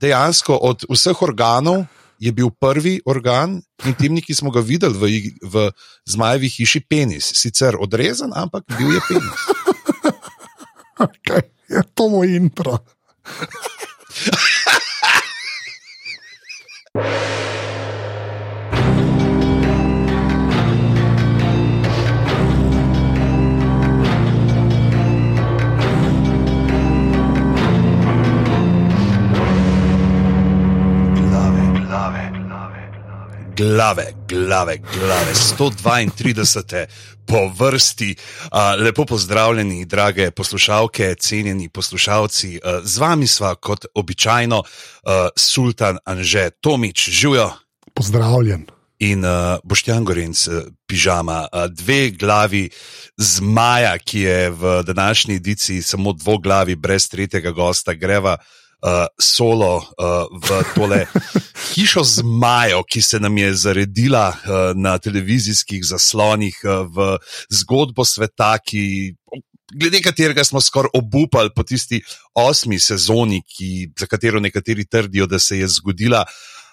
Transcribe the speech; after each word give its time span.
dejansko 0.00 0.56
od 0.56 0.88
vseh 0.88 1.22
organov 1.22 1.84
je 2.20 2.32
bil 2.32 2.52
prvi 2.52 3.00
organ 3.08 3.60
intimni, 3.88 4.20
ki 4.20 4.36
smo 4.36 4.52
ga 4.52 4.60
videli 4.60 4.96
v, 4.96 5.32
v 5.40 5.72
zmajevi 6.04 6.48
hiši, 6.52 6.84
penis. 6.84 7.32
Sicer 7.36 7.76
odrezan, 7.80 8.32
ampak 8.36 8.64
bil 8.76 8.96
je 8.96 9.02
penis. 9.08 9.40
Okay. 11.00 11.40
Je 11.64 11.80
to 11.96 12.12
moj 12.12 12.28
intro. 12.28 12.76
Glave, 33.60 34.14
glave, 34.28 34.78
glave, 34.78 35.34
132. 35.34 36.86
po 37.26 37.64
vrsti. 37.64 38.16
Lepo 38.78 39.04
pozdravljeni, 39.04 39.84
drage 39.84 40.30
poslušalke, 40.30 41.14
cenjeni 41.14 41.68
poslušalci. 41.68 42.60
Z 42.82 42.98
vami 42.98 43.26
sva 43.26 43.54
kot 43.54 43.84
običajno 43.94 44.62
sultan 45.36 45.98
Anže 46.04 46.50
Tomič, 46.50 47.10
živijo 47.10 47.52
Pozdravljen. 47.94 48.66
in 48.98 49.24
uh, 49.24 49.30
Boštjan 49.64 50.04
Gorenc, 50.04 50.46
uh, 50.46 50.54
pižama, 50.86 51.48
uh, 51.52 51.64
dve 51.68 52.10
glavi 52.10 52.70
zmaja, 53.16 53.98
ki 53.98 54.20
je 54.20 54.50
v 54.50 54.82
današnji 54.82 55.34
edici 55.34 55.82
samo 55.82 56.12
dvoglavi, 56.12 56.76
brez 56.76 57.08
tretjega 57.08 57.50
gosta, 57.50 57.92
greva. 57.92 58.32
Uh, 58.40 58.59
solo 59.20 59.76
uh, 59.76 60.24
v 60.40 60.62
tole 60.74 61.06
hišo 61.74 62.04
zmajo, 62.04 62.82
ki 62.88 63.02
se 63.02 63.20
nam 63.20 63.38
je 63.38 63.54
zaredila 63.54 64.28
uh, 64.32 64.72
na 64.74 64.98
televizijskih 64.98 65.84
zaslonih, 65.84 66.56
uh, 66.64 66.88
v 66.88 67.18
zgodbo 67.52 68.04
sveta, 68.04 68.56
ki, 68.58 69.14
glede 69.72 70.00
katerega 70.02 70.44
smo 70.44 70.60
skoraj 70.60 70.94
obupali 70.96 71.52
po 71.54 71.62
tisti 71.62 72.00
osmi 72.34 72.80
sezoni, 72.80 73.42
ki, 73.44 73.92
za 73.98 74.08
katero 74.08 74.40
nekateri 74.40 74.88
trdijo, 74.88 75.26
da 75.26 75.38
se 75.38 75.60
je 75.60 75.68
zgodila. 75.68 76.24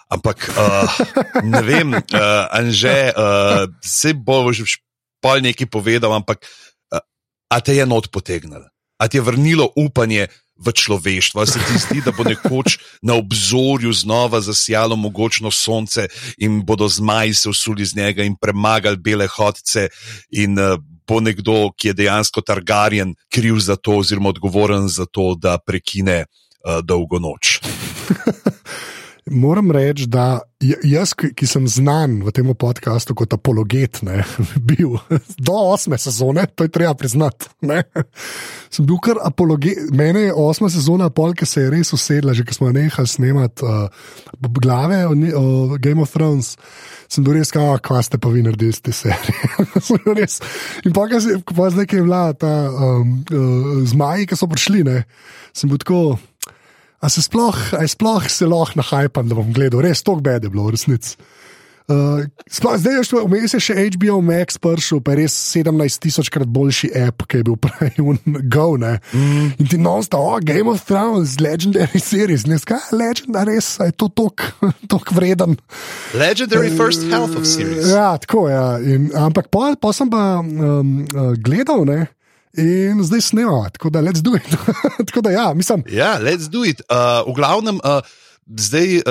Ampak 0.08 0.48
uh, 0.56 1.00
ne 1.44 1.62
vem, 1.62 1.94
uh, 1.94 2.02
Anže, 2.56 3.12
uh, 3.12 3.68
se 3.84 4.14
bo 4.16 4.48
že 4.54 4.80
pol 5.20 5.44
nekaj 5.44 5.68
povedal, 5.68 6.16
ampak 6.16 6.48
uh, 6.96 7.04
a 7.52 7.60
te 7.60 7.76
je 7.76 7.86
not 7.86 8.08
potegnil, 8.12 8.64
a 8.98 9.08
ti 9.08 9.20
je 9.20 9.28
vrnilo 9.28 9.68
upanje 9.76 10.32
v 10.60 10.74
človeštvo, 10.74 11.46
se 11.46 11.60
ti 11.60 11.78
zdi, 11.78 12.02
da 12.06 12.12
bo 12.12 12.24
nekoč 12.24 12.78
na 13.02 13.14
obzorju 13.14 13.94
znova 13.94 14.42
zasijalo 14.42 14.96
mogočno 14.96 15.52
sonce 15.52 16.08
in 16.38 16.66
bodo 16.66 16.88
zmaji 16.88 17.34
se 17.34 17.50
usuli 17.50 17.86
z 17.86 17.96
njega 17.96 18.24
in 18.24 18.36
premagali 18.42 18.98
bele 18.98 19.28
hodce 19.28 19.90
in 20.32 20.60
uh, 20.60 20.78
bo 21.08 21.20
nekdo, 21.24 21.72
ki 21.78 21.88
je 21.88 21.94
dejansko 21.94 22.42
Targaryen, 22.42 23.16
kriv 23.32 23.60
za 23.64 23.76
to 23.76 23.98
oziroma 24.02 24.30
odgovoren 24.30 24.88
za 24.88 25.06
to, 25.06 25.36
da 25.40 25.58
prekine 25.58 26.26
uh, 26.26 26.84
dolgo 26.84 27.20
noč. 27.20 27.60
Moram 29.32 29.72
reči, 29.72 30.06
da 30.08 30.40
jaz, 30.84 31.12
ki 31.14 31.48
sem 31.48 31.68
znan 31.68 32.22
v 32.26 32.32
tem 32.32 32.48
podkastu 32.56 33.16
kot 33.18 33.34
apologet, 33.36 34.00
ne, 34.06 34.24
bil 34.70 34.96
do 35.38 35.56
osme 35.74 36.00
sezone, 36.00 36.46
to 36.56 36.68
je 36.68 36.72
treba 36.72 36.94
priznati. 36.98 37.50
Ne, 37.68 37.84
sem 38.72 38.88
bil 38.88 39.02
kar 39.04 39.20
apologet. 39.26 39.90
Mene 39.92 40.28
je 40.28 40.36
osma 40.36 40.70
sezona, 40.72 41.10
pol, 41.12 41.36
ki 41.38 41.48
se 41.50 41.66
je 41.66 41.74
res 41.74 41.92
usedla, 41.96 42.36
že 42.38 42.46
ko 42.48 42.56
smo 42.56 42.72
nehali 42.72 43.12
snemati 43.12 43.68
uh, 43.68 43.90
glave 44.62 45.04
o, 45.08 45.14
o 45.14 45.44
Game 45.82 46.02
of 46.02 46.14
Thrones. 46.16 46.56
Sem 47.12 47.24
bil 47.28 47.40
res, 47.40 47.52
kako 47.52 47.78
kva 47.84 48.02
ste 48.04 48.20
pa 48.20 48.32
vi 48.32 48.46
naredili 48.46 48.80
te 48.80 48.96
serije. 48.96 49.36
In 50.88 50.96
pa, 50.96 51.08
ko 51.08 51.54
pa 51.58 51.70
zdaj, 51.74 51.88
ki 51.88 52.00
je 52.00 52.08
bila 52.08 52.32
ta 52.34 52.72
um, 52.72 53.20
uh, 53.28 53.84
zmaji, 53.88 54.28
ki 54.32 54.40
so 54.40 54.48
prišli, 54.52 54.88
ne, 54.88 55.04
sem 55.56 55.72
bil 55.72 55.84
tako. 55.84 56.18
A 56.98 57.10
se 57.14 57.22
sploh, 57.22 57.58
a 57.78 57.86
sploh 57.86 58.26
se 58.30 58.46
lahko 58.50 58.80
nahajpam, 58.82 59.28
da 59.30 59.38
bom 59.38 59.52
gledal, 59.54 59.84
res 59.86 60.02
to 60.02 60.16
bede 60.18 60.50
je 60.50 60.54
bilo, 60.54 60.70
resnici. 60.74 61.14
Uh, 61.88 62.26
sploh, 62.52 62.76
zdaj 62.76 62.98
je 63.00 63.22
vmes 63.24 63.54
še 63.64 63.74
HBO 63.96 64.18
Max 64.20 64.58
prišel, 64.60 65.00
pa 65.00 65.14
je 65.14 65.22
res 65.22 65.36
17 65.56 66.02
tisočkrat 66.04 66.50
boljši 66.52 66.90
app, 67.06 67.24
ki 67.32 67.40
je 67.40 67.46
bil 67.48 67.56
prej 67.64 67.96
Go. 68.52 68.66
Mm. 68.76 69.54
In 69.56 69.70
ti 69.72 69.80
nosta, 69.80 70.20
oh, 70.20 70.36
Game 70.44 70.68
of 70.68 70.84
Thrones, 70.84 71.38
Legendary 71.40 72.02
Series, 72.04 72.44
ne 72.44 72.60
skaj, 72.60 72.92
Legend, 72.92 73.40
res, 73.48 73.78
je 73.80 73.96
to 73.96 74.10
tok 74.12 75.14
vreden. 75.16 75.56
Legendary 76.12 76.74
first 76.76 77.08
half 77.14 77.32
of 77.40 77.48
series. 77.48 77.88
Ja, 77.94 78.18
tako 78.20 78.50
je. 78.50 78.58
Ja. 78.58 78.68
In- 78.84 79.14
Ampak 79.16 79.48
pa, 79.48 79.72
pa 79.80 79.96
sem 79.96 80.12
pa 80.12 80.42
um, 80.44 81.06
uh, 81.08 81.32
gledal, 81.40 81.88
ne? 81.88 82.10
In 82.58 83.04
zdaj 83.04 83.22
snemamo, 83.22 83.70
tako 83.70 83.90
da 83.90 84.02
let's 84.02 84.22
do 84.22 84.36
it. 84.36 84.58
tako 85.08 85.22
da 85.22 85.32
ja, 85.32 85.54
mislim. 85.54 85.84
Ja, 85.90 86.18
let's 86.22 86.50
do 86.50 86.66
it. 86.66 86.82
Uh, 86.90 87.30
v 87.30 87.36
glavnem, 87.36 87.76
uh, 87.84 88.02
zdaj 88.58 88.98
uh, 88.98 89.04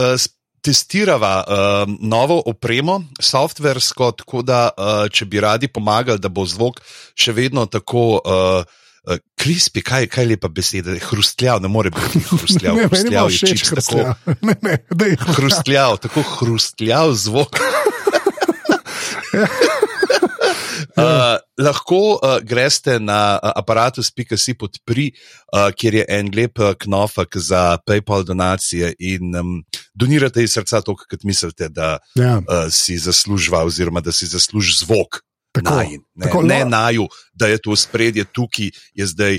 testirava 0.67 1.45
uh, 1.47 1.95
novo 2.01 2.43
opremo, 2.47 3.03
softversko, 3.21 4.11
tako 4.13 4.43
da, 4.43 4.71
uh, 4.75 5.07
če 5.13 5.25
bi 5.31 5.41
radi 5.41 5.69
pomagali, 5.69 6.19
da 6.19 6.29
bo 6.29 6.47
zvok 6.47 6.83
še 7.15 7.33
vedno 7.37 7.67
tako. 7.71 8.19
Uh, 8.25 8.83
uh, 9.07 9.23
Krispi, 9.39 9.83
kaj, 9.87 10.09
kaj 10.11 10.27
lepa 10.27 10.49
beseda, 10.51 10.97
hrustljav, 11.07 11.63
ne 11.63 11.71
more 11.71 11.93
biti 11.95 12.25
hrustljav. 12.31 12.75
Ne, 12.75 12.89
hrustljav 12.91 13.31
je 13.31 13.39
čisto 13.55 13.79
tako. 13.79 14.15
Ne, 14.49 14.57
ne, 14.63 15.15
hrustljav, 15.39 16.01
tako 16.03 16.27
hrustljav 16.35 17.15
zvok. 17.15 17.63
Uh, 20.97 21.37
lahko 21.59 22.17
uh, 22.17 22.39
greste 22.43 22.99
na 23.01 23.37
uh, 23.37 23.53
aparatus.si 23.57 24.55
podpri, 24.59 25.11
uh, 25.53 25.71
kjer 25.77 26.01
je 26.01 26.05
en 26.19 26.31
lep 26.35 26.59
uh, 26.59 26.75
knofek 26.79 27.37
za 27.37 27.79
PayPal 27.87 28.25
donacije 28.25 28.95
in 28.99 29.37
um, 29.37 29.63
donirate 29.95 30.45
iz 30.45 30.53
srca 30.53 30.81
to, 30.81 30.97
kar 30.97 31.19
mislite, 31.25 31.69
da 31.69 31.99
Ja, 32.15 32.39
uh, 32.39 32.67
si 32.71 32.99
zaslužva, 32.99 33.65
oziroma 33.65 34.01
da 34.01 34.13
si 34.13 34.27
zasluži 34.27 34.85
zvok. 34.85 35.23
Tako, 35.53 35.75
Najin, 35.75 36.03
ne, 36.15 36.27
tako, 36.27 36.43
ne 36.43 36.59
no. 36.65 36.71
naju, 36.71 37.07
da 37.33 37.47
je 37.49 37.59
to 37.59 37.77
spredje, 37.77 38.25
tukaj 38.25 38.71
je 38.95 39.07
zdaj 39.07 39.39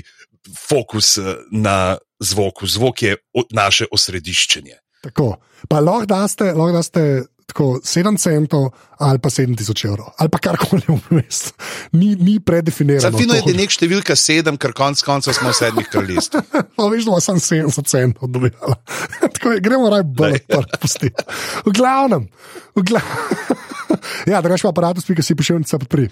fokus 0.68 1.18
na 1.52 1.98
zvoku. 2.20 2.66
Zvok 2.66 3.02
je 3.02 3.16
naše 3.54 3.86
osrediščenje. 3.92 4.74
tako. 5.02 5.36
Pa 5.68 5.80
lahko 5.80 6.06
daste, 6.06 6.52
lahko 6.52 6.72
daste 6.72 7.02
tako 7.48 7.80
7 7.84 8.18
centov 8.20 8.70
ali 8.98 9.18
pa 9.22 9.30
7000 9.30 9.86
evrov, 9.88 10.10
ali 10.18 10.28
pa 10.28 10.38
karkoli 10.42 10.82
vmes. 10.88 11.52
Ni, 11.92 12.14
ni 12.16 12.40
predefinirano. 12.40 13.00
Za 13.00 13.12
fino 13.14 13.34
je, 13.34 13.42
da 13.46 13.52
je 13.52 13.56
nek 13.56 13.72
številka 13.72 14.16
sedem, 14.18 14.58
ker 14.60 14.74
konc 14.76 15.00
koncev 15.06 15.36
smo 15.38 15.52
v 15.52 15.56
sedmih 15.56 15.88
kraljestvih. 15.88 16.44
Pa 16.76 16.88
veš, 16.90 17.06
da 17.06 17.14
ima 17.14 17.20
samo 17.22 17.42
70 17.42 17.88
centov 17.88 18.30
dobila. 18.34 18.76
Tako 19.38 19.54
je, 19.54 19.62
gremo 19.64 19.88
raj 19.92 20.04
bolj 20.04 20.40
odpustiti. 20.58 21.26
V 21.64 21.74
glavnem, 21.78 22.28
v 22.76 22.86
glavnem. 22.92 23.64
Ja, 24.28 24.42
drugač 24.44 24.62
pa 24.62 24.70
aparatus, 24.70 25.06
ki 25.08 25.24
si 25.24 25.34
prišel 25.34 25.62
in 25.62 25.64
se 25.66 25.78
podpri. 25.80 26.06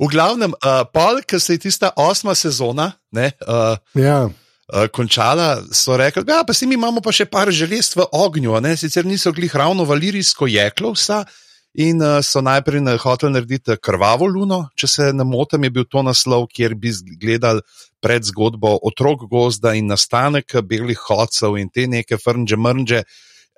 V 0.00 0.06
glavnem, 0.10 0.54
uh, 0.56 0.82
pol, 0.88 1.20
ki 1.22 1.38
se 1.42 1.58
je 1.58 1.66
tista 1.66 1.92
osma 2.00 2.32
sezona 2.34 2.94
ne, 3.14 3.28
uh, 3.44 3.76
Ja, 3.98 4.24
uh, 4.72 4.86
končala, 4.92 5.62
so 5.72 5.96
rekli, 5.96 6.24
da 6.24 6.42
pa 6.46 6.54
si 6.54 6.66
mi 6.66 6.74
imamo 6.78 7.02
pa 7.04 7.12
še 7.12 7.26
par 7.26 7.50
želez 7.52 7.92
v 7.96 8.06
ognju, 8.12 8.60
ne? 8.64 8.76
sicer 8.76 9.06
niso 9.06 9.32
glih 9.32 9.54
ravno 9.54 9.84
valirijsko 9.84 10.48
jeklo 10.50 10.94
vsa. 10.94 11.24
In 11.74 11.98
uh, 11.98 12.20
so 12.22 12.38
najprej 12.38 12.84
na- 12.84 12.94
hoteli 13.02 13.34
narediti 13.34 13.74
krvavo 13.82 14.28
luno, 14.30 14.68
če 14.78 14.86
se 14.86 15.08
ne 15.12 15.24
motim, 15.26 15.64
je 15.66 15.70
bil 15.74 15.86
to 15.90 16.04
naslov, 16.06 16.46
kjer 16.54 16.76
bi 16.78 16.92
gledali 17.18 17.64
pred 17.98 18.22
zgodbo 18.22 18.76
otrok 18.86 19.24
gozda 19.30 19.72
in 19.74 19.88
nastanek 19.90 20.60
belih 20.62 21.00
hodcev 21.08 21.58
in 21.58 21.72
te 21.72 21.88
neke 21.90 22.20
frnže 22.20 22.56
mrnže. 22.56 23.02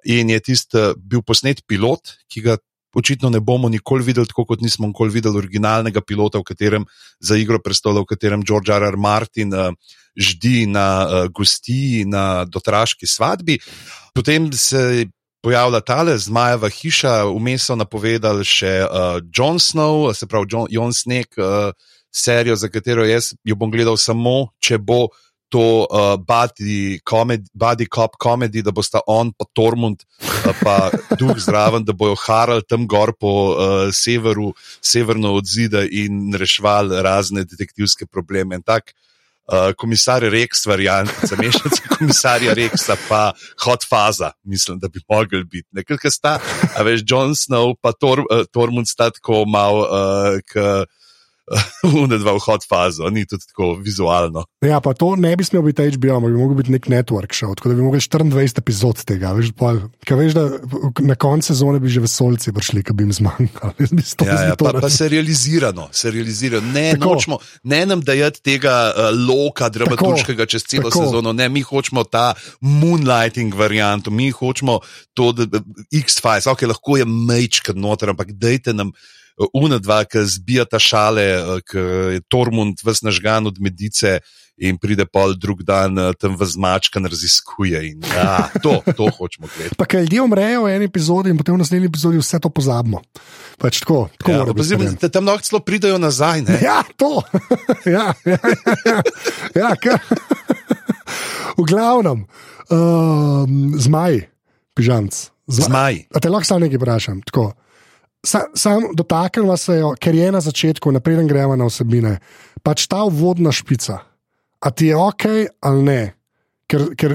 In 0.07 0.31
je 0.31 0.41
tisti 0.41 0.95
bil 0.97 1.21
posnet 1.27 1.61
pilot, 1.67 2.15
ki 2.31 2.41
ga 2.41 2.57
očitno 2.97 3.29
ne 3.29 3.41
bomo 3.41 3.69
nikoli 3.69 4.07
videli, 4.07 4.27
tako 4.27 4.47
kot 4.49 4.63
nismo 4.65 4.89
nikoli 4.89 5.13
videli 5.13 5.37
originalnega 5.37 6.01
pilota, 6.01 6.41
v 6.41 6.49
katerem 6.49 6.87
za 7.21 7.37
igro 7.37 7.61
prestolov, 7.61 8.07
v 8.07 8.15
katerem 8.15 8.45
George 8.47 8.73
R. 8.73 8.87
R. 8.89 8.97
Martin 8.97 9.53
uh, 9.53 9.75
ždi 10.17 10.67
na 10.67 10.89
uh, 11.05 11.27
gostiji, 11.33 12.05
na 12.05 12.45
dotraški 12.45 13.07
svadbi. 13.07 13.59
Potem 14.15 14.53
se 14.53 15.07
pojavila 15.43 15.81
tale 15.81 16.19
zmajeva 16.19 16.69
hiša, 16.69 17.13
vmes 17.31 17.69
so 17.69 17.77
napovedali 17.79 18.45
še 18.45 18.73
uh, 18.83 19.21
Jon 19.31 19.61
Snow, 19.63 20.09
se 20.15 20.27
pravi 20.27 20.51
Jon, 20.51 20.67
Jon 20.71 20.95
Snake, 20.97 21.39
uh, 21.39 21.71
serijo, 22.11 22.57
za 22.57 22.69
katero 22.73 23.05
jaz 23.05 23.35
jo 23.45 23.55
bom 23.55 23.71
gledal 23.71 23.99
samo, 24.01 24.49
če 24.59 24.81
bo 24.83 25.07
to 25.49 25.87
uh, 25.87 26.17
body, 26.19 26.99
comedy, 27.07 27.47
body 27.55 27.87
cop 27.87 28.17
komedi, 28.19 28.65
da 28.67 28.73
bosta 28.75 29.01
on 29.07 29.31
pa 29.31 29.47
Tormund, 29.55 30.03
uh, 30.03 30.51
pa 30.63 30.91
duh 31.15 31.39
zraven, 31.39 31.87
da 31.87 31.95
bojo 31.95 32.17
harali 32.19 32.67
tam 32.67 32.89
gor 32.91 33.15
po 33.15 33.33
uh, 33.55 33.95
severu, 33.95 34.51
severno 34.83 35.37
od 35.39 35.47
zida 35.47 35.85
in 35.87 36.35
reševali 36.35 37.03
razne 37.03 37.47
detektivske 37.47 38.11
probleme. 38.11 38.59
In 38.59 38.67
tak, 38.67 38.91
uh, 39.47 39.73
komisar 39.79 40.23
Rex, 40.23 40.67
variant, 40.67 41.11
za 41.23 41.37
mešanico 41.37 41.83
komisarja 41.99 42.55
Rexa, 42.55 42.97
pa 43.09 43.33
hot 43.65 43.87
faza, 43.89 44.33
mislim, 44.45 44.79
da 44.79 44.89
bi 44.89 45.01
mogel 45.09 45.45
biti. 45.45 45.69
Nekaj 45.73 46.11
sta, 46.11 46.39
a 46.77 46.83
veš, 46.83 47.05
Jon 47.07 47.35
Snow, 47.37 47.75
pa 47.81 47.93
Tor, 47.93 48.25
uh, 48.27 48.45
Tormund 48.53 48.89
sta 48.89 49.11
tako 49.11 49.45
mal, 49.45 49.83
uh, 49.85 50.85
Unaj 52.03 52.19
dva 52.19 52.33
vhod 52.35 52.65
fazo, 52.67 53.07
ni 53.15 53.23
tudi 53.27 53.47
tako 53.47 53.75
vizualno. 53.79 54.43
Ja, 54.65 54.81
pa 54.83 54.95
to 54.99 55.13
ne 55.17 55.31
bi 55.39 55.45
smel 55.47 55.63
biti 55.63 55.85
HBO, 55.95 56.19
bi 56.25 56.31
lahko 56.33 56.57
bil 56.59 56.71
nek 56.75 56.89
network 56.91 57.37
show, 57.37 57.55
tako 57.55 57.71
da 57.71 57.77
bi 57.79 57.85
lahko 57.85 58.01
24 58.03 58.63
epizod 58.63 59.03
tega. 59.07 59.31
Veš, 59.37 59.53
pol, 59.59 59.79
veš, 60.11 60.35
da 60.35 60.47
na 61.07 61.15
koncu 61.15 61.53
sezone 61.53 61.79
bi 61.83 61.93
že 61.93 62.03
vesolci 62.03 62.55
prišli, 62.55 62.83
ki 62.87 62.97
bi 62.99 63.07
jim 63.07 63.15
zmanjkali. 63.21 63.91
Ja, 64.27 64.41
ja, 64.51 64.57
pa, 64.59 64.73
pa 64.81 64.91
se 64.91 65.09
realizirano, 65.13 65.89
se 65.95 66.11
realizirano. 66.11 66.67
Ne, 66.75 66.89
nočemo, 66.99 67.39
ne 67.63 67.85
nam 67.87 68.03
dajati 68.03 68.43
tega 68.43 68.75
uh, 68.91 69.11
loka 69.15 69.69
dramaturškega 69.71 70.49
čez 70.51 70.67
celo 70.67 70.91
tako. 70.91 71.05
sezono, 71.05 71.35
ne, 71.37 71.47
mi 71.53 71.63
hočemo 71.63 72.03
ta 72.11 72.33
moonlighting 72.61 73.55
variant, 73.55 74.11
mi 74.11 74.33
hočemo 74.35 74.81
to, 75.15 75.31
da 75.37 75.63
X-Files, 75.95 76.51
ok, 76.51 76.67
lahko 76.75 76.99
je 76.99 77.07
mečka 77.07 77.77
noter, 77.77 78.11
ampak 78.17 78.35
dajte 78.35 78.75
nam 78.75 78.91
una 79.53 79.79
dva, 79.79 80.05
ki 80.05 80.25
zbijata 80.25 80.79
šale, 80.79 81.23
eh, 81.23 81.61
ki 81.67 81.79
je 82.17 82.21
Tormund 82.29 82.81
vse 82.85 83.07
nažgan 83.07 83.47
od 83.47 83.61
medice 83.61 84.21
in 84.57 84.79
pride 84.81 85.05
pol 85.05 85.35
drug 85.37 85.61
dan 85.63 85.99
eh, 85.99 86.13
tam 86.17 86.37
v 86.37 86.49
zmačka 86.49 87.01
in 87.01 87.09
raziskuje. 87.13 87.83
In, 87.91 88.01
ja, 88.09 88.49
to, 88.65 88.81
to 88.97 89.11
hočemo 89.13 89.49
gledati. 89.53 89.77
Pa 89.77 89.85
kaj 89.85 90.09
ljudje 90.09 90.23
umrejo 90.23 90.65
v 90.65 90.73
eni 90.77 90.89
epizodi 90.89 91.31
in 91.31 91.37
potem 91.37 91.55
v 91.55 91.61
naslednji 91.61 91.91
epizodi 91.93 92.23
vse 92.23 92.41
to 92.41 92.49
pozabimo. 92.49 93.03
Pač 93.61 93.83
tako, 93.85 94.09
tako 94.17 94.33
ja, 94.33 94.57
pozim, 94.57 94.87
tam 94.97 95.29
lahko 95.29 95.45
celo 95.45 95.61
pridajo 95.61 96.01
nazaj. 96.01 96.47
Ne? 96.49 96.59
Ja, 96.65 96.81
to. 96.97 97.21
ja, 97.97 98.15
ja, 98.25 98.41
ja, 98.41 99.03
ja, 99.53 99.71
ja, 99.85 99.99
v 101.57 101.65
glavnem, 101.65 102.25
um, 102.73 103.77
zmaj, 103.81 104.25
pižamc. 104.77 105.31
Zmaj. 105.47 106.09
A 106.11 106.21
te 106.21 106.33
lahko 106.33 106.49
samo 106.49 106.65
nekaj 106.65 106.81
vprašam? 106.81 107.21
Tako 107.29 107.53
sam, 108.27 108.51
sam 108.55 108.91
dotaknil 108.97 109.57
se 109.57 109.79
jo, 109.79 109.95
ker 110.01 110.15
je 110.15 110.33
na 110.33 110.41
začetku, 110.41 110.93
napreden 110.93 111.29
gremo 111.31 111.57
na 111.57 111.69
osebine, 111.71 112.19
pač 112.67 112.87
ta 112.91 113.05
vodna 113.07 113.53
špica. 113.55 114.03
A 114.61 114.71
ti 114.71 114.91
je 114.91 114.97
ok 114.99 115.25
ali 115.61 115.83
ne? 115.83 116.01
Ker, 116.67 116.83
ker 116.99 117.15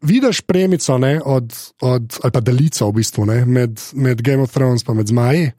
vidiš 0.00 0.40
premico 0.48 0.96
ne, 0.98 1.18
od, 1.20 1.52
od, 1.84 2.16
ali 2.24 2.32
pa 2.32 2.40
delico 2.40 2.88
v 2.88 2.96
bistvu 2.96 3.26
ne, 3.28 3.42
med, 3.44 3.76
med 3.92 4.22
Game 4.24 4.40
of 4.40 4.54
Thrones 4.54 4.86
in 4.88 5.06
Zmaji, 5.06 5.50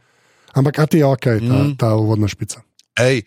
ampak 0.57 0.79
a 0.79 0.85
ti 0.89 1.03
je 1.03 1.05
ok 1.05 1.25
ta, 1.25 1.37
mm. 1.37 1.75
ta 1.77 1.93
vodna 1.93 2.27
špica. 2.27 2.63
Ej, 2.97 3.21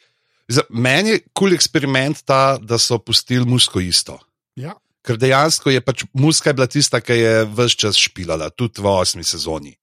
za, 0.51 0.67
meni 0.71 1.15
je 1.15 1.21
kul 1.31 1.31
cool 1.39 1.55
eksperiment 1.55 2.25
ta, 2.27 2.59
da 2.59 2.79
so 2.79 2.99
pustili 2.99 3.47
musko 3.47 3.79
isto. 3.79 4.19
Ja. 4.59 4.75
Ker 5.07 5.15
dejansko 5.15 5.71
je 5.71 5.81
pač 5.81 6.03
muska 6.13 6.53
bila 6.53 6.67
tista, 6.67 6.99
ki 6.99 7.15
je 7.15 7.35
vse 7.47 7.79
čas 7.79 8.01
špilala, 8.03 8.51
tudi 8.51 8.83
v 8.83 8.91
osmi 8.91 9.23
sezoni. 9.23 9.77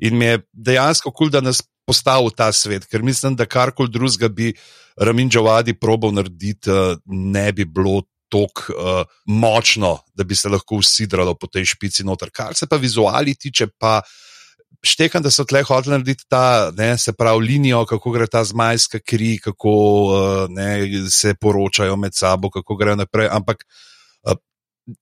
In 0.00 0.16
mi 0.16 0.24
je 0.24 0.40
dejansko 0.52 1.10
kul, 1.10 1.28
cool, 1.28 1.34
da 1.34 1.42
nas 1.44 1.60
postavil 1.86 2.30
v 2.30 2.36
ta 2.38 2.48
svet, 2.54 2.86
ker 2.88 3.02
mislim, 3.04 3.36
da 3.36 3.48
karkoli 3.48 3.90
drugega 3.90 4.30
bi 4.30 4.52
Ramin 5.00 5.30
Džavadi 5.30 5.74
probal 5.80 6.14
narediti, 6.14 6.70
eh, 6.70 6.96
ne 7.06 7.52
bi 7.52 7.64
bilo 7.64 8.02
tako 8.30 8.72
uh, 8.72 9.06
močno, 9.26 9.96
da 10.14 10.22
bi 10.24 10.36
se 10.38 10.48
lahko 10.48 10.76
usidralo 10.78 11.34
po 11.34 11.48
tej 11.50 11.64
špici 11.72 12.04
noter. 12.06 12.30
Kar 12.30 12.54
se 12.54 12.68
pa 12.70 12.76
vizuali 12.78 13.34
tiče, 13.34 13.66
pa 13.74 13.96
štekam, 14.86 15.22
da 15.22 15.32
so 15.34 15.42
tle 15.44 15.64
hoteli 15.66 15.96
narediti 15.96 16.28
ta, 16.30 16.70
ne, 16.78 16.92
se 16.98 17.10
pravi, 17.12 17.42
linijo, 17.42 17.82
kako 17.90 18.12
gre 18.14 18.28
ta 18.30 18.44
zmajska 18.46 19.00
kri, 19.02 19.32
kako 19.42 19.74
uh, 19.74 20.44
ne, 20.46 21.08
se 21.10 21.34
poročajo 21.34 21.96
med 21.98 22.14
sabo, 22.14 22.52
kako 22.54 22.78
gre 22.78 22.94
naprej. 22.96 23.32
Ampak. 23.34 23.66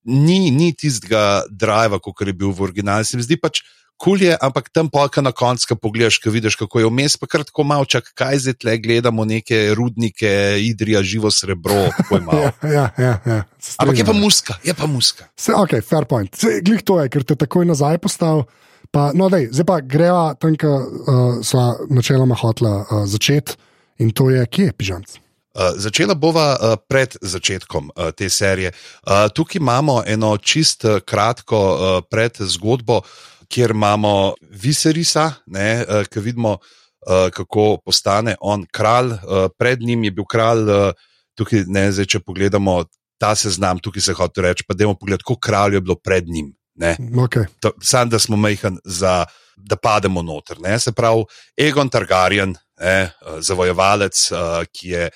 Ni, 0.04 0.50
ni 0.52 0.72
tistega 0.76 1.44
driva, 1.48 2.00
kot 2.02 2.20
je 2.26 2.32
bil 2.36 2.50
v 2.52 2.64
originalu. 2.66 3.06
Se 3.08 3.16
mi 3.16 3.24
zdi 3.24 3.38
pač, 3.40 3.62
kul 3.98 4.22
je, 4.22 4.36
ampak 4.40 4.70
tam 4.70 4.86
polka 4.88 5.20
na 5.20 5.34
koncu, 5.34 5.74
ko 5.74 5.76
pogledaš, 5.76 6.20
ko 6.22 6.30
vidiš, 6.30 6.56
kako 6.56 6.80
je 6.80 6.90
vmes, 6.90 7.18
pa 7.18 7.26
kar 7.26 7.42
tako 7.44 7.66
malo 7.66 7.84
čak, 7.84 8.12
kaj 8.14 8.38
zdaj 8.46 8.56
tle 8.62 8.76
gledamo, 8.78 9.26
neke 9.26 9.74
rudnike, 9.74 10.30
idrija, 10.62 11.02
živo 11.02 11.30
srebro. 11.34 11.90
ja, 12.38 12.52
ja, 12.62 12.86
ja, 12.94 13.14
ja. 13.26 13.42
Ampak 13.76 13.98
je 13.98 14.06
pa 14.06 14.14
muska, 14.14 14.58
je 14.64 14.74
pa 14.74 14.86
muska. 14.86 15.26
Se, 15.36 15.52
ok, 15.52 15.82
fair 15.82 16.06
point. 16.06 16.30
Se, 16.34 16.60
glih 16.62 16.82
to 16.86 17.00
je, 17.02 17.10
ker 17.10 17.26
te 17.26 17.36
takoj 17.36 17.66
nazaj 17.66 17.98
postavil. 17.98 18.46
Pa, 18.94 19.10
no, 19.12 19.28
dej, 19.28 19.50
zdaj 19.52 19.66
pa 19.68 19.80
greva 19.84 20.32
tam, 20.38 20.54
ki 20.56 20.68
uh, 20.70 21.40
so 21.44 21.60
načeloma 21.92 22.38
hotla 22.38 22.74
uh, 22.86 23.00
začeti 23.04 23.58
in 24.00 24.14
to 24.14 24.30
je, 24.30 24.46
kje 24.46 24.70
je 24.70 24.76
pižamc. 24.78 25.16
Uh, 25.58 25.74
začela 25.76 26.14
bova 26.14 26.54
uh, 26.54 26.76
pred 26.78 27.18
začetkom 27.20 27.90
uh, 27.90 28.12
te 28.16 28.30
serije. 28.30 28.70
Uh, 29.02 29.26
tukaj 29.34 29.58
imamo 29.58 30.04
eno 30.06 30.36
čist 30.38 30.86
uh, 30.86 31.02
kratko 31.04 31.58
uh, 31.58 31.98
predzgodbo, 32.08 33.02
uh, 33.02 33.37
kjer 33.48 33.70
imamo 33.70 34.34
Viserisa, 34.50 35.32
uh, 35.46 36.06
ki 36.10 36.20
vidimo, 36.20 36.52
uh, 36.52 37.28
kako 37.34 37.78
postane 37.84 38.36
on 38.40 38.66
kralj. 38.72 39.12
Uh, 39.12 39.48
pred 39.58 39.80
njim 39.80 40.04
je 40.04 40.10
bil 40.10 40.24
kralj, 40.24 40.70
uh, 40.70 40.92
tukaj 41.34 41.64
ne 41.66 41.88
zdaj, 41.92 42.06
če 42.06 42.20
pogledamo 42.20 42.82
ta 43.18 43.34
seznam, 43.34 43.80
tukaj 43.82 44.02
se 44.02 44.14
hoče 44.14 44.42
reči, 44.42 44.64
pa 44.68 44.74
dajmo 44.74 44.94
pogledati, 44.94 45.24
kako 45.26 45.40
kralj 45.40 45.74
je 45.74 45.80
bilo 45.80 45.96
pred 45.96 46.28
njim. 46.28 46.52
Okay. 46.78 47.46
Sam, 47.82 48.08
da 48.08 48.18
smo 48.18 48.36
majhen, 48.36 48.78
za, 48.84 49.24
da 49.56 49.76
pademo 49.76 50.22
noter. 50.22 50.60
Ne? 50.60 50.78
Se 50.78 50.92
pravi, 50.92 51.24
Egon 51.56 51.90
Targaryen, 51.90 52.54
ne? 52.80 53.10
zavojevalec, 53.40 54.30
uh, 54.32 54.62
ki 54.72 54.88
je 54.88 55.10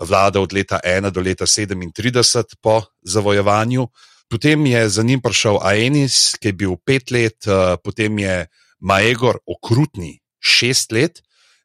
vladal 0.00 0.42
od 0.42 0.52
leta 0.52 0.78
1 0.84 1.10
do 1.10 1.20
leta 1.20 1.46
37 1.46 2.54
po 2.62 2.82
zavojovanju. 3.02 3.88
Potem 4.28 4.66
je 4.66 4.88
za 4.88 5.02
njim 5.02 5.20
prišel 5.20 5.56
Aenis, 5.64 6.36
ki 6.36 6.48
je 6.48 6.52
bil 6.52 6.76
pet 6.84 7.10
let, 7.10 7.48
uh, 7.48 7.80
potem 7.80 8.18
je 8.18 8.44
Maegor 8.80 9.40
okrutni 9.48 10.18
šest 10.38 10.92
let, 10.92 11.22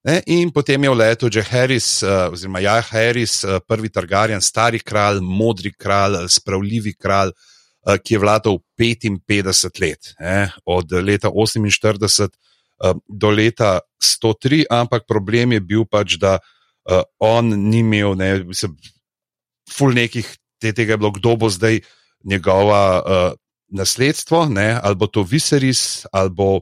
ne, 0.07 0.21
in 0.31 0.51
potem 0.51 0.83
je 0.83 0.89
v 0.89 0.95
letu 0.95 1.27
že 1.27 1.44
Harris, 1.44 2.00
uh, 2.04 2.31
oziroma 2.31 2.63
Jaja 2.63 2.86
Harris, 2.88 3.44
uh, 3.44 3.60
prvi 3.68 3.92
Targaryen, 3.92 4.39
stari 4.42 4.80
kralj, 4.80 5.19
modri 5.19 5.74
kralj, 5.75 6.24
spravljivi 6.31 6.95
kralj, 6.95 7.36
ki 7.83 8.13
je 8.15 8.19
vladal 8.19 8.62
55 8.80 9.81
let, 9.83 10.13
ne, 10.24 10.48
od 10.63 10.88
leta 11.04 11.27
48 11.27 12.31
uh, 12.31 12.95
do 13.12 13.30
leta 13.30 13.81
103, 14.00 14.63
ampak 14.71 15.04
problem 15.04 15.51
je 15.51 15.59
bil 15.59 15.83
pač, 15.83 16.16
da 16.16 16.39
on 17.19 17.48
ni 17.48 17.80
imel, 17.80 18.16
ne, 18.19 18.44
mislim, 18.44 18.75
ful 19.71 19.95
nekih 19.95 20.27
tega 20.59 20.95
je 20.95 20.98
bilo, 21.00 21.12
kdo 21.16 21.36
bo 21.39 21.48
zdaj 21.51 21.80
njegova 22.24 22.86
uh, 23.02 23.38
nasledstvo, 23.74 24.46
ne, 24.46 24.80
ali 24.84 24.96
bo 24.96 25.08
to 25.08 25.24
Viseris 25.24 26.06
ali 26.12 26.30
bo 26.30 26.56
uh, 26.56 26.62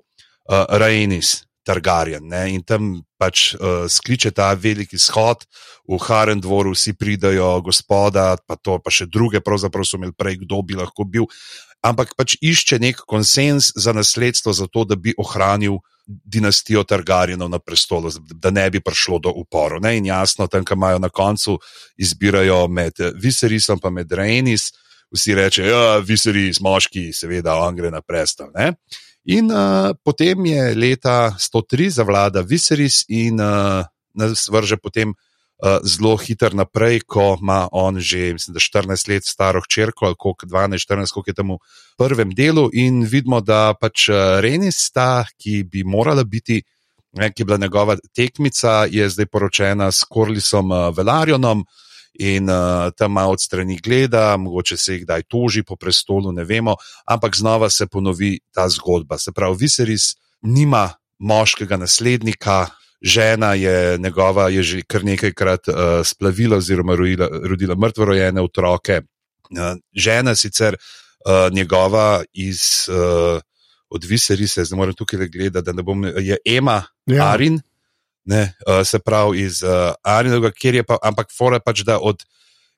Rainis 0.69 1.43
Targaryen. 1.63 2.25
Ne, 2.27 2.47
in 2.55 2.63
tam 2.65 3.01
pač 3.21 3.53
uh, 3.53 3.85
skliče 3.89 4.31
ta 4.33 4.53
veliki 4.57 4.97
shod, 4.97 5.45
v 5.89 5.99
Haren 6.01 6.41
dvoru 6.41 6.73
vsi 6.73 6.93
pridajo, 6.97 7.59
gospoda, 7.61 8.35
pa 8.47 8.55
to 8.55 8.79
pa 8.79 8.93
še 8.93 9.05
druge, 9.05 9.43
pravzaprav 9.43 9.85
so 9.85 9.99
imeli 9.99 10.15
prej, 10.17 10.41
kdo 10.45 10.61
bi 10.65 10.77
lahko 10.79 11.05
bil. 11.05 11.27
Ampak 11.85 12.13
pač 12.17 12.37
išče 12.41 12.77
nek 12.81 13.01
konsens 13.09 13.71
za 13.75 13.93
nasledstvo, 13.93 14.53
zato 14.53 14.85
da 14.85 14.95
bi 14.95 15.13
ohranil 15.17 15.79
dinastijo 16.05 16.83
Targaryenov 16.83 17.49
na 17.49 17.59
prestolu, 17.59 18.11
da 18.33 18.51
ne 18.53 18.67
bi 18.69 18.81
prišlo 18.81 19.19
do 19.19 19.33
uporov. 19.33 19.85
In 19.89 20.05
jasno, 20.05 20.47
tam, 20.47 20.65
ki 20.65 20.77
imajo 20.77 20.99
na 21.01 21.09
koncu, 21.09 21.57
izbirajo 21.97 22.67
med 22.67 23.01
Viserisom 23.17 23.81
in 23.85 23.93
med 23.93 24.11
Rainis 24.11 24.71
vsi 25.11 25.35
rečejo, 25.35 25.77
da 25.77 25.95
ja, 25.95 26.03
viseri 26.05 26.49
moški, 26.61 27.11
seveda, 27.13 27.57
on 27.59 27.75
gre 27.75 27.91
na 27.91 28.01
prestol. 28.01 28.51
Ne? 28.55 28.73
In 29.29 29.51
uh, 29.53 29.91
potem 30.03 30.45
je 30.49 30.61
leta 30.75 31.33
103 31.37 31.91
zavlada 31.99 32.41
Viseris 32.41 33.03
in 33.09 33.37
uh, 33.37 33.83
nas 34.17 34.47
vrže 34.49 34.79
potem 34.81 35.13
uh, 35.13 35.77
zelo 35.85 36.15
hiter 36.17 36.55
naprej, 36.57 37.03
ko 37.05 37.35
ima 37.37 37.67
on 37.71 37.99
že 37.99 38.33
mislim, 38.33 38.57
14 38.57 39.09
let 39.09 39.25
staro 39.25 39.61
hčerko, 39.61 40.05
ali 40.05 40.15
koliko 40.17 40.45
12-14, 40.45 41.13
koliko 41.13 41.29
je 41.29 41.33
tam 41.33 41.53
v 41.53 41.59
prvem 41.97 42.33
delu. 42.33 42.69
In 42.73 43.03
vidimo, 43.05 43.41
da 43.41 43.73
pač 43.77 44.09
Renis, 44.41 44.89
ta, 44.91 45.25
ki 45.37 45.63
bi 45.69 45.83
morala 45.83 46.23
biti, 46.23 46.63
ne, 47.13 47.29
ki 47.29 47.43
je 47.43 47.45
bila 47.45 47.57
njegova 47.61 47.97
tekmica, 48.15 48.87
je 48.89 49.05
zdaj 49.09 49.29
poročena 49.29 49.91
s 49.91 50.07
Korlisom 50.09 50.71
uh, 50.71 50.89
Velarjonom 50.97 51.65
in 52.13 52.49
uh, 52.49 52.91
tam 52.97 53.11
malo 53.11 53.37
strani 53.37 53.79
gleda, 53.83 54.37
mogoče 54.37 54.77
se 54.77 54.93
jih 54.93 55.03
kdaj 55.03 55.23
toži 55.23 55.63
po 55.63 55.75
prestolu, 55.75 56.31
ne 56.31 56.43
vemo, 56.43 56.75
ampak 57.05 57.35
znova 57.35 57.69
se 57.69 57.87
ponovi 57.87 58.39
ta 58.51 58.69
zgodba. 58.69 59.17
Se 59.17 59.31
pravi, 59.31 59.57
Viseris 59.59 60.15
nima 60.41 60.89
moškega 61.19 61.77
naslednika. 61.77 62.67
Žena 63.01 63.53
je 63.53 63.97
njegova, 63.97 64.49
je 64.49 64.63
že 64.63 64.81
kar 64.81 65.03
nekajkrat 65.03 65.67
uh, 65.67 65.75
splavila, 66.05 66.57
oziroma 66.57 66.95
rodila, 66.95 67.27
rodila 67.43 67.75
mrtvorojene 67.75 68.41
otroke. 68.41 69.01
Uh, 69.49 69.77
žena 69.93 70.35
sicer 70.35 70.75
uh, 70.75 71.53
njegova 71.53 72.23
iz 72.33 72.61
uh, 72.89 73.41
odviseri 73.89 74.47
se, 74.47 74.65
zdaj 74.65 74.77
moram 74.77 74.93
tukaj 74.93 75.27
gledati, 75.27 75.65
da 75.65 75.73
ne 75.73 75.83
bom, 75.83 76.03
je 76.03 76.37
Ema 76.45 76.83
ja. 77.05 77.31
Arin, 77.31 77.59
ne, 78.31 78.43
uh, 78.67 78.81
se 78.87 78.99
pravi 78.99 79.43
iz 79.45 79.61
uh, 79.63 79.91
Arinovega, 80.07 80.53
kjer 80.55 80.79
je 80.79 80.87
pa, 80.87 80.97
ampak 81.03 81.33
fora 81.35 81.59
pač, 81.59 81.83
da 81.87 81.99
od 81.99 82.23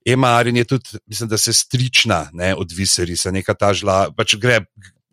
Ema 0.06 0.34
Arin 0.38 0.58
je 0.58 0.66
tudi, 0.68 1.00
mislim, 1.08 1.30
da 1.30 1.38
se 1.38 1.54
strična 1.54 2.30
ne, 2.34 2.56
od 2.56 2.72
Viserisa, 2.76 3.32
neka 3.32 3.54
ta 3.54 3.74
žla, 3.74 4.10
pač 4.18 4.36
gre. 4.36 4.64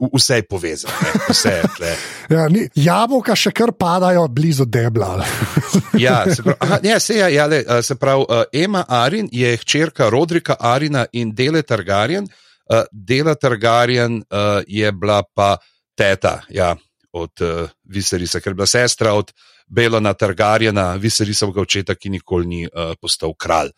Vse 0.00 0.38
je 0.38 0.44
povezano, 0.48 0.94
ne? 1.04 1.10
vse 1.28 1.50
je 1.58 1.64
tle. 1.76 1.90
Ja, 2.32 2.46
ni, 2.48 2.62
jabolka 2.74 3.34
še 3.36 3.50
kar 3.52 3.68
padajo 3.76 4.22
blizu 4.32 4.64
debla. 4.64 5.26
ja, 6.06 6.22
se 6.24 6.40
pravi, 6.46 6.56
aha, 6.64 6.78
ja, 6.88 6.96
se, 7.04 7.16
ja, 7.18 7.28
ja, 7.28 7.44
le, 7.50 7.58
se 7.84 7.98
pravi 8.00 8.24
uh, 8.24 8.46
Ema 8.62 8.86
Arin 8.88 9.28
je 9.32 9.50
hčerka 9.60 10.08
Rodrika 10.08 10.56
Arina 10.56 11.04
in 11.12 11.34
Dele 11.36 11.60
Targaryen. 11.62 12.30
Uh, 12.70 12.86
Dela 12.92 13.34
Targaryen 13.36 14.22
uh, 14.22 14.62
je 14.64 14.92
bila 14.92 15.20
pa 15.34 15.58
teta 15.98 16.38
ja, 16.48 16.72
od 17.12 17.44
uh, 17.44 17.68
Viserisa, 17.84 18.40
ker 18.40 18.54
je 18.54 18.60
bila 18.62 18.70
sestra 18.70 19.12
od 19.18 19.34
Belona 19.70 20.14
Targaryena, 20.14 20.96
Viserisovega 20.98 21.62
očeta, 21.62 21.94
ki 21.94 22.10
nikoli 22.10 22.46
ni 22.46 22.64
uh, 22.66 22.92
postal 23.00 23.36
kralj, 23.38 23.70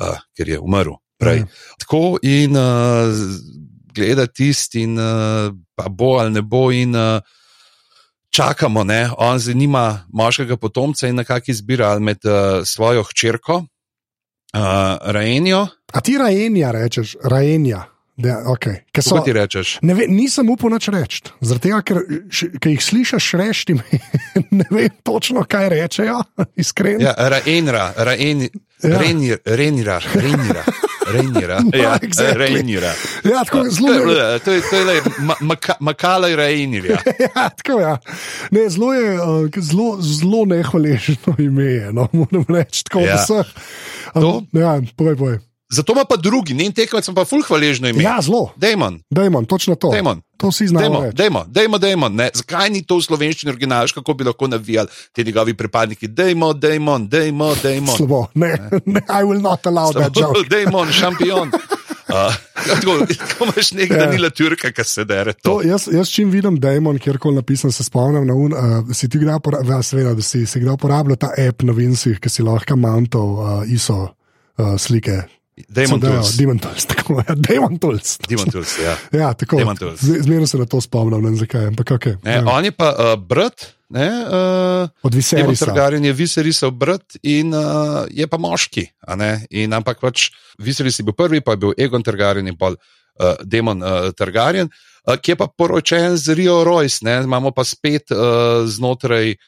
uh, 0.00 0.20
ker 0.36 0.52
je 0.54 0.60
umrl 0.60 1.00
prej. 1.20 1.42
Ja. 1.42 1.74
Tako 1.84 2.18
in. 2.22 2.56
Uh, 2.56 3.58
gleda 3.94 4.26
tisti, 4.26 4.84
in 4.86 4.98
uh, 4.98 5.50
pa 5.74 5.88
bo 5.88 6.18
ali 6.18 6.30
ne 6.30 6.42
bo, 6.42 6.70
in 6.70 6.94
uh, 6.94 7.20
čakamo. 8.30 8.84
Ne? 8.84 9.10
On 9.18 9.38
zdaj 9.38 9.54
nima 9.54 10.06
moškega 10.12 10.56
potomca 10.56 11.08
in 11.08 11.18
nekako 11.20 11.50
izbira 11.50 11.98
med 11.98 12.24
uh, 12.24 12.64
svojo 12.64 13.02
hčerko, 13.02 13.56
uh, 14.54 14.60
Rajenijo. 15.02 15.66
A 15.92 16.00
ti 16.00 16.18
Rajenja 16.18 16.70
rečeš, 16.70 17.16
Rajenja. 17.24 17.84
Da, 18.16 18.42
okay. 18.52 18.74
so, 19.00 19.16
Kaj 19.16 19.24
ti 19.24 19.32
rečeš? 19.32 19.78
Ne 19.82 19.94
ve, 19.94 20.04
nisem 20.08 20.50
upal 20.52 20.74
nič 20.74 20.88
reči. 20.92 21.22
Zaradi 21.40 21.68
tega, 21.68 21.80
ker, 21.82 22.02
ker 22.60 22.72
jih 22.74 22.82
slišiš 22.84 23.30
reči, 23.40 23.76
ne 24.58 24.66
vem 24.70 24.92
točno, 25.02 25.44
kaj 25.48 25.68
rečejo. 25.72 26.20
Iskreno. 26.62 27.00
Ja, 27.06 27.14
Rajenra, 27.16 27.92
Rajenra, 27.96 29.40
Rajenra. 30.14 30.64
Rejnira. 31.10 31.58
Ja, 31.82 31.98
exactly. 32.02 32.38
Rejnira. 32.38 32.92
Ja, 33.24 33.44
tako 33.44 33.64
zelo 33.70 33.92
je. 33.92 34.38
To 34.38 34.52
je, 34.52 34.62
to 34.70 34.76
je 34.76 35.02
Makala 35.80 36.28
in 36.28 36.36
Rejnira. 36.36 36.98
Ja, 37.34 37.50
tako 37.50 37.80
ja. 37.80 37.98
Ne, 38.50 38.68
zelo 38.68 38.94
je, 38.94 39.14
uh, 39.22 39.48
zelo, 39.56 39.96
zelo 40.00 40.44
nehvaležno 40.44 41.34
ime, 41.38 41.92
no, 41.92 42.08
moram 42.12 42.44
reči, 42.48 42.84
tako 42.84 43.00
ja. 43.00 43.16
vseh. 43.16 43.46
Um, 44.14 44.46
ja, 44.52 44.80
povej, 44.96 45.16
povej. 45.16 45.38
Zato 45.70 45.92
ima 45.92 46.04
pa 46.04 46.16
drugi, 46.16 46.54
ne 46.54 46.66
tekmovalec, 46.74 47.10
pa 47.14 47.24
ful 47.24 47.42
hvaležno 47.46 47.88
ime. 47.88 48.02
Ja, 48.02 48.16
zelo. 48.22 48.50
Dajmon. 48.56 49.00
Dajmon, 49.10 49.44
točno 49.46 49.74
to. 49.74 49.90
Dajmon. 49.94 50.22
To 50.36 50.48
vsi 50.48 50.66
znamo. 50.66 51.02
Dajmo, 51.12 51.44
dajmo, 51.48 51.78
dajmo. 51.78 52.10
Zakaj 52.34 52.70
ni 52.70 52.82
to 52.82 52.96
v 52.98 53.04
slovenščini 53.06 53.52
originalno, 53.52 53.92
kako 53.94 54.14
bi 54.14 54.24
lahko 54.24 54.48
navijali 54.50 54.88
ti 55.12 55.24
njegovi 55.24 55.54
pripadniki? 55.54 56.08
Dajmo, 56.08 56.52
dajmo, 56.52 56.98
dajmo, 56.98 57.54
dajmo. 57.62 57.96
Slabo, 57.96 58.26
ne, 58.34 58.56
ne, 58.86 59.02
I 59.08 59.22
will 59.22 59.42
not 59.42 59.66
allow 59.66 59.92
Slabo, 59.92 60.10
that 60.10 60.16
joke. 60.16 60.48
Dajmo, 60.50 60.86
šampion. 60.92 61.50
Uh, 62.10 62.34
tako, 62.66 63.06
tako 63.06 63.44
imaš 63.44 63.72
nekaj, 63.72 63.98
ja. 63.98 64.10
ni 64.10 64.18
la 64.18 64.30
turka, 64.30 64.72
ki 64.74 64.84
se 64.84 65.04
dere. 65.06 65.32
To. 65.32 65.40
To, 65.50 65.52
jaz, 65.62 65.84
jaz, 65.92 66.10
čim 66.10 66.30
vidim 66.30 66.56
Dajmon, 66.58 66.98
kjerkoli 66.98 67.38
napisan, 67.38 67.70
se 67.70 67.84
spomnim 67.86 68.26
na 68.26 68.34
un. 68.34 68.50
Uh, 68.50 68.90
si 68.90 69.08
ti 69.08 69.20
kdaj 69.22 69.38
uporabljal, 69.38 69.78
ja, 69.78 69.82
seveda, 69.86 70.14
da 70.18 70.22
si, 70.26 70.42
si 70.42 70.58
kdaj 70.58 70.74
uporabljal 70.74 71.20
ta 71.22 71.30
app 71.38 71.62
na 71.62 71.72
Vincih, 71.72 72.18
ki 72.18 72.32
si 72.32 72.42
lahko 72.42 72.74
mantov 72.74 73.38
uh, 73.38 73.62
ISO 73.70 74.00
uh, 74.02 74.74
slike 74.74 75.20
Demon 75.68 76.00
Tools. 76.00 76.36
Demon 76.36 76.58
Tools, 76.58 76.86
tako 76.92 77.20
je. 77.20 77.34
Demon 77.36 77.78
Tools. 77.78 78.18
Demon 78.28 78.50
Tools, 78.50 78.78
ja. 78.78 78.96
ja, 79.12 79.32
tako. 79.34 79.60
Zmerno 79.96 80.46
se 80.46 80.58
na 80.58 80.66
to 80.66 80.80
spomnim, 80.80 81.20
ne 81.20 81.30
vem 81.30 81.36
zakaj. 81.36 81.66
Ampak, 81.66 81.90
okay, 81.90 82.16
ne, 82.22 82.40
ja. 82.40 82.44
On 82.46 82.64
je 82.64 82.72
pa 82.72 82.94
uh, 82.94 83.14
brat. 83.20 83.74
Ne, 83.90 84.06
uh, 84.06 84.88
Od 85.02 85.14
Viserisa. 85.14 85.66
Targaryen 85.66 86.04
je 86.04 86.12
Viserisov 86.14 86.70
brat 86.78 87.16
in 87.26 87.50
uh, 87.50 88.06
je 88.06 88.26
pa 88.30 88.38
moški. 88.38 88.84
In, 89.50 89.74
ampak 89.74 89.98
pač 89.98 90.28
Viseris 90.62 91.00
je 91.00 91.06
bil 91.08 91.16
prvi, 91.18 91.40
pa 91.42 91.58
je 91.58 91.64
bil 91.64 91.74
Egon 91.74 92.04
Targaryen 92.06 92.46
in 92.46 92.54
pa 92.54 92.70
uh, 92.70 92.78
Demon 93.42 93.82
uh, 93.82 94.12
Targaryen, 94.14 94.70
uh, 94.70 95.18
ki 95.18 95.34
je 95.34 95.40
pa 95.42 95.50
poročen 95.50 96.14
z 96.14 96.38
Rio 96.38 96.62
Royce. 96.62 97.02
Ne, 97.02 97.18
imamo 97.26 97.50
pa 97.50 97.66
spet 97.66 98.14
uh, 98.14 98.62
znotraj. 98.62 99.34
Eh, 99.34 99.38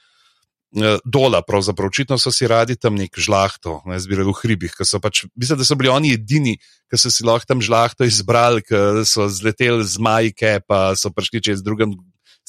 dola, 1.05 1.43
pravzaprav 1.45 1.91
očitno 1.91 2.17
so 2.19 2.33
si 2.33 2.49
radi 2.49 2.76
tam 2.81 2.97
nek 2.97 3.19
žlahto, 3.19 3.83
ne 3.87 3.99
zbirali 4.00 4.33
v 4.33 4.38
hribih. 4.41 4.76
Pač, 5.02 5.25
mislim, 5.37 5.61
da 5.61 5.67
so 5.69 5.76
bili 5.76 5.93
oni 5.93 6.14
edini, 6.17 6.57
ki 6.88 7.00
so 7.00 7.12
si 7.12 7.26
lahko 7.29 7.49
tam 7.49 7.61
žlahto 7.64 8.09
izbrali, 8.09 8.64
ki 8.64 9.05
so 9.09 9.29
zleteli 9.29 9.85
z 9.85 10.00
majke, 10.00 10.55
pa 10.64 10.97
so 10.97 11.12
prišli 11.12 11.45
čez 11.45 11.62
drugim, 11.64 11.93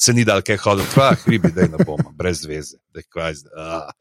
se 0.00 0.16
ni 0.16 0.24
dal 0.24 0.42
kaj 0.42 0.58
hoditi, 0.64 0.94
pa 0.96 1.12
hribi, 1.24 1.52
da 1.54 1.66
je 1.66 1.74
na 1.76 1.84
bomo, 1.84 2.10
brez 2.16 2.42
zveze. 2.42 2.80
Uh, 2.96 3.92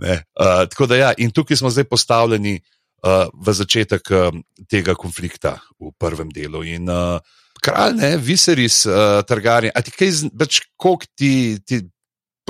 uh, 0.00 0.64
tako 0.72 0.88
da 0.90 0.96
ja, 0.96 1.12
in 1.18 1.30
tukaj 1.30 1.60
smo 1.60 1.70
zdaj 1.70 1.84
postavljeni 1.84 2.56
uh, 2.58 3.28
v 3.28 3.52
začetek 3.60 4.10
uh, 4.10 4.32
tega 4.72 4.96
konflikta 4.96 5.58
v 5.78 5.92
prvem 6.00 6.32
delu. 6.32 6.64
In, 6.64 6.88
uh, 6.88 7.20
Kralj, 7.60 7.94
ne, 8.00 8.16
Viseris, 8.16 8.86
uh, 8.88 9.20
Targaryen, 9.28 9.76
a 9.76 9.84
ti 9.84 9.92
kaj, 9.92 10.30
več 10.32 10.64
koliko 10.80 11.12
ti. 11.12 11.60
ti 11.60 11.84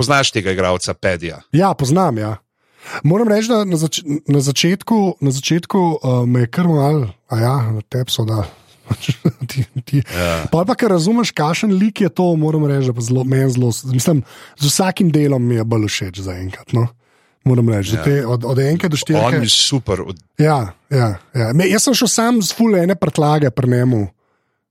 Poznaš 0.00 0.30
tega 0.32 0.54
igralca, 0.56 0.94
Pedija? 0.94 1.42
Ja, 1.52 1.74
poznam. 1.74 2.18
Ja. 2.18 2.36
Moram 3.04 3.28
reči, 3.28 3.50
da 3.52 3.64
na, 3.68 3.76
zač 3.76 4.00
na 4.28 4.40
začetku, 4.40 5.20
na 5.20 5.30
začetku 5.30 5.78
uh, 5.78 6.22
me 6.24 6.46
je 6.46 6.48
kar 6.48 6.68
malo, 6.68 7.10
a 7.28 7.40
ja, 7.40 7.56
na 7.74 7.84
tebi 7.84 8.12
so 8.12 8.24
da. 8.24 8.46
ti, 9.50 9.64
ti. 9.84 10.00
Ja. 10.00 10.46
Pa, 10.50 10.64
pa, 10.64 10.74
ker 10.74 10.90
razumeš, 10.90 11.34
kakšen 11.36 11.76
lik 11.76 12.00
je 12.00 12.08
to, 12.08 12.32
moram 12.40 12.64
reči, 12.66 12.88
da 12.88 13.04
zelo, 13.04 13.26
zelo, 13.52 13.72
mislim, 13.92 14.24
z 14.56 14.72
vsakim 14.72 15.12
delom 15.12 15.44
mi 15.44 15.60
je 15.60 15.64
bolj 15.64 15.86
všeč 15.92 16.22
za 16.24 16.38
enkrat. 16.40 16.72
No? 16.72 16.88
Moram 17.44 17.68
reči, 17.68 17.94
ja. 17.96 18.04
te, 18.04 18.16
od, 18.26 18.44
od 18.44 18.58
enke 18.58 18.88
do 18.88 18.96
štiri. 18.96 19.20
On 19.20 19.36
je 19.36 19.52
super. 19.52 20.00
Od... 20.00 20.16
Ja, 20.40 20.72
ja, 20.90 21.14
ja. 21.34 21.52
Me, 21.52 21.68
jaz 21.68 21.86
sem 21.86 21.96
šel 21.96 22.08
sam 22.08 22.40
z 22.42 22.56
fulene 22.56 22.96
prtlage 22.96 23.52
pri 23.52 23.70
njemu 23.70 24.06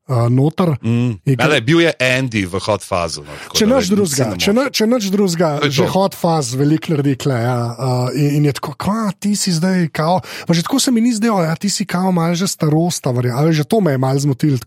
uh, 0.10 0.28
noter. 0.30 0.74
Mm. 0.82 1.38
Kar... 1.38 1.54
Bil 1.62 1.84
je 1.86 1.94
Andy 2.02 2.44
v 2.50 2.60
hot 2.66 2.84
fazu. 2.86 3.24
No, 3.24 3.38
če 3.56 3.68
noč 3.70 3.90
drugega, 3.94 4.34
če, 4.42 4.54
no, 4.56 4.66
če 4.74 4.88
noč 4.90 5.10
drugega, 5.14 5.52
že 5.70 5.86
hot 5.90 6.18
faz, 6.18 6.52
veliko 6.58 6.96
naredi, 6.96 7.16
ja, 7.30 7.58
uh, 7.78 8.10
in, 8.18 8.40
in 8.40 8.50
je 8.50 8.56
tako, 8.58 8.74
kva, 8.80 9.10
ti 9.14 9.36
si 9.38 9.54
zdaj, 9.56 9.90
kao. 9.96 10.20
Pa 10.48 10.58
že 10.58 10.66
tako 10.66 10.82
se 10.82 10.92
mi 10.92 11.04
ni 11.06 11.14
zdelo, 11.16 11.42
ja, 11.46 11.54
ti 11.60 11.70
si 11.70 11.86
kao, 11.90 12.12
malo 12.16 12.36
že 12.36 12.50
starosta, 12.50 13.14
ali 13.14 13.54
že 13.54 13.68
to 13.70 13.82
me 13.82 13.96
je 13.96 14.02
malo 14.02 14.20
zmotil. 14.20 14.58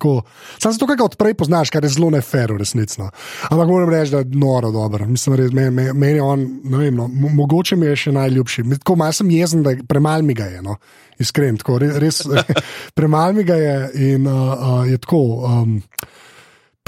Sam 0.62 0.72
se 0.72 0.78
to, 0.78 0.86
kaj 0.86 1.04
odprej 1.04 1.34
poznaš, 1.34 1.70
kar 1.70 1.84
je 1.84 1.92
zelo 1.96 2.10
nefer, 2.14 2.54
resnično. 2.58 3.10
Ampak 3.50 3.68
moram 3.68 3.90
reči, 3.90 4.12
da 4.14 4.22
je 4.22 4.30
noro 4.38 4.70
dobro. 4.70 5.06
Mislim, 5.06 5.36
da 5.36 5.48
me, 5.52 5.70
me, 5.70 5.92
meni 5.92 6.20
on, 6.20 6.46
ne 6.64 6.78
vem, 6.78 6.96
no, 6.96 7.08
mogoče 7.08 7.76
mi 7.76 7.90
je 7.90 7.96
še 8.06 8.12
najljubši. 8.12 8.64
Tako 8.78 8.96
malo 8.96 9.12
sem 9.16 9.30
jezen, 9.30 9.62
da 9.62 9.74
premalo 9.88 10.22
mi 10.22 10.34
ga 10.34 10.50
je. 10.52 10.62
No 10.62 10.78
iskren, 11.22 11.58
tako 11.60 11.78
res, 11.82 12.22
premalo 12.96 13.36
mi 13.38 13.46
ga 13.48 13.56
je 13.58 13.76
in 14.12 14.28
uh, 14.28 14.52
uh, 14.52 14.78
je 14.90 15.00
tako. 15.02 15.22
Um, 15.48 15.74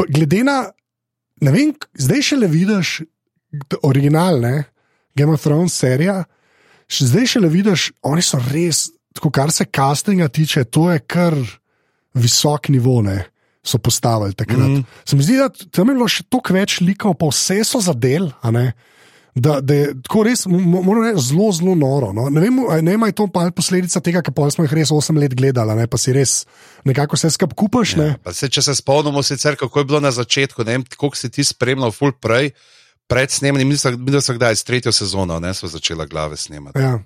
glede 0.05 0.43
na, 0.47 0.61
ne 1.45 1.55
vem, 1.55 1.75
zdaj 1.95 2.25
še 2.31 2.41
le 2.43 2.51
vidiš 2.51 3.01
originalne 3.87 4.65
Game 5.15 5.35
of 5.35 5.45
Thrones 5.45 5.77
serije, 5.79 6.25
še 6.91 7.11
zdaj 7.11 7.31
še 7.35 7.45
le 7.45 7.51
vidiš, 7.53 7.91
oni 8.07 8.25
so 8.25 8.41
res, 8.51 8.89
tako 9.15 9.31
kar 9.35 9.53
se 9.55 9.69
castinga 9.71 10.29
tiče, 10.29 10.67
to 10.67 10.89
je 10.91 11.05
kar 11.07 11.37
visok 12.19 12.73
nivo. 12.75 13.01
Ne? 13.07 13.23
So 13.65 13.79
postavili 13.81 14.37
takrat. 14.37 14.69
Mm. 14.69 14.83
Se 15.09 15.17
mi 15.17 15.25
zdi, 15.25 15.39
da 15.41 15.49
tam 15.49 15.89
je 15.89 15.95
bilo 15.97 16.09
še 16.11 16.27
toliko 16.29 16.53
več 16.53 16.83
likov, 16.85 17.15
pa 17.17 17.31
vse 17.31 17.63
so 17.65 17.81
zadel, 17.81 18.29
a 18.45 18.51
ne 18.53 18.67
da, 19.35 19.61
da 19.61 19.75
je 19.75 19.95
tako 20.03 20.23
res, 20.23 20.45
moram 20.47 21.03
reči, 21.03 21.23
zelo, 21.29 21.49
zelo 21.53 21.75
noro. 21.75 22.13
No. 22.15 22.29
Ne 22.31 22.41
vem, 22.41 22.61
ne 22.87 22.95
vem, 22.95 23.07
je 23.11 23.17
to 23.19 23.27
pa 23.35 23.49
posledica 23.55 24.01
tega, 24.01 24.23
ker 24.23 24.35
smo 24.55 24.67
jih 24.67 24.75
res 24.79 24.93
8 24.95 25.19
let 25.19 25.35
gledali, 25.35 25.75
ne, 25.75 25.87
pa 25.91 25.99
si 25.99 26.15
res 26.15 26.45
nekako 26.87 27.19
vse 27.19 27.33
skupaj 27.35 27.59
kupaš. 27.59 27.97
Ja, 27.99 28.15
se, 28.33 28.49
če 28.49 28.63
se 28.63 28.77
spomnimo, 28.79 29.25
sicer, 29.27 29.59
kako 29.59 29.83
je 29.83 29.89
bilo 29.91 30.01
na 30.05 30.15
začetku, 30.15 30.63
ne 30.65 30.79
vem, 30.79 30.85
koliko 30.97 31.19
si 31.19 31.33
ti 31.35 31.45
spremljal, 31.45 31.91
full 31.95 32.15
prej, 32.15 32.53
pred 33.11 33.33
snemanjem, 33.35 33.75
mislim, 33.75 33.99
da 34.07 34.23
so 34.23 34.37
kdaj 34.37 34.61
s 34.61 34.69
tretjo 34.69 34.95
sezono, 34.95 35.41
ne 35.43 35.51
so 35.55 35.69
začela 35.69 36.07
glave 36.07 36.39
snemati. 36.39 36.79
Ja. 36.79 37.01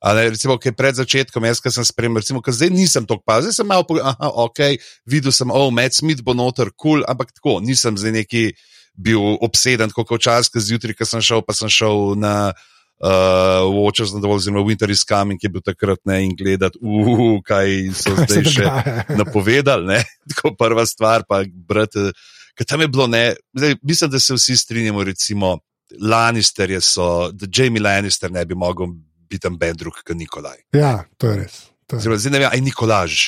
Ali 0.00 0.30
recimo, 0.30 0.56
kaj 0.60 0.72
pred 0.76 0.96
začetkom, 0.96 1.44
jaz 1.44 1.60
sem 1.60 1.84
spremljal, 1.84 2.24
recimo, 2.24 2.40
zdaj 2.40 2.72
nisem 2.72 3.04
tako 3.08 3.24
pazil, 3.26 3.52
zdaj 3.52 3.60
sem 3.60 3.68
malo, 3.68 4.00
aha, 4.00 4.32
ok, 4.46 4.64
videl 5.08 5.32
sem, 5.32 5.52
oh, 5.52 5.68
Matt 5.72 5.96
Smith 5.96 6.24
bo 6.24 6.32
noter, 6.36 6.72
kul, 6.72 7.00
cool, 7.00 7.04
ampak 7.08 7.36
tako, 7.36 7.58
nisem 7.64 8.00
zdaj 8.00 8.16
neki 8.16 8.46
bil 8.96 9.36
obseden, 9.44 9.92
kot 9.92 10.10
včasih 10.10 10.56
zjutraj, 10.62 10.96
ko 10.96 11.08
sem 11.08 11.22
šel, 11.24 11.44
pa 11.44 11.54
sem 11.56 11.70
šel 11.72 12.16
na 12.20 12.52
uh, 12.52 13.66
Watchers 13.76 14.14
na 14.14 14.20
dovolj, 14.20 14.44
oziroma 14.44 14.64
Winter 14.66 14.90
is 14.90 15.04
Coming, 15.08 15.40
ki 15.40 15.48
je 15.48 15.52
bil 15.52 15.64
takrat 15.64 16.00
ne 16.08 16.22
in 16.24 16.34
gledati, 16.36 16.80
uh, 16.80 17.38
kaj 17.46 17.92
so 17.96 18.16
zdaj 18.22 18.50
še 18.52 18.72
napovedali. 19.20 20.00
Tako 20.32 20.56
prva 20.58 20.86
stvar, 20.88 21.26
pa 21.28 21.42
brati, 21.44 22.10
ker 22.56 22.68
tam 22.68 22.84
je 22.84 22.90
bilo 22.92 23.08
ne. 23.10 23.24
Zdaj, 23.56 23.78
mislim, 23.82 24.12
da 24.16 24.20
se 24.20 24.36
vsi 24.36 24.56
strinjamo, 24.56 25.04
recimo, 25.04 25.58
Lannister 26.02 26.70
je 26.70 26.80
so, 26.82 27.30
da 27.32 27.46
Jamie 27.46 27.82
Lannister 27.82 28.32
ne 28.32 28.42
bi 28.44 28.56
mogel 28.58 28.90
biti 29.30 29.42
tam 29.42 29.58
ben 29.58 29.76
drug, 29.76 30.02
kot 30.02 30.16
Nikolaj. 30.16 30.64
Ja, 30.74 31.04
to 31.18 31.30
je 31.30 31.42
res. 31.44 31.60
To 31.86 31.96
je. 31.96 32.18
Zdaj 32.18 32.32
ne 32.32 32.42
vem, 32.42 32.50
aj 32.50 32.62
Nikolaž. 32.66 33.18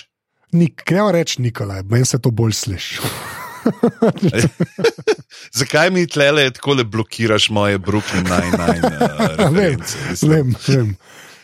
Nik, 0.56 0.82
Kaj 0.88 1.12
reči 1.12 1.42
Nikolaj, 1.44 1.84
meni 1.86 2.08
se 2.08 2.18
to 2.18 2.32
bolj 2.32 2.56
sliši. 2.56 3.02
Zakaj 5.58 5.90
mi 5.90 6.06
tle 6.06 6.50
tako 6.56 6.74
le 6.78 6.84
blokiraš 6.84 7.50
moje 7.50 7.78
Brooklyn 7.78 8.24
Nine-Nine? 8.28 8.92
Uh, 8.98 9.54
vem, 9.58 9.80
vem, 10.22 10.54
vem. 10.68 10.96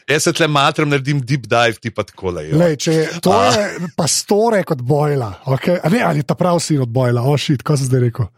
Jaz 0.08 0.26
se 0.26 0.32
tle 0.36 0.48
matram, 0.52 0.90
naredim 0.92 1.20
deep 1.24 1.46
dive, 1.48 1.80
ti 1.80 1.90
pa 1.90 2.04
tako 2.04 2.34
le. 2.36 2.48
Lej, 2.52 2.76
je, 2.86 3.04
to 3.24 3.32
je 3.44 3.88
pastore 3.96 4.60
kot 4.68 4.82
bojla. 4.84 5.30
Okay? 5.56 5.78
A 5.80 5.88
Ne, 5.88 6.02
ali 6.04 6.22
ta 6.22 6.36
prav 6.36 6.60
sin 6.60 6.82
od 6.84 6.88
bojla, 6.92 7.22
ošit, 7.22 7.62
oh, 7.62 7.64
kaj 7.64 7.80
sem 7.80 7.88
zdaj 7.88 8.04
rekel. 8.08 8.28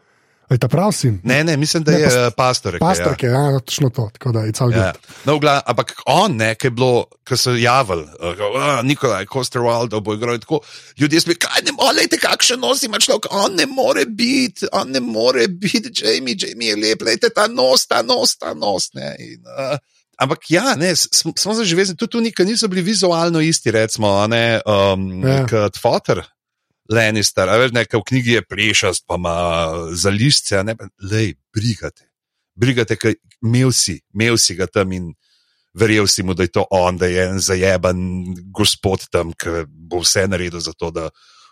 Ali 0.48 0.58
ta 0.58 0.68
prav 0.68 0.92
sin? 0.92 1.20
Ne, 1.24 1.44
ne, 1.44 1.56
mislim, 1.56 1.82
da 1.84 1.92
Ne, 1.92 1.98
je 1.98 2.04
pas- 2.06 2.14
eh, 2.16 2.30
pastor. 2.36 2.78
Pastor, 2.78 3.16
ki 3.16 3.26
je, 3.26 3.32
ja, 3.32 3.58
točno 3.58 3.90
to, 3.90 4.10
tako 4.12 4.32
da 4.32 4.40
je 4.40 4.52
cel 4.52 4.70
Ja. 4.72 4.92
No, 5.24 5.38
gla, 5.38 5.60
ampak 5.66 5.92
on, 6.06 6.36
ne, 6.36 6.54
ki 6.54 6.66
je 6.66 6.70
bilo, 6.70 7.04
ki 7.24 7.36
so 7.36 7.50
javili, 7.50 8.04
uh, 8.04 8.84
Nikolaj, 8.84 9.26
Koster 9.26 9.60
Waldo 9.60 10.00
bo 10.00 10.14
igral 10.14 10.34
in 10.34 10.40
tako. 10.40 10.60
Ljudje 10.98 11.20
smo 11.20 11.34
kaj 11.38 11.62
ne 11.64 11.72
morete, 11.72 12.18
kakšen 12.18 12.60
nos 12.60 12.82
ima 12.82 12.98
človek, 12.98 13.26
on 13.30 13.54
ne 13.54 13.66
more 13.66 14.06
biti, 14.06 14.66
on 14.72 14.90
ne 14.90 15.00
more 15.00 15.48
biti, 15.48 15.90
Jamie, 15.94 16.36
Jamie 16.38 16.68
je 16.68 16.76
lep, 16.76 17.02
lejte 17.02 17.30
ta 17.34 17.46
nos, 17.46 17.86
ta 17.86 18.02
nos, 18.02 18.36
ta 18.36 18.54
nos. 18.54 18.92
Ne, 18.94 19.16
in, 19.18 19.42
uh, 19.72 19.78
ampak 20.18 20.46
ja, 20.48 20.76
ne, 20.76 20.94
smo, 20.96 21.54
zaživeli, 21.54 21.96
tudi 21.96 22.10
tu 22.12 22.20
nikoli 22.20 22.48
niso 22.48 22.68
bili 22.68 22.82
vizualno 22.82 23.40
isti, 23.40 23.70
recimo, 23.70 24.26
ne, 24.26 24.60
um, 24.66 25.24
Ja. 25.26 25.28
ja. 25.34 25.46
kot 25.46 25.78
Fotter. 25.82 26.22
Lannister, 26.92 27.48
a 27.50 27.58
veš, 27.60 27.74
nekaj 27.74 28.00
v 28.00 28.06
knjigi 28.10 28.36
je 28.36 28.42
plešast, 28.46 29.04
pa 29.06 29.18
ima 29.18 29.36
za 29.92 30.10
listce, 30.10 30.58
a 30.58 30.62
ne, 30.66 30.76
lej, 31.02 31.34
brigate. 31.54 32.06
Brigate, 32.56 32.96
ker 32.96 33.16
imel 33.44 33.72
si, 33.74 33.98
imel 34.14 34.38
si 34.40 34.56
ga 34.56 34.68
tam 34.70 34.92
in 34.96 35.10
verjel 35.76 36.08
si 36.08 36.24
mu, 36.24 36.34
da 36.34 36.46
je 36.46 36.54
to 36.56 36.64
on, 36.70 36.96
da 36.96 37.06
je 37.06 37.24
en 37.28 37.40
zajeban 37.42 37.98
gospod 38.54 39.08
tam, 39.12 39.32
ki 39.36 39.66
bo 39.68 40.00
vse 40.00 40.26
naredil 40.28 40.60
za 40.60 40.72
to, 40.72 40.90
da 40.90 41.10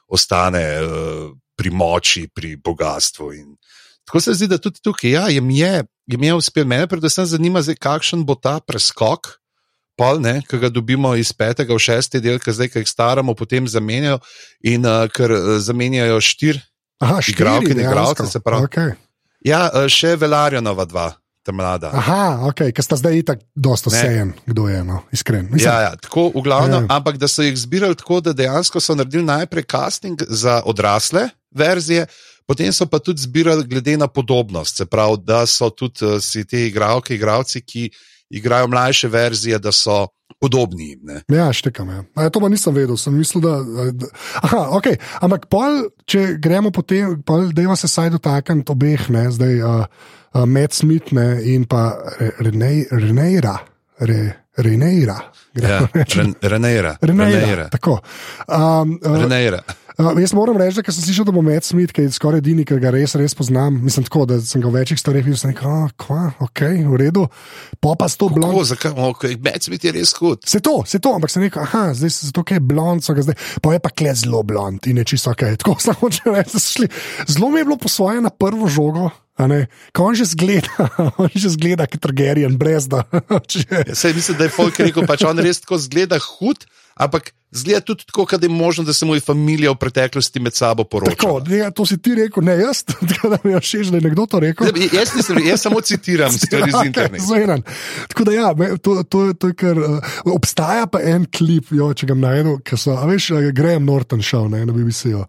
ostane 0.08 0.64
uh, 0.80 1.30
pri 1.56 1.70
moči, 1.70 2.28
pri 2.32 2.56
bogatstvu. 2.56 3.32
In 3.34 3.56
tako 4.04 4.20
se 4.20 4.34
zdi, 4.34 4.48
da 4.48 4.58
tudi 4.58 4.80
tukaj, 4.84 5.10
ja, 5.10 5.28
jim 5.28 5.50
je, 5.50 5.84
jim 6.10 6.24
je 6.24 6.34
uspel. 6.34 6.64
Mene 6.68 6.88
predvsem 6.88 7.26
zanima, 7.28 7.62
zdaj, 7.62 7.80
kakšen 7.80 8.24
bo 8.24 8.36
ta 8.36 8.58
preskok. 8.60 9.34
Pol, 9.96 10.18
ne, 10.20 10.40
ki 10.50 10.58
ga 10.58 10.68
dobimo 10.74 11.12
iz 11.14 11.30
petega 11.32 11.70
v 11.74 11.78
šesti 11.78 12.18
del, 12.20 12.40
ki 12.42 12.50
zdaj, 12.50 12.68
ki 12.72 12.82
jih 12.82 12.88
staramo, 12.90 13.34
potem 13.38 13.68
zamenjajo, 13.70 14.18
in 14.66 14.82
uh, 14.86 15.04
ker 15.06 15.30
uh, 15.30 15.58
zamenjajo 15.62 16.18
štiri. 16.20 16.58
Aha, 16.98 17.20
štiri, 17.22 17.34
igralce, 17.36 17.74
dejansko. 17.74 18.26
se 18.26 18.40
pravi. 18.40 18.66
Okay. 18.66 18.94
Ja, 19.46 19.68
uh, 19.70 19.86
še 19.90 20.16
Velarjonova 20.18 20.84
dva. 20.88 21.12
Aha, 21.92 22.48
ok, 22.48 22.60
ker 22.72 22.80
sta 22.80 22.96
zdaj 22.96 23.18
itak 23.20 23.38
dosta 23.54 23.90
Ne. 23.92 23.98
sejen, 24.00 24.28
kdo 24.48 24.64
je, 24.72 24.80
no, 24.80 25.02
iskren. 25.12 25.44
Mislim, 25.52 25.68
Ja, 25.68 25.80
ja, 25.80 25.92
tako 26.00 26.30
v 26.32 26.40
glavnem, 26.40 26.72
Ja. 26.72 26.86
ja. 26.88 26.96
ampak 26.96 27.18
da 27.20 27.28
so 27.28 27.44
jih 27.44 27.52
zbirali 27.52 27.94
tako, 27.94 28.20
da 28.24 28.32
dejansko 28.32 28.80
so 28.80 28.94
naredili 28.96 29.28
najprej 29.28 29.64
casting 29.68 30.16
za 30.24 30.62
odrasle 30.64 31.28
verzije, 31.52 32.06
potem 32.48 32.72
so 32.72 32.86
pa 32.88 32.96
tudi 32.98 33.20
zbirali 33.20 33.62
glede 33.68 33.96
na 33.96 34.08
podobnost. 34.08 34.76
Se 34.80 34.86
pravi, 34.86 35.20
da 35.20 35.44
so 35.46 35.68
tudi 35.70 36.00
uh, 36.02 36.16
si 36.16 36.46
te 36.48 36.64
igralke, 36.66 37.14
igravci, 37.14 37.60
ki 37.60 37.90
igrajo 38.31 38.66
mlajše 38.66 39.09
verzije, 39.09 39.59
da 39.59 39.73
so 39.73 40.07
podobni 40.40 40.88
jim. 40.88 41.00
Ne? 41.02 41.23
Ja, 41.28 41.52
štekam. 41.52 41.88
Ja. 41.88 42.04
A, 42.14 42.28
to 42.31 42.40
pa 42.40 42.49
nisem 42.49 42.75
vedel, 42.75 42.97
sem 42.97 43.14
mislil, 43.16 43.43
da. 43.45 43.59
da 43.93 44.07
aha, 44.43 44.69
ok. 44.76 44.90
Ampak 45.25 45.47
pol, 45.52 45.88
če 46.11 46.35
gremo 46.43 46.73
po 46.75 46.83
tem, 46.83 47.16
da 47.54 47.76
se 47.76 47.88
saj 47.88 48.11
dotaknemo 48.16 48.64
obeh, 48.69 49.09
ne, 49.14 49.28
zdaj 49.33 49.61
uh, 49.62 49.85
uh, 50.35 50.45
Matt 50.47 50.75
Smith 50.76 51.12
ne, 51.16 51.38
in 51.54 51.64
pa 51.64 51.93
Re- 52.19 52.35
Rene- 52.40 52.88
Reneira. 52.90 53.59
Re, 53.99 54.33
Reneira. 54.57 55.16
Ja, 55.54 55.81
Ren- 55.95 56.35
Reneira. 56.43 56.97
Reneira. 57.02 57.69
Tako. 57.71 58.00
Um, 58.49 58.99
uh, 59.02 59.16
Reneira. 59.23 59.62
Uh, 59.94 60.10
jaz 60.18 60.32
moram 60.34 60.56
reči, 60.58 60.82
da 60.82 60.90
sem 60.90 61.04
slišal, 61.06 61.28
da 61.28 61.32
bo 61.36 61.38
Matt 61.44 61.62
Smith, 61.62 61.94
ki 61.94 62.08
je 62.08 62.14
skoraj 62.16 62.40
edini, 62.42 62.64
ki 62.66 62.80
ga 62.82 62.90
res, 62.90 63.14
res 63.14 63.30
poznam. 63.38 63.76
Mislim, 63.78 64.02
tako, 64.02 64.24
da 64.26 64.40
sem 64.42 64.58
ga 64.58 64.66
v 64.66 64.80
večjih 64.80 64.98
stvareh 64.98 65.22
videl, 65.22 65.38
rekel, 65.52 65.70
oh, 65.70 65.92
kva, 65.94 66.24
ok, 66.42 66.62
v 66.90 66.98
redu. 66.98 67.28
Pa 67.78 67.94
pa 67.94 68.08
s 68.10 68.18
to 68.18 68.26
blond. 68.26 68.50
Kako, 68.50 68.64
zakaj? 68.72 68.96
Okay, 69.14 69.38
Medsmith 69.38 69.86
je 69.86 69.94
res 69.94 70.10
hud. 70.18 70.42
Se 70.50 70.58
to, 70.58 70.80
se 70.82 70.98
to, 70.98 71.14
ampak 71.14 71.30
sem 71.30 71.46
rekel, 71.46 71.62
aha, 71.62 71.92
zdaj 71.94 72.10
se 72.10 72.32
zato, 72.32 72.42
ker 72.42 72.58
je 72.58 72.66
blond, 72.74 73.06
so 73.06 73.14
ga 73.14 73.22
zdaj, 73.22 73.38
pa 73.62 73.76
je 73.76 73.82
pa 73.86 73.94
kle 73.94 74.14
zelo 74.18 74.42
blond 74.42 74.82
in 74.90 74.98
je 74.98 75.06
čisto 75.14 75.30
ok. 75.30 75.46
Tako 75.62 75.78
sem 75.78 75.94
hočel 76.02 76.40
reči, 76.42 76.88
da. 76.88 76.90
Zelo 77.30 77.54
mi 77.54 77.62
je 77.62 77.68
bilo 77.70 77.78
posvoje 77.78 78.18
na 78.24 78.34
prvo 78.34 78.66
žogo. 78.66 79.12
Ko 79.94 80.10
on 80.10 80.14
že 80.14 80.26
zgleda, 80.30 80.90
on 81.22 81.30
že 81.34 81.54
zgleda, 81.54 81.86
kot 81.90 82.02
Targaryen, 82.02 82.58
brez 82.58 82.86
da. 82.90 83.06
če- 83.50 83.66
Ja, 83.71 83.95
saj 83.95 84.14
mislim, 84.14 84.38
da 84.38 84.47
je 84.47 84.54
Folk 84.54 84.78
rekel, 84.78 85.06
pač 85.06 85.23
on 85.26 85.38
res 85.42 85.62
tako 85.62 85.78
zgleda 85.82 86.19
hud, 86.19 86.66
ampak 86.95 87.33
zgleda 87.54 87.80
tudi 87.80 88.04
tako, 88.07 88.26
da 88.39 88.47
je 88.47 88.50
možno, 88.50 88.85
da 88.85 88.93
se 88.93 89.07
mu 89.07 89.15
je 89.15 89.21
familija 89.21 89.71
v 89.71 89.76
preteklosti 89.76 90.41
med 90.41 90.54
sabo 90.54 90.85
Tako, 90.85 90.91
poročala. 90.91 91.43
ne, 91.49 91.71
to 91.71 91.87
si 91.87 91.99
ti 92.02 92.15
rekel, 92.15 92.45
ne 92.45 92.59
jaz, 92.59 92.83
tako 93.11 93.28
da 93.28 93.39
mi 93.45 93.52
je 93.52 93.61
všeč, 93.61 93.87
da 93.87 93.97
je 93.97 94.00
nekdo 94.00 94.26
to 94.26 94.41
rekel. 94.41 94.67
Ne, 94.67 94.89
Jaz, 94.93 95.15
nisem, 95.17 95.39
jaz 95.47 95.61
samo 95.61 95.80
citiram 95.80 96.33
stvari 96.39 96.73
z 96.73 96.87
interneta. 96.87 97.25
Zvenan. 97.25 97.63
Tako 98.09 98.25
da, 98.25 98.33
ja, 98.33 98.54
to, 98.83 99.02
to, 99.02 99.33
to 99.33 99.47
je 99.47 99.54
kar. 99.54 99.78
Uh, 99.78 99.99
obstaja 100.35 100.87
pa 100.87 101.00
en 101.02 101.26
klip, 101.30 101.71
jo, 101.71 101.93
če 101.95 102.07
ga 102.07 102.15
najdem, 102.15 102.59
ki 102.67 102.78
so, 102.78 102.97
a 102.99 103.07
veš, 103.07 103.30
eh, 103.30 103.50
Graham 103.54 103.87
Norton 103.87 104.23
šel 104.23 104.50
ne, 104.50 104.65
na 104.67 104.73
BBC-ju. 104.75 105.25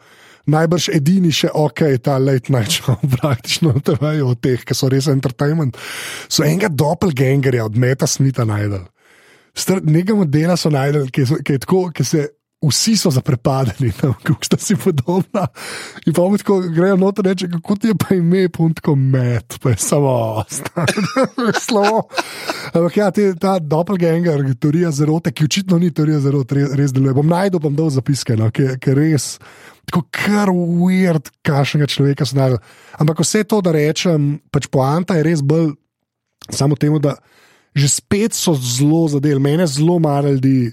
Najbrž 0.46 0.90
edini 0.94 1.32
še 1.34 1.50
ok, 1.54 1.82
ta 2.06 2.18
late 2.22 2.54
night 2.54 2.74
show, 2.74 2.98
praktično 3.18 3.74
na 3.74 3.82
TV-ju 3.82 4.28
od 4.30 4.42
teh, 4.42 4.66
ki 4.66 4.78
so 4.78 4.90
res 4.90 5.08
entertainment. 5.10 5.78
So 6.30 6.46
enega 6.46 6.70
doppelgangerja 6.70 7.66
od 7.66 7.78
Meta 7.82 8.10
Smitha 8.10 8.46
najdel. 8.46 8.86
Nekega 9.84 10.16
modela 10.20 10.58
so 10.60 10.70
najdel, 10.74 11.08
ki, 11.12 11.26
so- 11.26 11.44
ki 11.44 11.58
je 11.58 11.64
tako, 11.68 11.86
ki 11.96 12.04
se. 12.04 12.28
Vsi 12.66 12.96
so 12.98 13.12
zaprepadeni, 13.14 13.92
kako 14.26 14.46
sta 14.48 14.58
si 14.58 14.74
podobna. 14.80 15.44
In 16.08 16.16
pa 16.16 16.24
mi 16.32 16.40
tako 16.40 16.56
grejo 16.74 16.96
noter 16.98 17.28
in 17.28 17.30
reče, 17.30 17.50
kako 17.52 17.76
ti 17.76 17.92
je 17.92 17.96
pa 18.00 18.16
ime, 18.16 18.48
puntko 18.50 18.96
med, 18.96 19.58
pa 19.62 19.70
je 19.70 19.78
samo 19.84 20.42
slovo. 21.60 22.08
Ampak 22.76 22.98
ja, 22.98 23.12
te, 23.12 23.28
ta 23.38 23.60
doppelganger, 23.60 24.42
teorija 24.58 24.90
zarote, 24.96 25.36
ki 25.36 25.46
očitno 25.46 25.78
ni 25.78 25.92
teorija 25.94 26.24
zarote, 26.24 26.58
res, 26.58 26.74
res 26.80 26.96
deluje. 26.96 27.14
Bom 27.14 27.30
najdel, 27.30 27.62
bom 27.62 27.76
dal 27.76 27.92
zapiske, 27.94 28.40
no, 28.40 28.50
ki, 28.56 28.80
ki 28.82 28.98
res. 28.98 29.36
Tako 29.86 30.06
kar 30.16 30.50
weird, 30.56 31.30
kašnega 31.46 31.92
človeka 31.92 32.26
so 32.26 32.40
naredili. 32.40 32.64
Ampak 32.98 33.22
vse 33.22 33.44
to, 33.46 33.62
da 33.62 33.76
rečem, 33.76 34.40
pač 34.50 34.72
poanta 34.74 35.20
je 35.20 35.28
res 35.28 35.46
bolj 35.46 35.76
samo 36.50 36.80
temu, 36.80 36.98
da 37.04 37.14
že 37.76 37.90
spet 37.90 38.34
so 38.34 38.56
zelo 38.56 39.08
zadeli. 39.08 39.40
Mene 39.40 39.68
zelo 39.68 40.00
malo 40.00 40.32
ljudi, 40.32 40.72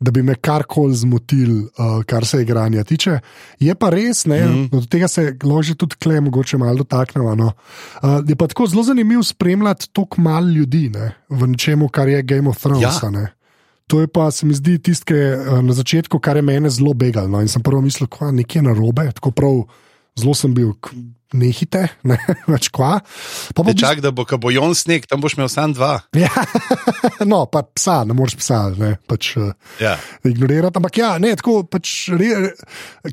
da 0.00 0.10
bi 0.10 0.22
me 0.22 0.34
karkoli 0.34 0.94
zmotil, 0.94 1.52
uh, 1.58 2.02
kar 2.06 2.26
se 2.26 2.42
igranja 2.42 2.84
tiče. 2.84 3.18
Je 3.60 3.74
pa 3.74 3.90
res, 3.90 4.24
ne, 4.26 4.40
mm. 4.46 4.68
od 4.72 4.88
tega 4.90 5.08
se 5.08 5.36
že 5.62 5.74
tudi 5.74 5.96
klej, 5.96 6.20
mogoče 6.20 6.58
malo 6.58 6.82
dotaknemo. 6.82 7.34
No. 7.34 7.52
Uh, 8.02 8.20
je 8.28 8.36
pa 8.36 8.46
tako 8.46 8.66
zelo 8.66 8.82
zanimivo 8.82 9.22
spremljati 9.22 9.88
toliko 9.92 10.20
malo 10.20 10.48
ljudi 10.48 10.90
ne, 10.90 11.14
v 11.28 11.46
nečemu, 11.46 11.88
kar 11.88 12.08
je 12.08 12.22
Game 12.22 12.48
of 12.48 12.58
Thrones. 12.58 13.02
Ja. 13.02 13.10
ne. 13.10 13.32
To 13.86 14.00
je 14.00 14.08
pa, 14.08 14.30
se 14.30 14.46
mi 14.46 14.54
zdi, 14.54 14.78
tisto, 14.78 15.04
ki 15.04 15.14
je 15.14 15.32
eh, 15.36 15.62
na 15.62 15.74
začetku, 15.76 16.18
kar 16.18 16.36
je 16.36 16.42
mene 16.42 16.70
zelo 16.70 16.94
begalo. 16.94 17.28
No. 17.28 17.40
In 17.44 17.48
sem 17.48 17.62
prvo 17.62 17.82
mislil, 17.84 18.08
da 18.08 18.30
je 18.30 18.38
nekaj 18.40 18.62
narobe, 18.62 19.04
tako 19.12 19.30
prav, 19.36 19.58
zelo 20.16 20.34
sem 20.34 20.54
bil, 20.54 20.72
nehite, 21.36 21.86
ne 22.08 22.18
več 22.48 22.68
kva. 22.74 22.98
Pa 23.54 23.64
pa 23.66 23.74
Čak, 23.76 24.00
da 24.04 24.10
bo, 24.14 24.24
ko 24.28 24.38
bo 24.38 24.50
Jon 24.52 24.74
sneg, 24.76 25.06
tam 25.10 25.20
boš 25.24 25.36
imel 25.38 25.48
samo 25.52 25.74
dva. 25.76 25.92
Ja, 26.16 26.30
no, 27.32 27.44
pa 27.50 27.62
psa, 27.66 28.02
ne 28.08 28.16
moreš 28.16 28.38
psa, 28.40 28.64
ne, 28.76 28.96
pač 29.08 29.34
uh, 29.40 29.52
Ja. 29.80 29.96
ignorirati. 30.24 30.76
Ampak 30.78 30.98
ja, 30.98 31.14
ne, 31.22 31.34
tako 31.38 31.62
pač, 31.64 32.08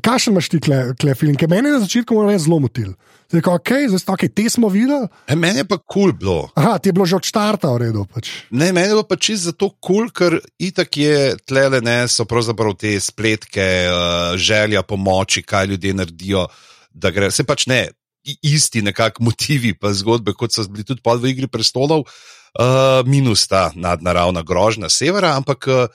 kašen 0.04 0.34
imaš 0.34 0.48
ti 0.52 0.60
kle, 0.62 0.80
kle 0.98 1.14
film, 1.18 1.36
ki 1.38 1.48
meni 1.50 1.72
na 1.72 1.80
začetku 1.82 2.14
mora 2.16 2.32
res 2.34 2.46
zelo 2.46 2.60
motil. 2.62 2.92
Ko, 3.30 3.52
okay, 3.54 3.84
zdaj, 3.86 4.02
okay, 4.10 4.26
te 4.26 4.48
smo 4.50 4.66
videli, 4.66 5.06
E, 5.30 5.36
meni 5.38 5.62
je 5.62 5.66
pa 5.70 5.76
kul 5.78 6.10
cool 6.10 6.12
bilo. 6.18 6.38
aha, 6.58 6.78
ti 6.82 6.88
je 6.90 6.94
bilo 6.96 7.06
že 7.06 7.14
od 7.20 7.28
štarta 7.28 7.70
v 7.70 7.78
redu. 7.84 8.02
Pač. 8.10 8.26
Ne, 8.50 8.72
meni 8.74 8.88
je 8.88 8.94
bilo 8.96 9.04
pa 9.06 9.14
čisto 9.14 9.52
zato 9.52 9.68
kul, 9.78 10.08
cool, 10.08 10.10
ker 10.10 10.40
itak 10.58 10.90
je 10.98 11.36
tlele, 11.46 11.78
ne, 11.78 12.08
so 12.10 12.26
pravzaprav 12.26 12.74
te 12.74 12.90
spletke, 12.98 13.86
uh, 13.86 14.34
želja 14.34 14.82
po 14.82 14.98
moči, 14.98 15.44
kaj 15.46 15.70
ljudje 15.70 15.94
naredijo. 15.94 16.48
da 16.90 17.10
Gre, 17.14 17.30
se 17.30 17.44
pač 17.46 17.68
ne, 17.70 17.94
isti 18.24 18.82
nekakšni 18.84 19.24
motivi, 19.24 19.72
pa 19.74 19.92
zgodbe, 19.96 20.34
kot 20.36 20.52
so 20.52 20.66
bili 20.68 20.84
tudi 20.84 21.00
v 21.04 21.32
Igri 21.32 21.48
prestolov, 21.48 22.04
uh, 22.04 23.00
minus 23.06 23.46
ta 23.48 23.70
nadnaravna 23.74 24.42
grožnja 24.42 24.88
severa, 24.88 25.36
ampak 25.36 25.66
uh, 25.68 25.86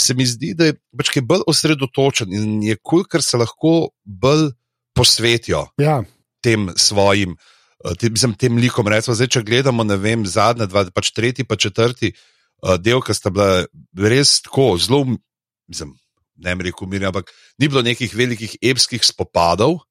se 0.00 0.14
mi 0.14 0.26
zdi, 0.26 0.54
da 0.56 0.70
je 0.70 0.76
pač 0.96 1.12
kaj 1.14 1.24
bolj 1.28 1.44
osredotočen 1.50 2.32
in 2.32 2.62
je 2.64 2.76
kul, 2.76 3.02
cool, 3.02 3.08
ker 3.08 3.24
se 3.24 3.40
lahko 3.40 3.92
bolj 4.04 4.50
posvetijo 4.96 5.66
Ja, 5.80 6.00
tem 6.44 6.70
svojim, 6.76 7.36
eh, 7.84 7.94
tem, 8.00 8.12
mislim, 8.12 8.34
tem 8.34 8.56
likom. 8.56 8.88
Recimo, 8.88 9.14
zdaj, 9.14 9.28
če 9.36 9.44
gledamo, 9.46 9.84
ne 9.84 9.96
vem, 10.00 10.24
zadnja 10.26 10.66
dva, 10.66 10.86
pač 10.94 11.12
tretji, 11.16 11.44
pa 11.44 11.56
četrti 11.60 12.12
uh, 12.12 12.76
del, 12.80 13.02
ki 13.04 13.16
sta 13.16 13.32
bila 13.32 13.64
res 14.08 14.40
tako 14.46 14.72
zelo, 14.80 15.04
mislim, 15.68 15.94
ne 16.40 16.56
bi 16.56 16.70
rekel 16.70 16.88
mirni, 16.88 17.10
ampak 17.10 17.30
ni 17.60 17.68
bilo 17.68 17.84
nekih 17.84 18.12
velikih 18.16 18.56
epskih 18.64 19.04
spopadov. 19.04 19.82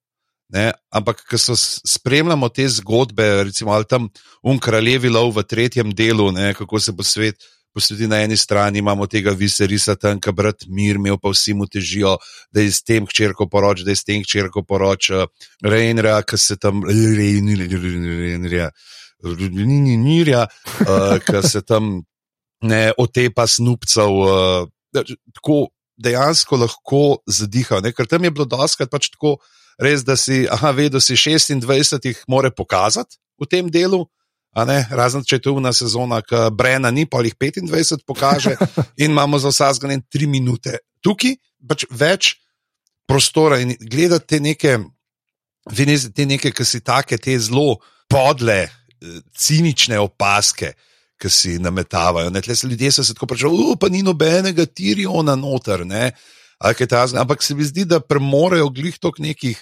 Ne, 0.50 0.72
ampak, 0.90 1.22
ko 1.30 1.38
so 1.38 1.54
s- 1.54 1.78
spremljamo 1.86 2.48
te 2.50 2.66
zgodbe, 2.68 3.44
recimo 3.46 3.76
tam 3.84 4.08
Un 4.42 4.58
kraljevi 4.58 5.08
lov 5.08 5.34
v 5.36 5.44
tretjem 5.46 5.92
delu, 5.94 6.32
ne, 6.32 6.54
kako 6.54 6.80
se 6.80 6.92
bo 6.92 7.04
svet 7.06 7.36
posveti 7.74 8.06
na 8.10 8.18
eni 8.24 8.36
strani, 8.36 8.78
imamo 8.78 9.06
tega 9.06 9.30
viserisa 9.30 9.94
tam, 9.94 10.18
ki 10.20 10.32
brat 10.34 10.64
mir, 10.66 10.96
imel 10.98 11.18
pa 11.22 11.30
vsi 11.30 11.54
mu 11.54 11.68
težijo, 11.70 12.16
da 12.50 12.64
je 12.64 12.72
s 12.72 12.82
tem 12.82 13.06
hčerko 13.06 13.46
poroč, 13.46 13.84
da 13.86 13.92
je 13.94 14.00
s 14.00 14.04
tem 14.04 14.24
hčerko 14.24 14.64
poroč, 14.66 15.10
uh, 15.14 15.28
Rejnra, 15.62 16.16
ki 16.26 16.38
se 16.38 16.56
tam, 16.58 16.82
Rejnra, 16.88 18.70
ki 21.26 21.42
se 21.46 21.62
tam 21.62 22.00
ne, 22.66 22.82
otepa 22.98 23.46
snupcev, 23.46 24.18
uh, 24.18 24.66
tako 25.36 25.68
dejansko 26.00 26.56
lahko 26.56 27.02
zadihajo. 27.28 27.84
Ne? 27.84 27.92
Ker 27.92 28.08
tam 28.08 28.24
je 28.24 28.32
bilo 28.34 28.48
doskrat 28.48 28.90
pač 28.90 29.12
tako, 29.12 29.36
res, 29.80 30.04
da 30.04 30.16
si, 30.16 30.44
aha, 30.50 30.72
vedel 30.76 31.00
si 31.00 31.16
26, 31.16 32.00
jih 32.04 32.24
more 32.28 32.50
pokazati 32.50 33.16
v 33.40 33.48
tem 33.48 33.70
delu. 33.72 34.04
Razen 34.54 35.22
če 35.22 35.38
je 35.38 35.44
to 35.44 35.54
ena 35.58 35.72
sezona, 35.72 36.20
ki 36.26 36.50
Brena 36.56 36.90
ni, 36.90 37.06
pa 37.06 37.22
jih 37.22 37.36
25 37.38 38.04
pokaže 38.06 38.56
in 39.02 39.12
imamo 39.14 39.38
za 39.38 39.52
vsak 39.54 39.78
zgolj 39.78 40.02
3 40.10 40.26
minute. 40.28 40.78
Tukaj 41.00 41.38
pač 41.68 41.86
več 41.90 42.34
prostora 43.08 43.60
in 43.62 43.74
gledati 43.80 44.36
te 44.36 44.40
neke, 44.40 44.76
te 46.14 46.26
neke, 46.26 46.52
ki 46.52 46.64
si 46.66 46.80
take, 46.80 47.18
te 47.18 47.38
zelo 47.38 47.78
podle, 48.10 48.66
eh, 48.66 49.20
cinične 49.34 49.98
opaske, 50.02 50.74
ki 51.20 51.30
si 51.30 51.58
nametavajo. 51.62 52.30
Ne, 52.30 52.42
se 52.42 52.66
ljudje 52.66 52.92
so 52.92 53.04
se 53.04 53.14
tako 53.14 53.30
vprašali, 53.30 53.76
pa 53.80 53.88
ni 53.88 54.02
nobenega 54.02 54.66
tiriona 54.66 55.36
noter, 55.36 55.86
ne. 55.86 56.12
Ampak 56.60 57.42
se 57.42 57.54
mi 57.54 57.64
zdi, 57.64 57.84
da 57.84 58.00
premorejo 58.00 58.68
glih 58.68 58.98
tok 58.98 59.18
nekih. 59.18 59.58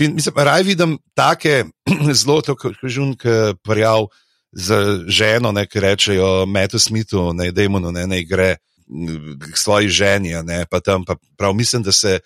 Mislim, 0.00 0.34
raj 0.36 0.62
vidim 0.62 0.98
take 1.14 1.64
zelo, 2.20 2.40
kot 2.42 2.82
je 2.82 2.88
žunk 2.88 3.24
prijav 3.62 4.06
z 4.52 4.74
ženo, 5.06 5.52
ne, 5.52 5.66
ki 5.66 5.80
rečejo 5.80 6.46
Metu 6.46 6.78
Smithu, 6.78 7.32
ne 7.32 7.52
Demonu, 7.52 7.92
ne, 7.92 8.06
ne 8.06 8.24
gre 8.24 8.56
k 9.52 9.56
svoji 9.56 9.88
ženi, 9.88 10.34
ne, 10.42 10.64
pa 10.70 10.80
tam 10.80 11.04
pa 11.04 11.14
prav 11.38 11.54
mislim, 11.54 11.82
da 11.82 11.92
se 11.92 12.18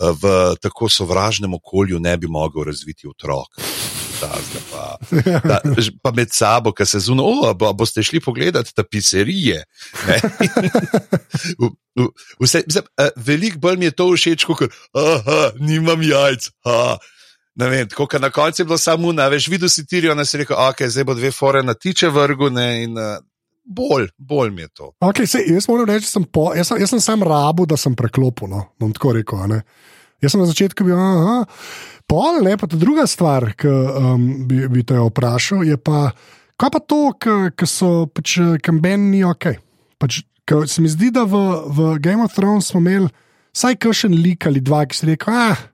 v 0.00 0.54
tako 0.62 0.88
sovražnem 0.88 1.54
okolju 1.54 1.98
ne 2.00 2.16
bi 2.16 2.26
mogel 2.26 2.64
razviti 2.64 3.08
otrok. 3.08 3.48
Pa, 4.70 4.98
da, 5.44 5.60
pa 6.02 6.10
med 6.14 6.28
sabo, 6.30 6.70
ki 6.72 6.86
se 6.86 7.00
zunaj, 7.02 7.54
bo, 7.58 7.72
boste 7.74 8.02
šli 8.06 8.20
pogledat 8.22 8.70
te 8.70 8.84
pizzerije. 8.86 9.64
Veliko 13.26 13.58
bolj 13.58 13.76
mi 13.76 13.90
je 13.90 13.96
to 13.98 14.06
všeč, 14.14 14.44
kot 14.46 14.70
da 14.94 15.50
nimam 15.58 16.02
jajc. 16.06 16.48
Ha. 16.64 16.98
Ne 17.54 17.68
vem, 17.68 17.88
tako 17.88 18.18
na 18.18 18.30
koncu 18.30 18.62
je 18.62 18.64
bilo 18.64 18.78
samo, 18.78 19.12
da 19.12 19.28
veš, 19.28 19.48
videl 19.48 19.68
si 19.68 19.86
tirijo, 19.86 20.14
da 20.14 20.24
si 20.24 20.38
rekel, 20.40 20.56
ok, 20.68 20.82
zdaj 20.88 21.04
bo 21.04 21.14
dve 21.14 21.30
fore 21.30 21.62
na 21.62 21.74
tiče 21.74 22.08
vrgu. 22.08 22.50
Ne, 22.50 22.82
in, 22.84 22.98
uh, 22.98 23.18
bolj, 23.64 24.08
bolj 24.18 24.50
mi 24.50 24.62
je 24.62 24.68
to. 24.68 24.92
Okay, 25.00 25.26
sej, 25.28 25.44
jaz 25.52 25.68
moram 25.68 25.90
reči, 25.90 26.08
sem 26.08 26.24
po, 26.24 26.52
jaz, 26.56 26.70
sem, 26.70 26.80
jaz 26.80 26.94
sem 26.94 27.00
sam 27.00 27.22
rabu, 27.22 27.66
da 27.68 27.76
sem 27.76 27.96
preklopil. 27.96 28.48
No, 28.48 28.64
bom 28.80 28.92
tako 28.96 29.12
rekel. 29.18 29.44
Ne. 29.52 29.62
Jaz 30.24 30.32
sem 30.32 30.40
na 30.40 30.48
začetku 30.48 30.86
bil, 30.86 30.96
aha, 30.96 31.42
pol, 32.08 32.40
ne, 32.46 32.56
pa 32.56 32.70
ta 32.70 32.80
druga 32.80 33.04
stvar, 33.10 33.50
ki 33.58 33.68
um, 33.68 34.28
bi, 34.48 34.62
bi 34.72 34.84
te 34.88 34.96
vprašal, 34.96 35.66
je 35.68 35.76
pa, 35.76 36.08
kaj 36.56 36.72
pa 36.72 36.80
to, 36.80 37.02
ki 37.52 37.68
so, 37.68 38.06
pač, 38.08 38.38
ki 38.64 38.76
meni 38.78 39.18
ni 39.18 39.26
ok. 39.28 39.50
Pač, 40.00 40.22
se 40.48 40.80
mi 40.80 40.88
zdi, 40.88 41.12
da 41.12 41.26
v, 41.28 41.42
v 41.68 41.90
Game 42.00 42.24
of 42.24 42.32
Thrones 42.32 42.72
smo 42.72 42.80
imeli 42.80 43.12
vsaj 43.52 43.76
kakšen 43.82 44.16
lik 44.16 44.48
ali 44.48 44.64
dva, 44.64 44.86
ki 44.88 44.96
si 44.96 45.10
rekel, 45.12 45.36
ah 45.36 45.68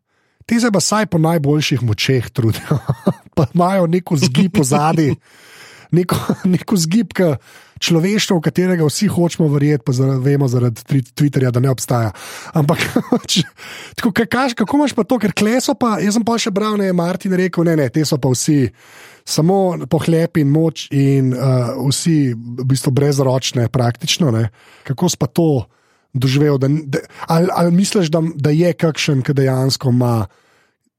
ti 0.48 0.60
se 0.60 0.72
pa 0.72 0.80
saj 0.80 1.06
po 1.12 1.20
najboljših 1.20 1.84
močeh 1.84 2.30
trudijo, 2.32 2.80
pa 3.36 3.46
imajo 3.54 3.86
neko 3.86 4.16
zgib 4.16 4.56
po 4.56 4.64
zadnji, 4.64 5.16
neko, 5.92 6.16
neko 6.48 6.76
zgib, 6.76 7.12
ki 7.12 7.34
človeštvo, 7.78 8.38
v 8.38 8.44
katerega 8.44 8.86
vsi 8.86 9.08
hočemo 9.10 9.48
verjeti, 9.52 9.84
pa 9.86 9.94
zaradi, 9.94 10.22
vemo 10.24 10.48
zaradi 10.50 11.02
Twitterja, 11.14 11.52
da 11.54 11.62
ne 11.62 11.70
obstaja. 11.70 12.10
Ampak, 12.58 12.82
če, 13.30 13.44
tako, 13.98 14.12
kaj, 14.18 14.54
kako 14.58 14.80
imaš 14.80 14.96
pa 14.98 15.06
to, 15.06 15.20
ker 15.22 15.34
kleso 15.36 15.76
pa, 15.78 15.96
jaz 16.02 16.18
sem 16.18 16.26
pa 16.26 16.38
še 16.40 16.52
bral, 16.54 16.78
ne 16.80 16.90
je 16.90 16.96
Martin 16.96 17.36
rekel, 17.38 17.66
ne, 17.68 17.76
ne, 17.78 17.88
te 17.92 18.04
so 18.08 18.18
pa 18.20 18.32
vsi. 18.34 18.66
Samo 19.28 19.76
pohlep 19.92 20.38
in 20.40 20.48
moč, 20.48 20.86
in 20.96 21.34
uh, 21.36 21.74
vsi, 21.90 22.32
v 22.32 22.64
bistvu, 22.64 22.94
brezročne, 22.96 23.66
praktično. 23.68 24.30
Ne? 24.32 24.46
Kako 24.88 25.10
spa 25.12 25.28
to 25.28 25.50
doživel. 26.14 26.58
Da, 26.58 26.68
da, 26.68 26.98
ali, 27.26 27.48
ali 27.52 27.72
misliš, 27.72 28.10
da, 28.12 28.22
da 28.34 28.50
je 28.50 28.72
kakšen, 28.72 29.22
ki 29.22 29.34
dejansko 29.34 29.90
ima 29.94 30.26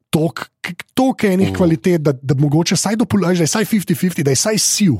toliko 0.09 1.27
enih 1.27 1.51
uh. 1.51 1.55
kvalitet, 1.57 2.01
da, 2.01 2.13
da 2.13 2.35
mogoče 2.37 2.75
vsaj 2.75 2.95
dopolnjuje, 2.95 3.41
da 3.41 3.43
je 3.43 3.51
vsaj 3.51 3.65
50-50, 3.65 4.23
da 4.23 4.31
je 4.31 4.39
vsaj 4.39 4.57
sil, 4.73 4.95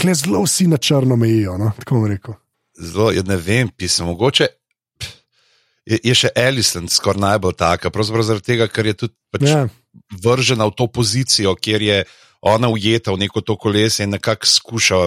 kle 0.00 0.14
zelo 0.14 0.42
vsi 0.42 0.66
na 0.66 0.76
črno 0.76 1.16
mejijo. 1.16 1.58
No? 1.58 1.72
Zelo, 2.78 3.10
ja 3.12 3.22
ne 3.22 3.36
vem, 3.36 3.68
pisem. 3.68 4.06
Mogoče 4.06 4.48
je, 5.86 5.98
je 6.02 6.14
še 6.14 6.32
Ellison 6.34 6.88
skoraj 6.90 7.22
najbolj 7.22 7.56
taka, 7.58 7.92
pravzaprav 7.94 8.26
zaradi 8.26 8.50
tega, 8.50 8.68
ker 8.68 8.90
je 8.90 8.96
tudi 9.04 9.14
pač 9.32 9.46
yeah. 9.46 9.68
Ja. 9.68 10.20
vržena 10.22 10.66
v 10.68 10.74
to 10.76 10.88
pozicijo, 10.90 11.54
kjer 11.54 11.82
je 11.82 11.98
ona 12.46 12.68
ujeta 12.70 13.14
v 13.14 13.24
neko 13.24 13.42
to 13.42 13.56
kolesje 13.58 14.06
in 14.06 14.14
nekako 14.14 14.48
skuša 14.50 14.98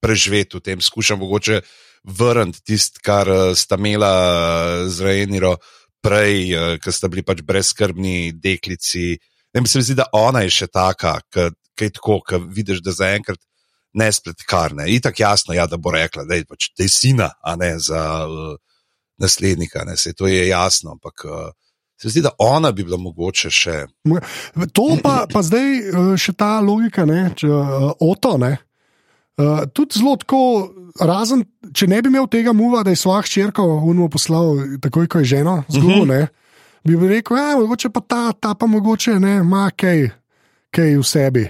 preživeti 0.00 0.56
v 0.56 0.64
tem, 0.64 0.80
skuša 0.80 1.16
mogoče 1.20 1.60
vrniti 2.04 2.62
tisto, 2.64 3.00
kar 3.04 3.28
uh, 3.28 3.52
sta 3.56 3.76
imela 3.78 4.12
uh, 4.12 4.88
z 4.88 5.00
Rejniro 5.00 5.56
prej, 6.00 6.54
uh, 6.54 6.78
ko 6.80 6.92
sta 6.92 7.10
bili 7.12 7.24
pač 7.26 7.42
brezkrbni 7.46 8.32
deklici. 8.32 9.18
Ne, 9.54 9.60
mislim, 9.60 9.84
zdi, 9.84 9.98
da 9.98 10.08
ona 10.16 10.44
je 10.46 10.54
še 10.62 10.70
taka, 10.72 11.18
ki 11.30 11.50
je 11.84 11.92
tako, 11.98 12.20
ki 12.24 12.40
vidiš, 12.54 12.82
da 12.86 12.94
zaenkrat 12.94 13.40
ne 13.98 14.06
spletkarne. 14.12 14.86
In 14.88 15.02
tako 15.02 15.24
jasno, 15.24 15.54
ja, 15.54 15.66
da 15.66 15.76
bo 15.76 15.92
rekla, 15.92 16.24
da 16.24 16.38
je 16.38 16.46
pač 16.48 16.70
te 16.76 16.88
sina, 16.88 17.32
a 17.42 17.56
ne 17.60 17.74
za 17.78 18.02
uh, 18.26 18.54
naslednika. 19.20 19.84
Ne, 19.84 19.98
se, 20.00 20.14
to 20.14 20.30
je 20.30 20.48
jasno, 20.48 20.96
ampak. 20.98 21.26
Uh, 21.26 21.50
Se 22.00 22.08
zdi, 22.08 22.22
da 22.24 22.30
ona 22.40 22.70
bi 22.72 22.80
bila 22.80 22.96
mogoče 22.96 23.50
še. 23.52 23.74
To 24.72 24.84
pa, 25.04 25.26
pa 25.28 25.42
zdaj 25.44 26.14
še 26.16 26.32
ta 26.32 26.54
logika, 26.64 27.04
ne, 27.04 27.26
če, 27.36 27.50
uh, 27.52 27.90
oto, 28.00 28.38
ne, 28.40 28.54
Uh, 29.40 29.64
tudi 29.72 29.98
zelo 29.98 30.16
tako, 30.16 30.40
razen 31.00 31.44
če 31.74 31.88
ne 31.90 32.00
bi 32.02 32.10
imel 32.10 32.28
tega 32.30 32.54
muva, 32.56 32.82
da 32.86 32.94
je 32.94 33.00
svojo 33.00 33.24
hčerko 33.26 33.64
unumo 33.64 34.08
poslal, 34.12 34.58
takoj 34.82 35.08
ko 35.10 35.22
je 35.22 35.32
žena, 35.36 35.62
zgubo, 35.68 36.02
uh 36.02 36.06
mhm. 36.06 36.12
-huh. 36.12 36.26
bi, 36.84 36.96
bi 36.96 37.08
rekel, 37.08 37.36
da 37.36 37.42
ja, 37.42 37.50
je 37.50 37.56
mogoče 37.56 37.90
pa 37.90 38.00
ta, 38.00 38.32
ta 38.32 38.54
pa 38.54 38.66
mogoče 38.66 39.20
ne, 39.20 39.36
ima 39.36 39.70
kaj. 39.76 40.10
Kaj 40.70 40.96
v 40.96 41.02
sebi, 41.02 41.42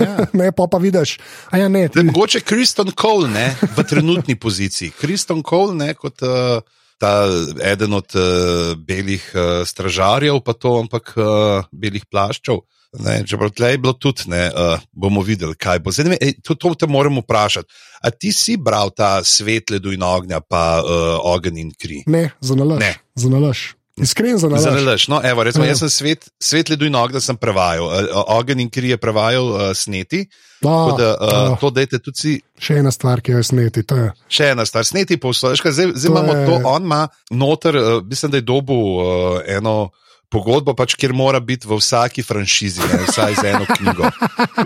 ja. 0.00 0.26
ne 0.40 0.52
pa 0.52 0.66
pa 0.70 0.78
vidiš. 0.78 1.18
Ja, 1.52 1.68
ne, 1.68 1.88
ti... 1.88 2.02
Mogoče 2.02 2.40
Kriston 2.40 2.90
Cole 3.00 3.28
ne, 3.28 3.56
v 3.76 3.84
trenutni 3.84 4.36
poziciji. 4.36 4.90
Kriston 4.90 5.42
Cole 5.42 5.74
ne, 5.74 5.94
kot 5.94 6.22
uh, 6.22 6.60
ta 6.98 7.24
eden 7.64 7.94
od 7.94 8.12
uh, 8.14 8.76
belih 8.76 9.32
uh, 9.34 9.64
stražarjev, 9.66 10.40
pa 10.44 10.52
to, 10.52 10.76
ampak 10.80 11.14
uh, 11.16 11.64
belih 11.72 12.04
plaščev. 12.06 12.54
Uh, 12.54 12.77
Ne, 12.96 13.18
če 13.28 13.36
bo 13.36 13.50
tleh 13.52 13.76
bilo 13.76 13.92
tudi, 14.00 14.30
ne, 14.32 14.46
uh, 14.48 14.80
bomo 14.96 15.20
videli, 15.20 15.52
kaj 15.60 15.82
bo. 15.84 15.92
Zdaj, 15.92 16.16
ej, 16.24 16.38
to, 16.40 16.56
to 16.56 16.72
te 16.72 16.88
moramo 16.88 17.20
vprašati. 17.20 17.68
A 18.00 18.12
ti 18.14 18.32
si 18.32 18.56
bral 18.56 18.94
ta 18.96 19.18
svet 19.26 19.74
ledu 19.74 19.92
in 19.92 20.04
ognja, 20.06 20.40
pa 20.40 20.80
uh, 20.80 21.18
ogenj 21.34 21.60
in 21.60 21.74
kri? 21.76 22.00
Ne, 22.08 22.30
za 22.40 22.56
nalaž. 22.56 22.96
Za 23.18 23.32
nalaž. 23.32 23.66
Iskren 23.98 24.38
za 24.40 24.48
nalaž. 24.48 24.64
Za 24.64 24.72
nalaž. 24.72 25.06
No, 25.12 25.20
evo, 25.20 25.44
recimo, 25.44 25.66
jaz 25.68 25.82
sem 25.82 25.92
svet, 25.92 26.30
svet 26.40 26.72
ledu 26.72 26.88
in 26.88 26.96
ognja 26.96 27.20
sem 27.20 27.36
prevajal. 27.36 27.84
Uh, 27.84 28.24
ogenj 28.38 28.64
in 28.64 28.72
kri 28.72 28.94
je 28.94 29.00
prevajal 29.04 29.52
uh, 29.52 29.68
sneti. 29.76 30.24
Da, 30.64 30.74
da, 30.96 31.12
uh, 31.20 31.60
to 31.60 31.68
dajte 31.74 32.00
tudi 32.00 32.24
si. 32.24 32.34
Še 32.56 32.80
ena 32.80 32.94
stvar, 32.94 33.20
ki 33.20 33.36
jo 33.36 33.44
je 33.44 33.50
sneti. 33.52 33.84
Je. 33.84 34.10
Še 34.32 34.52
ena 34.56 34.64
stvar, 34.64 34.88
sneti 34.88 35.20
poslušaj. 35.20 35.60
Zdaj, 35.60 35.92
zdaj 35.92 36.08
to 36.08 36.14
imamo 36.16 36.40
je... 36.40 36.48
to, 36.48 36.60
on 36.72 36.88
ima 36.88 37.04
noter, 37.36 37.76
uh, 37.76 37.96
mislim, 38.00 38.32
da 38.32 38.40
je 38.40 38.48
dobu 38.48 38.80
uh, 38.96 39.42
eno 39.44 39.90
pogodbo, 40.28 40.74
pač, 40.76 40.94
kjer 40.98 41.14
mora 41.16 41.40
biti 41.40 41.68
v 41.68 41.78
vsaki 41.80 42.22
franšizi, 42.22 42.84
ne, 42.84 43.00
vsaj 43.08 43.40
z 43.40 43.48
eno 43.54 43.64
knjigo, 43.64 44.10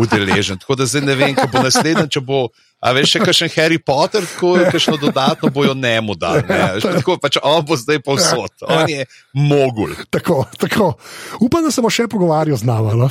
udeležen. 0.03 0.59
Tako 0.63 0.79
da 0.81 0.87
zdaj 0.91 1.07
ne 1.07 1.15
vem, 1.19 1.35
kako 1.39 1.55
bo 1.55 1.65
naslednji, 1.69 2.11
če 2.11 2.23
bo. 2.27 2.45
A 2.83 2.91
veš, 2.91 3.13
še 3.15 3.21
kakšen 3.23 3.51
Harry 3.55 3.79
Potter, 3.79 4.25
tako 4.27 4.57
je 4.59 4.65
kakšno 4.75 4.97
dodatno 4.99 5.53
bojo 5.55 5.71
njemu 5.79 6.17
dal. 6.19 6.41
Ne? 6.49 6.83
Tako 6.83 7.15
pač 7.23 7.39
on 7.39 7.63
bo 7.63 7.77
zdaj 7.79 8.01
povsod, 8.03 8.51
on 8.67 8.91
je 8.91 9.07
mogul. 9.39 9.95
Tako, 10.11 10.41
tako. 10.59 10.89
Upam, 11.39 11.63
da 11.63 11.71
se 11.71 11.79
bo 11.79 11.93
še 11.95 12.09
pogovarjal 12.11 12.59
z 12.59 12.67
nami. 12.67 12.97
No? 12.99 13.07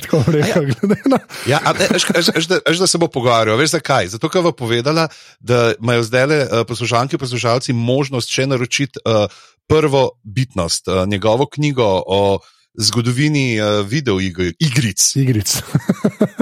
Ja, 1.47 1.61
ja 1.63 1.71
veš, 1.71 2.83
da 2.83 2.87
se 2.87 2.99
bo 2.99 3.07
pogovarjal. 3.07 3.55
Veš 3.55 3.77
zakaj? 3.77 4.11
Zato, 4.17 4.27
ker 4.27 4.43
bo 4.43 4.51
povedala, 4.51 5.07
da 5.39 5.71
imajo 5.79 6.03
zdaj 6.03 6.27
le 6.27 6.41
uh, 6.43 6.65
poslušalki 6.67 7.15
in 7.15 7.23
poslušalci 7.23 7.71
možnost 7.71 8.27
še 8.27 8.49
naročiti. 8.51 8.99
Uh, 9.07 9.31
prvo 9.71 10.09
bitnost, 10.23 10.87
uh, 10.87 11.07
njegovo 11.07 11.45
knjigo 11.45 12.03
o 12.07 12.39
zgodovini 12.73 13.61
uh, 13.61 13.87
videoigric. 13.87 14.55
Igric. 14.59 15.15
Igric. 15.15 15.55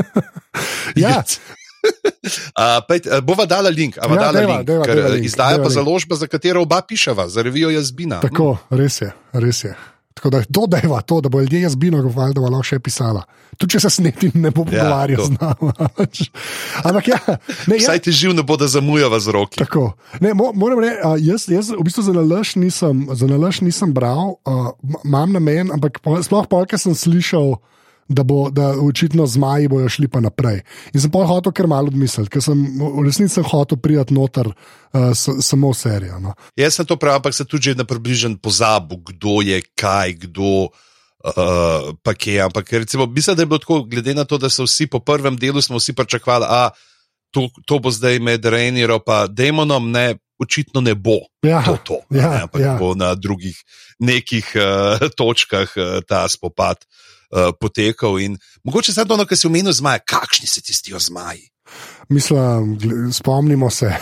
ja. 0.95 1.23
Uh, 1.83 2.83
pejt, 2.87 3.05
uh, 3.05 3.19
bova 3.23 3.45
dala 3.45 3.69
link, 3.69 3.97
ja, 3.97 4.07
dala 4.07 4.31
deva, 4.31 4.55
link 4.57 4.67
deva, 4.67 4.85
deva 4.85 5.07
link, 5.07 5.25
izdaja 5.25 5.57
deva 5.57 5.63
pa 5.63 5.69
založba, 5.69 6.15
za 6.15 6.27
katero 6.27 6.61
oba 6.61 6.81
piševa, 6.81 7.29
za 7.29 7.41
revijo 7.41 7.69
Jazbina. 7.69 8.19
Tako, 8.19 8.57
res 8.69 9.01
je, 9.01 9.13
res 9.33 9.63
je. 9.63 9.75
Tako 10.19 10.29
da 10.29 10.43
to 10.43 10.67
deva, 10.67 11.01
to, 11.01 11.21
da 11.21 11.29
bo 11.29 11.39
ljudje 11.39 11.61
jaz 11.61 11.75
bino, 11.75 12.01
da 12.03 12.41
bo 12.41 12.49
lahko 12.49 12.63
še 12.67 12.79
pisala. 12.83 13.21
Tudi 13.55 13.77
če 13.77 13.79
se 13.85 13.89
sneti, 13.89 14.31
ne 14.35 14.51
bo 14.51 14.65
ja, 14.67 14.83
pogovarjal 14.83 15.21
ja, 15.21 15.27
z 15.29 15.31
nami. 15.39 15.69
Ampak 16.83 17.07
ja, 17.07 17.19
ne. 17.71 17.77
Ja. 17.79 17.85
Saj 17.85 18.01
ti 18.03 18.11
živ 18.11 18.33
ne 18.35 18.43
bo, 18.43 18.57
da 18.59 18.67
zamujava 18.67 19.15
z 19.23 19.31
roki. 19.31 19.61
Tako. 19.63 19.93
Ne, 20.19 20.33
mo, 20.35 20.51
moram 20.51 20.83
reči, 20.83 20.99
jaz, 21.23 21.47
jaz 21.47 21.71
v 21.71 21.85
bistvu 21.87 22.03
za 22.09 22.17
nalaž 22.17 22.57
nisem, 22.59 23.07
nisem 23.63 23.95
bral, 23.95 24.35
imam 25.07 25.31
uh, 25.31 25.33
na 25.37 25.39
meni, 25.39 25.71
ampak 25.71 26.03
sploh 26.27 26.51
pa, 26.51 26.65
ker 26.67 26.83
sem 26.83 26.91
slišal. 26.91 27.55
Da, 28.09 28.23
bo, 28.23 28.49
da 28.49 28.73
očitno 28.81 29.27
zmaji 29.27 29.67
bojo 29.67 29.89
šli 29.89 30.07
pa 30.07 30.19
naprej. 30.19 30.61
In 30.93 31.01
sem 31.01 31.11
pa 31.13 31.23
hotel 31.29 31.53
kar 31.55 31.69
malo 31.69 31.93
odmisliti, 31.93 32.31
ker 32.33 32.43
sem 32.43 32.57
v 32.79 33.05
resnici 33.05 33.43
hotel 33.45 33.77
prijeti 33.77 34.13
noter 34.17 34.49
uh, 34.49 35.11
samo 35.15 35.73
serijo. 35.77 36.19
No. 36.19 36.33
Jaz 36.57 36.79
sem 36.79 36.89
to 36.89 36.97
prav, 36.97 37.21
ampak 37.21 37.37
se 37.37 37.45
tudi 37.45 37.69
že 37.69 37.77
na 37.77 37.85
približen 37.85 38.37
pozabu, 38.41 38.97
kdo 39.13 39.41
je 39.45 39.61
kaj, 39.75 40.17
kdo. 40.27 40.69
Uh, 41.19 41.91
pa 41.99 42.13
kje, 42.15 42.37
ampak 42.47 42.69
recimo, 42.71 43.05
mislim, 43.05 43.35
da 43.35 43.43
je 43.43 43.45
bilo 43.45 43.59
tako, 43.59 43.81
glede 43.83 44.13
na 44.15 44.23
to, 44.23 44.37
da 44.39 44.47
so 44.49 44.63
vsi 44.63 44.87
po 44.87 45.01
prvem 45.03 45.35
delu, 45.35 45.61
smo 45.61 45.75
vsi 45.75 45.91
pričakovali, 45.93 46.47
da 46.47 46.69
to, 47.35 47.49
to 47.67 47.79
bo 47.79 47.91
zdaj 47.91 48.19
med 48.23 48.45
Rainerom 48.45 49.03
in 49.03 49.35
Demonom, 49.35 49.91
ne, 49.91 50.15
očitno 50.39 50.81
ne 50.81 50.95
bo 50.95 51.19
ja, 51.43 51.59
to, 51.65 51.77
to 51.83 51.97
ja, 52.15 52.29
ne, 52.29 52.41
ampak 52.47 52.61
ja. 52.61 52.77
bo 52.79 52.93
na 52.95 53.11
drugih 53.15 53.59
nekih 53.99 54.47
uh, 54.55 55.09
točkah 55.19 55.75
uh, 55.75 55.99
ta 56.07 56.23
spopad 56.31 56.87
uh, 57.31 57.53
potekal. 57.59 58.19
In 58.19 58.37
mogoče 58.63 58.93
samo 58.93 59.17
to, 59.17 59.25
kar 59.25 59.37
si 59.37 59.47
omenil, 59.47 59.73
zmaje, 59.73 60.03
kakšni 60.05 60.47
se 60.47 60.61
ti 60.61 60.73
zdijo 60.73 60.99
zmaji. 60.99 61.49
Mislim, 62.09 62.79
spomnimo 63.13 63.69
se, 63.69 63.93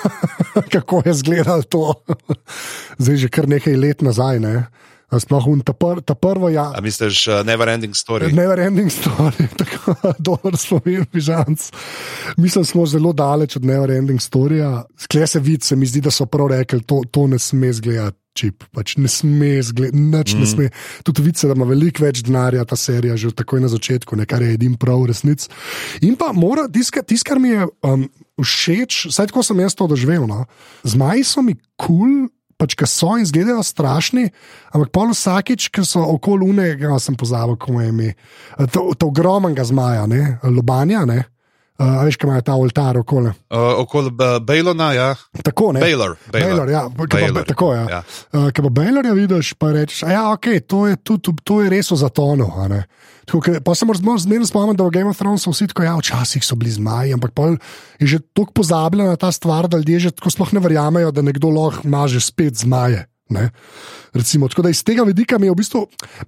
kako 0.72 1.02
je 1.04 1.10
izgledalo 1.10 1.62
to, 1.62 1.94
zdaj 3.02 3.16
že 3.16 3.28
kar 3.28 3.48
nekaj 3.48 3.76
let 3.76 4.02
nazaj. 4.02 4.40
Ne? 4.40 4.66
Sploh 5.08 5.46
un, 5.48 5.62
ta, 5.64 5.72
pr, 5.72 6.02
ta 6.04 6.12
prvo, 6.12 6.50
ja, 6.52 6.68
A 6.76 6.82
misliš, 6.84 7.22
uh, 7.32 7.40
never 7.40 7.68
ending 7.68 7.96
story? 7.96 8.28
never 8.28 8.60
ending 8.60 8.92
story, 8.92 9.48
tako 9.60 10.12
dober 10.18 10.56
spomin, 10.56 11.06
pižanc. 11.08 11.70
Mislim, 12.36 12.64
smo 12.64 12.84
zelo 12.86 13.12
daleč 13.16 13.56
od 13.56 13.64
never 13.64 13.90
ending 13.90 14.20
storija. 14.20 14.84
Sklej 15.00 15.26
se 15.26 15.40
vidi, 15.40 15.64
se 15.64 15.76
mi 15.76 15.86
zdi, 15.86 16.00
da 16.04 16.10
so 16.10 16.26
prav 16.26 16.52
rekli, 16.52 16.82
to, 16.84 17.00
to 17.10 17.26
ne 17.26 17.38
sme 17.38 17.72
zgledati. 17.72 18.27
Čip, 18.38 18.68
pač 18.70 18.94
ne 19.00 19.10
sme 19.10 19.58
nič 19.58 20.34
mm. 20.34 20.38
ne 20.38 20.46
sme. 20.46 20.70
Tudi 21.02 21.26
vidi 21.26 21.42
se, 21.42 21.50
da 21.50 21.56
ima 21.58 21.66
veliko 21.66 22.04
več 22.04 22.22
denarja 22.26 22.62
ta 22.68 22.78
serija, 22.78 23.18
že 23.18 23.34
takoj 23.34 23.62
na 23.64 23.70
začetku, 23.72 24.14
ne, 24.18 24.28
kar 24.30 24.44
je 24.44 24.54
edin 24.54 24.78
prav, 24.78 25.08
resnic. 25.10 25.48
In 26.06 26.14
pa 26.20 26.30
mora, 26.36 26.68
tisto, 26.70 27.02
tis, 27.02 27.26
kar 27.26 27.42
mi 27.42 27.50
je 27.56 27.66
um, 27.82 28.06
všeč, 28.38 29.08
saj 29.14 29.32
tako 29.32 29.42
sem 29.42 29.58
jaz 29.64 29.74
to 29.74 29.90
doživel. 29.90 30.28
No. 30.30 30.44
Zmaji 30.86 31.26
so 31.26 31.42
mi 31.42 31.58
kul, 31.74 31.88
cool, 31.88 32.28
pač 32.58 32.74
ki 32.74 32.86
so 32.90 33.14
in 33.16 33.22
izgledajo 33.22 33.62
strašni, 33.62 34.28
ampak 34.74 34.90
pol 34.94 35.12
vsakič, 35.14 35.70
ki 35.74 35.84
so 35.86 36.02
okoli 36.16 36.48
unega, 36.50 36.98
sem 37.02 37.14
pozabil, 37.18 37.54
kako 37.54 37.80
je 37.80 37.90
ime. 37.92 38.08
To, 38.74 38.90
to 38.98 39.10
ogromnega 39.12 39.66
zmaja, 39.66 40.06
ne? 40.10 40.38
lobanja, 40.42 41.04
ne. 41.08 41.22
Uh, 41.78 42.02
veš, 42.02 42.16
kaj 42.18 42.26
ima 42.26 42.40
ta 42.42 42.56
oltar 42.58 42.96
okoli. 42.98 43.30
Uh, 43.54 43.78
okoli 43.84 44.10
uh, 44.10 44.42
Bejlona, 44.42 44.88
ja. 44.92 45.12
Tako, 45.46 45.72
ne. 45.72 45.80
Baylor. 45.80 46.16
Baylor, 46.32 46.66
ja, 46.66 46.80
ke 46.90 47.06
pa, 47.06 47.20
Baylor. 47.20 47.44
tako 47.46 47.68
je. 47.72 47.78
Ja. 47.78 47.90
Ja. 47.90 48.02
Uh, 48.34 48.48
Ker 48.50 48.66
pa 48.66 48.70
Baylorja 48.80 49.12
vidiš, 49.14 49.52
pa 49.54 49.70
rečeš, 49.70 50.00
da 50.02 50.24
okay, 50.34 50.58
to, 50.58 50.88
je, 50.90 50.96
to, 50.98 51.22
to, 51.22 51.36
to 51.44 51.60
je 51.62 51.70
res 51.70 51.90
v 51.94 52.00
zatonu. 52.02 52.50
Tako, 53.28 53.40
ke- 53.40 53.60
Pa 53.62 53.74
se 53.78 53.86
moraš 53.86 54.26
zmerno 54.26 54.46
spomniti, 54.46 54.78
da 54.80 54.88
v 54.88 54.90
Game 54.90 55.10
of 55.10 55.18
Thrones 55.18 55.46
so 55.46 55.54
vsi 55.54 55.68
tako, 55.70 55.86
ja, 55.86 55.94
včasih 55.94 56.42
so 56.42 56.58
bili 56.58 56.74
zmaji, 56.74 57.14
ampak 57.14 57.30
pol 57.30 57.54
je 58.02 58.06
že 58.06 58.18
tako 58.34 58.52
pozabljena 58.58 59.14
ta 59.14 59.30
stvar, 59.30 59.68
da 59.68 59.78
ljudje 59.78 60.10
že 60.10 60.10
tako 60.10 60.34
sploh 60.34 60.52
ne 60.58 60.60
verjamejo, 60.64 61.14
da 61.14 61.22
nekdo 61.22 61.52
lahko 61.52 61.86
maže 61.86 62.18
spet 62.18 62.58
zmaje. 62.58 63.06
Ne? 63.28 63.50
Recimo, 64.12 64.48
tako 64.48 64.62
da 64.62 64.70
iz 64.72 64.80
tega 64.84 65.04
vidika 65.04 65.38
mi 65.38 65.46
je 65.46 65.52
v 65.52 65.58
bistvu, 65.60 65.82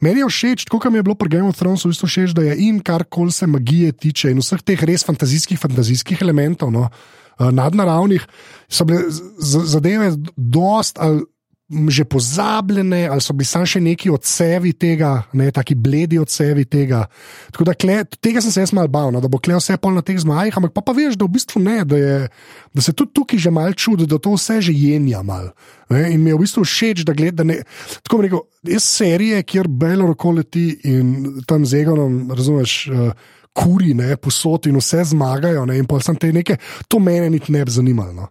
meni 0.05 0.21
je 0.21 0.29
všeč, 0.29 0.67
tako 0.69 0.83
kot 0.85 0.93
mi 0.93 1.01
je 1.01 1.07
bilo 1.07 1.17
pri 1.17 1.33
Game 1.33 1.49
of 1.49 1.57
Thrones, 1.57 1.85
v 1.85 1.95
bistvu 1.95 2.09
všeč, 2.09 2.35
da 2.37 2.45
je 2.45 2.57
in 2.69 2.83
kar 2.85 3.05
koli 3.09 3.33
se 3.33 3.49
magije 3.49 3.93
tiče 3.93 4.31
in 4.35 4.43
vseh 4.45 4.61
teh 4.63 4.85
res 4.85 5.07
fantazijskih, 5.09 5.61
fantazijskih 5.61 6.21
elementov, 6.21 6.73
no, 6.73 6.91
eh, 6.91 7.49
nadnaravnih, 7.49 8.27
so 8.69 8.85
bile 8.85 9.09
zadeve 9.41 10.13
dost 10.37 11.01
ali 11.01 11.25
že 11.71 12.05
pozabljene, 12.05 13.05
ali 13.09 13.23
so 13.23 13.35
bili 13.37 13.47
samo 13.47 13.67
še 13.69 13.81
neki 13.83 14.11
odsevi 14.11 14.73
tega, 14.75 15.13
ne 15.39 15.51
taki 15.55 15.77
bledi 15.79 16.19
odsevi 16.19 16.65
tega. 16.67 17.05
Tako 17.55 17.67
da 17.69 17.75
kle, 17.79 18.01
tega 18.19 18.43
sem 18.43 18.51
se 18.51 18.65
jaz 18.65 18.73
mal 18.75 18.91
bal, 18.91 19.13
no, 19.15 19.23
da 19.23 19.31
bo 19.31 19.39
kle 19.39 19.55
vse 19.59 19.77
pol 19.79 19.95
na 19.95 20.03
teh 20.03 20.19
zmajih, 20.19 20.57
ampak 20.59 20.75
pa, 20.75 20.83
pa 20.83 20.95
veš, 20.97 21.15
da 21.21 21.29
v 21.29 21.37
bistvu 21.37 21.63
ne, 21.63 21.77
da, 21.87 22.01
je, 22.01 22.17
da 22.75 22.87
se 22.87 22.95
tudi 22.97 23.15
tukaj 23.21 23.43
že 23.47 23.55
mal 23.55 23.77
čudi, 23.79 24.09
da 24.11 24.19
to 24.19 24.35
vse 24.35 24.59
že 24.67 24.75
jenja 24.75 25.23
mal. 25.27 25.53
Ne, 25.95 26.09
in 26.15 26.25
mi 26.25 26.35
je 26.35 26.41
v 26.41 26.43
bistvu 26.43 26.67
všeč, 26.67 27.05
da 27.07 27.15
gledam. 27.15 27.55
Tako 28.03 28.19
bom 28.19 28.27
rekel, 28.27 28.43
jaz 28.75 28.91
serije, 28.91 29.43
kjer 29.47 29.71
Belo 29.71 30.11
roko 30.11 30.35
leti 30.41 30.73
in 30.91 31.43
tam 31.47 31.67
z 31.67 31.85
Egonom, 31.85 32.25
razumeš. 32.35 32.81
Uh, 32.91 33.13
Kuri, 33.51 33.97
ne, 33.99 34.15
posod 34.15 34.69
in 34.71 34.77
vse 34.79 35.03
zmagajo, 35.11 35.65
ne, 35.67 35.81
in 35.83 35.87
pa 35.91 35.99
sem 35.99 36.15
te 36.15 36.29
neke, 36.33 36.55
to 36.87 37.01
mene 37.03 37.27
niti 37.35 37.51
ne 37.51 37.65
bi 37.67 37.73
zanimalo. 37.75 38.13
No. 38.15 38.29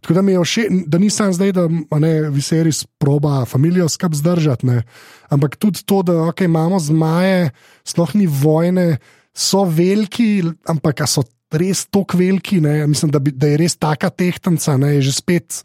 Tako 0.00 0.14
da 0.16 0.22
mi 0.22 0.32
je 0.32 0.44
všeč, 0.44 0.66
da 0.86 0.98
nisem 0.98 1.32
zdaj, 1.32 1.52
da 1.52 1.68
ne 2.00 2.12
Viserys 2.32 2.84
proba 2.98 3.44
familijo 3.44 3.88
skrb 3.88 4.14
zdržati, 4.14 4.66
ne. 4.66 4.82
ampak 5.28 5.56
tudi 5.56 5.84
to, 5.84 6.02
da 6.02 6.12
okay, 6.12 6.48
imamo 6.48 6.78
zmaje, 6.80 7.50
sploh 7.84 8.14
ni 8.14 8.26
vojne, 8.26 8.96
so 9.36 9.64
veliki, 9.64 10.42
ampak 10.68 11.04
so 11.06 11.24
res 11.52 11.86
tako 11.90 12.18
veliki. 12.18 12.60
Ne. 12.60 12.86
Mislim, 12.86 13.10
da, 13.10 13.18
bi, 13.18 13.34
da 13.34 13.52
je 13.52 13.60
res 13.60 13.76
taka 13.76 14.10
tehtanca, 14.10 14.76
ne, 14.80 14.96
je 14.98 15.06
že 15.10 15.20
spet 15.20 15.62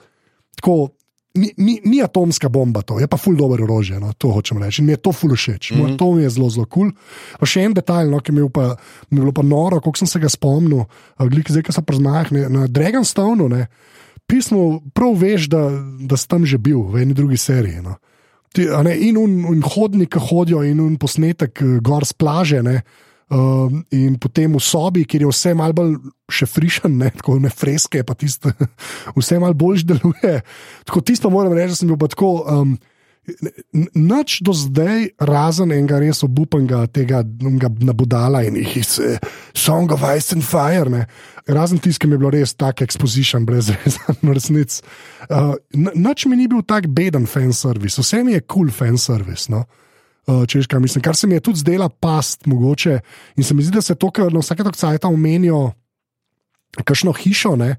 tako. 0.61 0.91
Ni, 1.35 1.49
ni, 1.59 1.73
ni 1.83 1.97
atomska 1.99 2.47
bomba, 2.47 2.79
to 2.79 2.95
je 2.95 3.09
pa 3.11 3.17
ful 3.19 3.35
dobro 3.35 3.65
orožje, 3.65 3.97
no, 3.99 4.13
to 4.15 4.29
hočem 4.31 4.55
reči. 4.63 4.79
In 4.79 4.85
mi 4.87 4.93
je 4.93 5.01
to 5.03 5.11
ful 5.11 5.33
všeč, 5.35 5.73
mm 5.73 5.81
-hmm. 5.81 5.97
to 5.99 6.13
mi 6.13 6.23
je 6.23 6.29
zelo, 6.29 6.49
zelo 6.49 6.65
kul. 6.65 6.87
Cool. 6.87 6.91
Pa 7.39 7.45
še 7.45 7.61
en 7.61 7.73
detajl, 7.73 8.07
no, 8.07 8.19
ki 8.23 8.31
mi 8.31 8.39
je, 8.39 8.49
pa, 8.49 8.77
mi 9.09 9.19
je 9.19 9.21
bilo 9.21 9.33
pa 9.35 9.43
noro, 9.43 9.81
koliko 9.81 9.97
sem 9.97 10.07
se 10.07 10.19
ga 10.19 10.29
spomnil, 10.29 10.85
glika 11.19 11.51
zdaj, 11.51 11.63
ki 11.63 11.75
so 11.75 11.81
prezmajah 11.81 12.31
na 12.31 12.67
Dragonstovnu, 12.67 13.49
ne, 13.49 13.67
pismo, 14.27 14.81
prav 14.97 15.15
veš, 15.21 15.49
da, 15.51 15.69
da 15.99 16.17
si 16.17 16.27
tam 16.27 16.45
že 16.45 16.57
bil 16.61 16.83
v 16.91 17.05
eni 17.05 17.15
drugi 17.17 17.37
seriji. 17.37 17.81
No. 17.85 17.97
Ti, 18.55 18.67
ne, 18.87 18.95
in, 18.97 19.17
un, 19.19 19.41
in 19.51 19.63
hodniki 19.65 20.21
hodijo, 20.21 20.63
in 20.63 20.79
un 20.79 20.95
posnetek 21.01 21.61
eh, 21.61 21.79
gor 21.83 22.07
z 22.07 22.13
plaže. 22.17 22.63
Ne, 22.65 22.81
Um, 23.25 23.81
in 23.89 24.19
potem 24.21 24.53
v 24.53 24.61
sobi, 24.61 25.01
kjer 25.01 25.23
je 25.25 25.29
vse 25.31 25.55
malo 25.57 25.73
bolj 25.73 25.95
še 26.29 26.45
frišen, 26.45 26.93
ne, 27.01 27.07
tako 27.09 27.39
ne 27.41 27.49
freske, 27.49 28.03
pa 28.05 28.13
tisto, 28.13 28.51
vse 29.17 29.39
malo 29.41 29.57
bolj 29.57 29.81
deluje. 29.89 30.43
Tako 30.85 31.01
tisto 31.01 31.31
moram 31.33 31.55
reči, 31.57 31.73
da 31.73 31.77
sem 31.79 31.89
bil 31.89 31.97
tako. 32.05 32.45
Um, 32.45 32.75
Noč 33.93 34.39
do 34.45 34.53
zdaj, 34.53 35.09
razen 35.17 35.71
enega 35.73 35.97
res 36.01 36.21
obupanega, 36.25 36.83
tega 36.93 37.23
nabudala 37.81 38.43
in 38.45 38.59
jih 38.61 38.75
je 38.77 39.15
Song 39.57 39.89
of 39.93 40.05
Ice 40.13 40.35
and 40.35 40.45
Fire, 40.45 40.89
ne. 40.89 41.05
razen 41.47 41.79
mi 41.83 41.91
je 41.91 42.17
bilo 42.17 42.29
res 42.29 42.53
tak 42.53 42.81
exposition, 42.81 43.45
brez 43.45 43.71
resnic. 44.23 44.81
Uh, 45.29 45.55
noč 45.73 46.25
mi 46.25 46.37
ni 46.37 46.47
bil 46.47 46.61
tak 46.61 46.87
beden 46.87 47.25
fan 47.25 47.53
service, 47.53 48.01
vse 48.01 48.23
mi 48.23 48.33
je 48.33 48.41
kul 48.41 48.69
cool 48.69 48.71
fan 48.71 48.97
service. 48.97 49.49
No. 49.49 49.65
Uh, 50.27 50.45
češka, 50.45 50.79
mislim, 50.79 51.01
kar 51.01 51.15
se 51.15 51.27
mi 51.27 51.35
je 51.35 51.39
tudi 51.39 51.59
zdela 51.59 51.89
past, 51.89 52.45
mogoče. 52.45 52.99
In 53.37 53.43
se 53.43 53.53
mi 53.53 53.63
zdi, 53.63 53.75
da 53.75 53.81
se 53.81 53.95
to, 53.95 54.09
kar 54.11 54.33
na 54.33 54.41
vsake 54.41 54.63
tako 54.63 54.77
cajt 54.77 55.05
omenijo, 55.05 55.71
kakšno 56.83 57.13
hišo, 57.13 57.55
ne. 57.55 57.75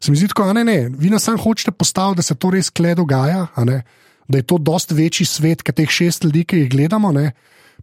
Se 0.00 0.10
mi 0.10 0.16
zdi, 0.16 0.28
tako, 0.28 0.48
a 0.48 0.52
ne, 0.52 0.64
ne, 0.64 0.88
vi 0.88 1.10
nas 1.10 1.24
sam 1.24 1.36
hočete 1.38 1.72
postaviti, 1.72 2.16
da 2.16 2.22
se 2.22 2.34
to 2.34 2.50
res 2.50 2.70
kle 2.70 2.94
dogaja, 2.94 3.46
a 3.54 3.64
ne 3.64 3.82
da 4.32 4.40
je 4.40 4.48
to 4.48 4.58
dosti 4.58 4.96
večji 4.96 5.26
svet, 5.28 5.62
kot 5.62 5.76
teh 5.76 5.90
šest 5.90 6.24
ljudi, 6.24 6.46
ki 6.48 6.64
jih 6.64 6.70
gledamo. 6.72 7.12
Ne? 7.12 7.32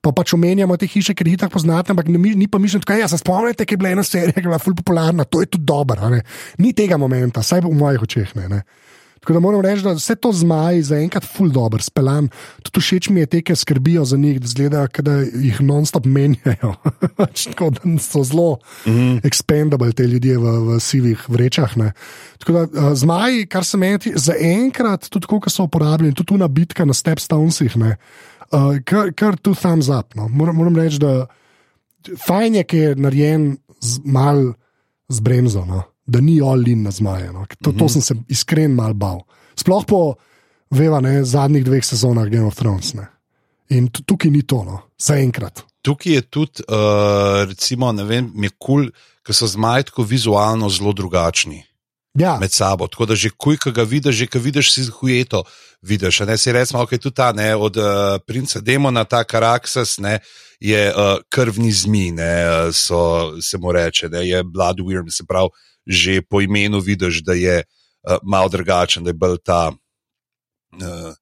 Pa 0.02 0.14
pač 0.16 0.34
omenjamo 0.34 0.78
te 0.80 0.88
hiše, 0.88 1.14
ker 1.18 1.28
jih 1.28 1.38
tako 1.40 1.58
poznate, 1.58 1.94
ampak 1.94 2.08
ni, 2.10 2.34
ni 2.40 2.48
pa 2.48 2.60
mišljeno, 2.62 2.88
da 2.88 3.00
ja, 3.02 3.08
se 3.12 3.20
spomnite, 3.20 3.68
ki 3.68 3.76
je 3.76 3.82
bila 3.82 3.94
ena 3.94 4.04
serija, 4.04 4.34
ki 4.36 4.46
je 4.46 4.50
bila 4.50 4.60
fully 4.62 4.80
popularna, 4.80 5.26
to 5.28 5.44
je 5.44 5.50
tudi 5.52 5.68
dobro. 5.68 6.12
Ni 6.58 6.74
tega 6.74 6.98
momenta, 6.98 7.44
saj 7.44 7.66
v 7.66 7.74
mojih 7.76 8.06
očeh 8.08 8.36
ne. 8.40 8.48
ne. 8.50 8.62
Tako 9.30 9.38
da 9.38 9.40
moram 9.40 9.62
reči, 9.62 9.84
da 9.86 9.92
vse 9.94 10.16
to 10.16 10.32
zmaji 10.34 10.82
zaenkrat 10.84 11.26
ful 11.36 11.52
dobro, 11.54 11.78
speljan. 11.86 12.32
Tudi 12.66 12.82
všeč 12.82 13.10
mi 13.14 13.22
je 13.22 13.26
te, 13.30 13.42
ki 13.46 13.54
skrbijo 13.56 14.02
za 14.06 14.18
njih, 14.18 14.40
da 14.42 14.48
zgledajo, 14.50 15.04
da 15.06 15.20
jih 15.22 15.60
non-stop 15.62 16.08
menjajo. 16.10 16.72
Pač 17.20 17.44
Tako 17.52 17.68
da 17.70 17.92
so 18.02 18.24
zelo 18.24 18.58
mm 18.86 18.92
-hmm. 18.92 19.20
expendable 19.22 19.94
te 19.94 20.08
ljudje 20.08 20.38
v, 20.38 20.56
v 20.66 20.80
sivih 20.80 21.30
vrečah. 21.30 21.78
Ne. 21.78 21.92
Tako 22.38 22.52
da 22.52 22.62
uh, 22.62 22.94
zmaji, 22.94 23.46
kar 23.46 23.66
se 23.66 23.78
meni 23.78 24.00
ti- 24.00 24.14
zaenkrat, 24.16 25.10
tudi 25.10 25.28
ko 25.28 25.50
so 25.50 25.64
uporabljeni, 25.64 26.16
tudi 26.16 26.28
tu 26.28 26.38
na 26.38 26.48
bitka 26.48 26.86
na 26.86 26.94
Stepstonesih, 26.94 27.78
ne, 27.78 27.98
uh, 28.52 28.82
kar, 28.84 29.14
kar 29.14 29.38
tu 29.38 29.54
thumbs 29.56 29.90
up. 29.90 30.16
No. 30.16 30.28
Moram, 30.28 30.56
moram 30.56 30.76
reči, 30.76 31.00
da 31.00 31.28
fajn 32.26 32.56
je, 32.56 32.64
ki 32.64 32.78
je 32.78 32.96
narejen 32.96 33.58
z, 33.82 34.00
mal 34.06 34.54
z 35.10 35.20
bremzo. 35.20 35.66
No 35.66 35.84
da 36.10 36.22
ni 36.22 36.40
all-in 36.42 36.84
na 36.84 36.92
zmaje. 36.92 37.30
No. 37.34 37.46
To, 37.62 37.72
to 37.72 37.90
sem 37.90 38.02
se 38.02 38.18
iskren 38.28 38.74
mal 38.76 38.94
bal. 38.98 39.22
Sploh 39.60 39.86
po 39.88 40.02
veva, 40.74 41.02
ne, 41.02 41.22
zadnjih 41.26 41.66
dveh 41.66 41.86
sezonah 41.86 42.28
Game 42.30 42.48
of 42.50 42.58
Thrones. 42.58 42.94
Ne. 42.98 43.08
In 43.70 43.90
tu- 43.94 44.04
tukaj 44.04 44.32
ni 44.34 44.42
to, 44.42 44.64
no. 44.66 44.82
zaenkrat. 44.98 45.64
Tukaj 45.86 46.14
je 46.14 46.22
tudi, 46.22 46.66
uh, 46.68 47.46
recimo, 47.48 47.92
ne 47.96 48.04
vem, 48.04 48.32
mi 48.36 48.50
je 48.50 48.56
kul, 48.58 48.90
cool, 48.90 48.92
ker 49.24 49.36
so 49.36 49.48
zmaji 49.48 49.92
tako 49.92 50.04
vizualno 50.04 50.70
zelo 50.70 50.94
drugačni 50.94 51.64
Ja, 52.14 52.38
med 52.42 52.52
sabo. 52.52 52.88
Tako 52.88 53.06
da 53.06 53.16
že 53.16 53.30
kuj, 53.30 53.58
ki 53.62 53.72
ga 53.72 53.84
vidiš, 53.84 54.16
že 54.16 54.28
ki 54.28 54.40
vidiš, 54.40 54.72
si 54.74 54.86
hujeto 54.92 55.44
vidiš. 55.82 56.20
Ne 56.28 56.38
si 56.38 56.52
rečemo, 56.52 56.84
ok, 56.84 56.98
tudi 56.98 57.16
ta, 57.16 57.32
ne, 57.32 57.56
od 57.56 57.78
uh, 57.78 58.18
princa 58.28 58.60
Demona, 58.60 59.04
ta 59.06 59.24
Karaksas, 59.24 59.98
ne, 59.98 60.20
je 60.60 60.90
uh, 60.90 61.22
krvni 61.30 61.72
zmi, 61.72 62.12
ne, 62.12 62.34
so, 62.74 63.32
se 63.42 63.58
mu 63.58 63.72
reče, 63.72 64.10
ne, 64.10 64.26
je 64.28 64.44
Blood 64.44 64.82
Worm, 64.84 65.12
se 65.12 65.24
pravi, 65.28 65.50
že 65.90 66.22
po 66.22 66.42
imenu 66.42 66.80
vidiš, 66.80 67.24
da 67.26 67.34
je 67.34 67.64
uh, 67.64 68.22
malo 68.24 68.50
drugačen, 68.50 69.04
da 69.04 69.10
je 69.10 69.18
bolj 69.18 69.42
ta. 69.44 69.72
Uh, 70.78 71.16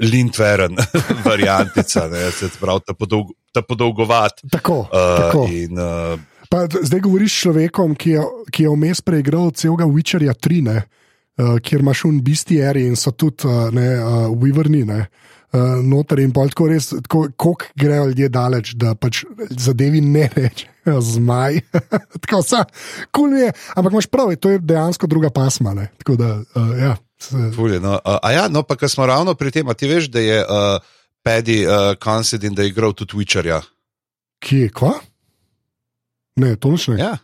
Lindveren, 0.00 0.76
variantica, 1.24 2.04
ne, 2.08 2.26
se 2.36 2.50
pravi, 2.60 2.80
ta 2.84 2.92
podolg, 2.92 3.30
ta 3.52 3.62
podolgovat. 3.62 4.42
Tako, 4.50 4.84
Uh, 4.92 5.16
tako. 5.16 5.46
in, 5.48 5.78
uh, 5.78 6.20
Pa, 6.50 6.66
zdaj 6.66 7.00
govoriš 7.00 7.30
s 7.30 7.42
človekom, 7.46 7.94
ki 7.94 8.10
je, 8.10 8.22
ki 8.50 8.64
je 8.64 8.70
vmes 8.74 9.00
preigral 9.06 9.52
celega 9.54 9.86
Witcherja 9.86 10.34
3, 10.34 10.62
ne, 10.66 10.80
uh, 10.82 11.60
kjer 11.62 11.84
imaš 11.84 12.04
un 12.08 12.16
bistieri 12.26 12.88
in 12.90 12.96
so 12.98 13.12
tudi 13.14 13.46
uh, 13.46 13.68
ne, 13.70 13.86
uh, 14.02 14.26
Weaverni. 14.34 14.82
Ne. 14.88 15.04
Uh, 15.50 15.80
noter 15.82 16.20
in 16.22 16.30
pol 16.30 16.46
tako 16.52 16.68
res, 16.70 16.92
koliko 17.10 17.56
grejo 17.74 18.04
ljudje 18.12 18.28
daleč, 18.30 18.68
da 18.78 18.92
pač 18.94 19.24
zadevi 19.50 19.98
ne 19.98 20.28
rečejo 20.30 21.00
zmaj. 21.02 21.58
tako 22.22 22.42
vsa, 22.44 22.60
kul 23.10 23.32
cool 23.32 23.34
je, 23.40 23.48
ampak 23.74 23.96
imaš 23.96 24.06
prav, 24.06 24.30
to 24.38 24.52
je 24.54 24.60
dejansko 24.62 25.10
druga 25.10 25.32
pasma. 25.34 25.74
Ne. 25.74 25.88
Tako 25.98 26.16
da, 26.20 26.30
uh, 26.38 26.70
ja, 26.78 26.94
se, 27.18 27.50
ful 27.56 27.74
je, 27.74 27.82
no. 27.82 27.98
uh, 27.98 28.20
a 28.22 28.30
ja, 28.30 28.46
no, 28.46 28.62
pa 28.62 28.78
ko 28.78 28.88
smo 28.88 29.10
ravno 29.10 29.34
pri 29.34 29.50
tem, 29.50 29.66
a 29.66 29.74
ti 29.74 29.90
veš, 29.90 30.06
da 30.14 30.22
je 30.22 30.38
uh, 30.44 30.94
Paddy 31.26 31.64
uh, 31.66 31.98
Considine, 31.98 32.54
da 32.54 32.62
je 32.62 32.70
igral 32.70 32.94
tudi 32.94 33.18
Witcherja. 33.18 33.58
kje, 34.40 34.70
kva? 34.72 34.96
Ne, 36.40 36.56
to 36.56 36.72
nič 36.72 36.88
ne. 36.94 36.96
Ja. 37.00 37.14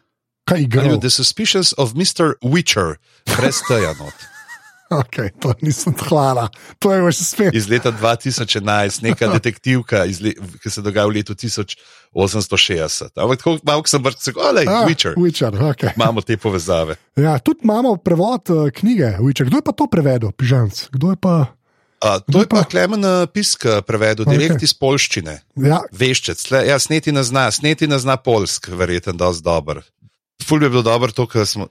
Kaj 0.47 0.62
igra? 0.62 0.85
Are 0.85 0.95
you 0.95 1.01
the 1.01 1.11
suspicions 1.11 1.73
of 1.79 1.95
Mr. 1.95 2.37
Witcher, 2.45 3.01
brez 3.27 3.62
teja 3.67 3.97
not. 3.99 4.15
Okay, 5.03 5.35
to 5.42 5.51
nisem 5.62 5.94
hvala. 5.99 6.46
To 6.79 6.94
je 6.94 7.11
že 7.11 7.25
spet. 7.25 7.55
Iz 7.55 7.66
leta 7.66 7.90
2011, 7.90 9.03
neka 9.03 9.27
detektivka, 9.37 10.07
le, 10.07 10.35
ki 10.62 10.70
se 10.70 10.83
dogaja 10.83 11.07
v 11.11 11.18
letu 11.18 11.35
1860. 11.35 13.11
Ampak 13.18 13.38
tako 13.42 13.59
malo 13.66 13.83
sem 13.87 14.03
vrtel, 14.03 14.35
olej, 14.38 14.66
Ah, 14.70 14.87
Witcher. 14.87 15.18
Witcher 15.18 15.51
okay. 15.51 15.90
Imamo 15.99 16.22
te 16.22 16.37
povezave. 16.38 16.96
Ja, 17.18 17.38
tudi 17.42 17.66
imamo 17.66 17.96
prevod 17.99 18.51
uh, 18.51 18.70
knjige 18.70 19.18
Witcher. 19.18 19.51
Kdo 19.51 19.59
je 19.59 19.66
pa 19.66 19.72
to 19.75 19.87
prevedel, 19.90 20.31
Pižanc? 20.31 20.87
Kdo 20.94 21.11
je 21.11 21.18
pa. 21.18 21.51
Uh, 22.05 22.20
to 22.31 22.44
je 22.44 22.46
pa 22.46 22.62
Klemen 22.62 23.03
uh, 23.03 23.27
Pisk 23.27 23.66
uh, 23.66 23.83
prevedel, 23.83 24.22
direkt 24.29 24.61
Okej. 24.61 24.70
iz 24.70 24.75
polščine. 24.77 25.40
Ja, 25.59 25.83
Veščec, 25.90 26.38
le, 26.53 26.62
ja, 26.68 26.79
sneti 26.79 27.11
ne 27.11 27.25
zna, 27.27 27.51
sneti 27.51 27.88
ne 27.90 27.99
zna 27.99 28.20
polsk, 28.20 28.68
verjeten, 28.70 29.16
da 29.16 29.33
je 29.35 29.42
dober. 29.42 29.83
Ful 30.46 30.61
bi 30.62 30.68
bilo 30.70 30.85
dobro 30.87 31.11
to, 31.11 31.27
kar 31.27 31.49
smo 31.49 31.66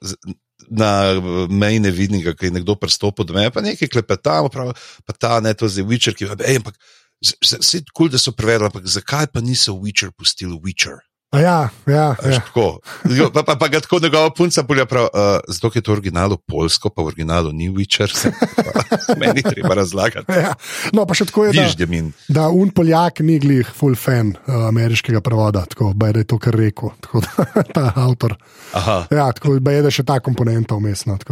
na 0.69 0.91
eh, 1.11 1.31
meji 1.49 1.79
nevidnega, 1.79 2.35
ki 2.35 2.49
je 2.49 2.57
nekdo 2.59 2.75
pristopil 2.79 3.25
do 3.25 3.35
meje, 3.37 3.51
pa 3.51 3.63
nekaj 3.65 3.91
klepetamo, 3.91 4.51
prav, 4.53 4.73
pa 5.05 5.13
ta 5.13 5.39
ne 5.39 5.53
to 5.53 5.69
zdaj 5.69 5.87
Witcher, 5.89 6.15
ki 6.17 6.27
je, 6.27 6.55
ampak 6.57 6.77
vse 7.21 7.83
kul, 7.93 8.09
da 8.13 8.21
so 8.21 8.35
prevedli, 8.35 8.69
ampak 8.69 8.87
zakaj 8.89 9.31
pa 9.33 9.41
niso 9.41 9.77
Witcher 9.79 10.13
pustili 10.15 10.57
Witcher? 10.59 11.01
A 11.35 11.39
ja, 11.39 11.59
ja, 11.85 12.15
ja. 12.23 12.39
tako. 12.39 12.79
Jo, 13.05 13.27
Pa, 13.29 13.43
pa, 13.43 13.55
pa 13.55 13.67
ga 13.67 13.79
tako 13.79 13.99
njegova 13.99 14.29
punca 14.29 14.63
polja 14.63 14.85
prav, 14.85 15.03
uh, 15.05 15.19
zato 15.47 15.69
ker 15.69 15.79
je 15.79 15.83
to 15.83 15.91
originalu 15.91 16.37
polsko, 16.39 16.89
pa 16.89 17.01
v 17.01 17.11
originalu 17.11 17.51
ni 17.51 17.69
Witcher, 17.69 18.07
se 18.07 18.31
meni 19.21 19.43
treba 19.43 19.75
razlagati. 19.75 20.31
ja. 20.31 20.53
No, 20.93 21.05
pa 21.05 21.13
še 21.13 21.25
tako 21.25 21.45
je, 21.45 21.53
da, 21.53 21.65
Viš, 21.65 21.75
Demin. 21.75 22.11
da 22.27 22.47
un 22.49 22.69
Poljak 22.69 23.19
ni 23.19 23.39
glih 23.39 23.67
full 23.69 23.95
fan 23.95 24.33
uh, 24.37 24.67
ameriškega 24.67 25.21
prevoda, 25.21 25.65
tako 25.65 25.91
da 25.95 26.07
je 26.15 26.23
to 26.23 26.39
kar 26.39 26.55
rekel, 26.55 26.89
tako 27.01 27.21
da 27.21 27.45
ta 27.75 27.85
avtor. 27.95 28.35
Aha. 28.73 29.05
Ja, 29.11 29.31
tako 29.31 29.59
da 29.59 29.71
je 29.71 29.81
da 29.81 29.91
še 29.91 30.03
ta 30.03 30.19
komponenta 30.19 30.75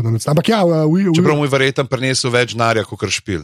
da 0.04 0.12
ne- 0.12 0.20
Ampak 0.28 0.50
ja, 0.50 0.64
uh, 0.66 0.84
we, 0.86 1.08
we, 1.08 1.16
Čeprav 1.16 1.38
mu 1.38 1.46
je 1.46 1.54
verjetno 1.54 1.86
prinesel 1.86 2.32
več 2.32 2.54
narja, 2.54 2.84
kot 2.84 3.00
špil. 3.12 3.44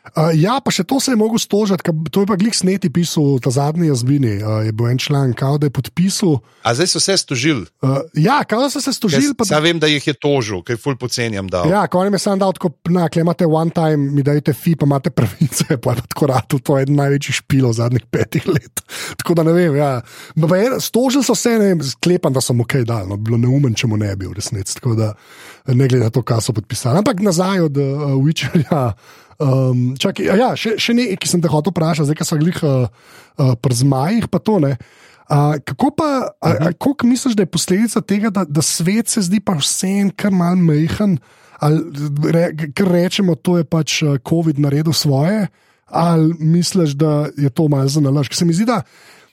Uh, 0.00 0.32
ja, 0.32 0.56
pa 0.58 0.72
še 0.72 0.80
to 0.82 0.96
se 0.96 1.12
je 1.12 1.16
mogel 1.16 1.36
stožiti, 1.36 1.84
ker 1.84 1.92
to 2.08 2.22
je 2.22 2.26
pa 2.26 2.34
glik 2.34 2.56
sneti 2.56 2.88
pisal, 2.88 3.36
ta 3.36 3.52
zadnji 3.52 3.86
jazbini. 3.86 4.38
Uh, 4.38 4.64
je 4.64 4.72
bil 4.72 4.88
en 4.88 4.96
član, 4.96 5.34
kao 5.34 5.54
da 5.54 5.68
je 5.68 5.70
podpisal. 5.70 6.38
A 6.64 6.72
zdaj 6.72 6.88
so 6.88 7.00
se 7.00 7.16
stožili. 7.16 7.68
Uh, 7.80 8.00
ja, 8.14 8.40
kao 8.42 8.64
da 8.64 8.70
so 8.70 8.80
se 8.80 8.92
stožili. 8.92 9.36
pa- 9.36 9.44
Sam 9.44 9.60
vem, 9.62 9.76
da 9.76 9.86
jih 9.86 10.00
je 10.02 10.14
tožil, 10.14 10.62
kaj 10.62 10.76
ful 10.76 10.96
pocenjam 10.96 11.46
dal. 11.46 11.68
Ja, 11.68 11.84
ko 11.84 12.00
on 12.00 12.08
je 12.08 12.18
sam 12.18 12.40
dal 12.40 12.56
tako, 12.56 12.72
na, 12.88 13.08
kle 13.08 13.20
imate 13.20 13.44
one 13.44 13.70
time, 13.70 14.10
mi 14.10 14.22
dajte 14.22 14.52
fi, 14.52 14.72
pa 14.74 14.88
imate 14.88 15.12
pravice, 15.12 15.76
pa 15.76 15.92
je 15.92 16.02
tako 16.08 16.26
rado, 16.26 16.58
to 16.58 16.76
je 16.76 16.88
eden 16.88 16.96
največjih 16.96 17.36
špilov 17.36 17.76
zadnjih 17.76 18.08
petih 18.08 18.48
let. 18.48 18.80
Tako 19.20 19.36
da 19.36 19.42
ne 19.42 19.52
vem, 19.52 19.76
ja. 19.76 20.00
Stožili 20.80 21.22
so 21.22 21.36
se, 21.36 21.50
ne 21.50 21.74
vem, 21.74 21.84
sklepam, 21.84 22.32
da 22.32 22.40
so 22.40 22.56
mu 22.56 22.64
kaj 22.64 22.88
dal, 22.88 23.04
no, 23.06 23.20
bilo 23.20 23.36
neumen, 23.36 23.76
če 23.76 23.86
mu 23.86 24.00
ne 24.00 24.16
bi 24.16 24.26
v 24.26 24.32
resnici. 24.32 24.80
Tako 24.80 24.96
da 24.96 25.12
ne 25.68 25.86
glede 25.86 26.04
na 26.04 26.10
to, 26.10 26.24
kaj 26.24 26.40
so 26.40 26.56
podpisali. 26.56 26.98
Ampak 26.98 27.20
nazaj 27.20 27.68
od 27.68 27.76
uh, 27.76 28.16
Witcherja. 28.16 28.92
Um, 29.40 29.94
čakaj, 29.96 30.26
a 30.28 30.34
ja, 30.36 30.48
še, 30.52 30.74
še 30.76 30.92
nekaj, 30.92 31.16
ki 31.16 31.28
sem 31.30 31.40
te 31.40 31.48
hotel 31.48 31.72
vprašati, 31.72 32.10
zdaj, 32.10 32.18
ko 32.20 32.26
so 32.28 32.36
glih 32.40 32.58
uh, 32.60 32.90
uh, 33.40 33.54
pri 33.56 33.78
zmajih, 33.78 34.28
pa 34.28 34.36
to 34.42 34.58
ne. 34.60 34.74
A, 35.30 35.62
kako 35.62 35.92
pa, 35.94 36.34
a, 36.42 36.48
a, 36.50 36.72
koliko 36.74 37.06
misliš, 37.06 37.36
da 37.38 37.44
je 37.46 37.54
posledica 37.54 38.00
tega, 38.02 38.32
da, 38.34 38.42
da 38.44 38.62
svet 38.66 39.08
se 39.08 39.22
zdi 39.22 39.38
pa 39.40 39.54
vsem 39.60 40.10
kar 40.10 40.34
mal 40.34 40.58
mehen, 40.58 41.20
ali 41.62 42.08
re, 42.34 42.48
kar 42.74 42.90
rečemo, 42.90 43.36
to 43.38 43.60
je 43.60 43.64
pač 43.68 44.00
eh, 44.02 44.18
COVID 44.26 44.58
naredil 44.58 44.92
svoje, 44.96 45.46
ali 45.86 46.34
misliš, 46.40 46.96
da 46.98 47.30
je 47.38 47.50
to 47.54 47.68
malo 47.70 47.86
za 47.88 48.02
nalaž? 48.02 48.26
Ker 48.26 48.42
se 48.42 48.48
mi 48.48 48.56
zdi, 48.58 48.66
da 48.66 48.82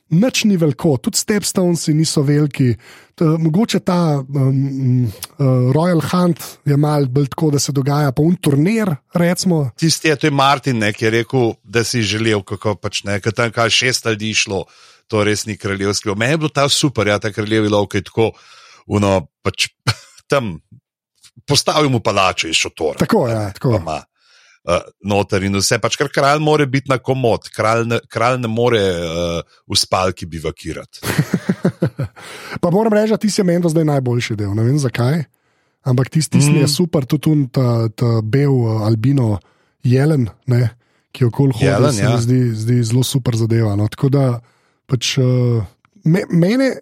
nič 0.09 0.43
ni 0.47 0.57
veliko, 0.57 0.95
tudi 1.01 1.19
stepstonesi 1.19 1.93
niso 1.93 2.23
veliki. 2.25 2.73
Mogoče 3.17 3.79
ta 3.81 4.19
um, 4.21 5.07
uh, 5.07 5.45
Royal 5.73 6.01
Hunt 6.11 6.43
je 6.65 6.77
mal 6.77 7.07
bolj 7.09 7.31
tako, 7.33 7.49
da 7.55 7.59
se 7.59 7.73
dogaja, 7.73 8.11
pa 8.13 8.21
un 8.21 8.35
turnir, 8.35 8.93
recimo. 9.17 9.63
Tisti 9.77 10.11
je, 10.11 10.15
to 10.15 10.27
je 10.27 10.35
Martin, 10.37 10.77
ne, 10.79 10.91
ki 10.93 11.07
je 11.07 11.13
rekel, 11.19 11.55
da 11.63 11.83
si 11.83 12.03
želel, 12.05 12.43
kako 12.45 12.75
pač 12.77 13.01
ne, 13.09 13.17
ker 13.23 13.33
tam 13.33 13.51
kaj 13.51 13.73
šest 13.73 14.05
ljudi 14.05 14.33
šlo, 14.37 14.63
to 15.09 15.23
res 15.25 15.47
ni 15.49 15.57
kraljevski. 15.57 16.13
Meni 16.15 16.37
je 16.37 16.43
bilo 16.45 16.53
ta 16.53 16.67
super, 16.69 17.09
ja, 17.09 17.17
ta 17.19 17.33
kraljevi 17.33 17.71
lov, 17.73 17.89
ki 17.91 18.03
je 18.03 18.09
tako, 18.11 18.31
uno, 18.93 19.15
pač 19.41 19.71
tam 20.31 20.59
postavil 21.47 21.89
mu 21.89 21.99
palačo 22.03 22.47
iz 22.47 22.59
šotora. 22.59 23.01
Tako 23.01 23.27
je, 23.27 23.33
ja, 23.33 23.49
tako. 23.53 23.75
ima, 23.81 24.01
Uh, 24.67 24.81
noter 24.99 25.45
in 25.47 25.55
vse, 25.55 25.77
pač 25.79 25.95
kar 25.95 26.09
kralj 26.11 26.41
more 26.43 26.65
biti 26.67 26.91
na 26.91 26.97
komod, 26.99 27.45
kralj 27.55 27.85
ne, 27.87 28.01
kralj 28.11 28.41
ne 28.43 28.49
more 28.51 28.81
uh, 28.83 29.37
v 29.63 29.77
spalki 29.79 30.27
bivakirati. 30.27 30.99
Pa 32.61 32.71
moram 32.73 32.91
reči, 32.91 33.13
da 33.13 33.19
ti 33.21 33.31
si 33.31 33.45
meni 33.47 33.63
do 33.63 33.71
zdaj 33.71 33.87
najboljši 33.87 34.35
del. 34.35 34.51
Ne 34.57 34.65
vem 34.67 34.75
zakaj. 34.83 35.23
Ampak 35.87 36.11
tisti 36.11 36.41
mm. 36.41 36.51
Mm. 36.51 36.59
je 36.65 36.67
super, 36.67 37.07
tudi 37.07 37.23
tun, 37.23 37.45
ta, 37.47 37.87
ta 37.87 38.19
bel 38.19 38.51
uh, 38.51 38.83
albino 38.89 39.37
jelen, 39.87 40.27
ne, 40.51 40.61
ki 41.15 41.29
okoli 41.29 41.55
hodi. 41.55 41.69
Jelen, 41.69 41.95
se 41.95 42.03
ja. 42.03 42.11
mi 42.11 42.27
zdi, 42.27 42.41
zdi 42.65 42.83
zelo 42.91 43.07
super 43.07 43.39
zadeva. 43.39 43.71
No. 43.79 43.87
Tako 43.87 44.11
da 44.11 44.25
pač, 44.91 45.15
uh, 45.23 45.63
me, 46.03 46.27
mene. 46.27 46.73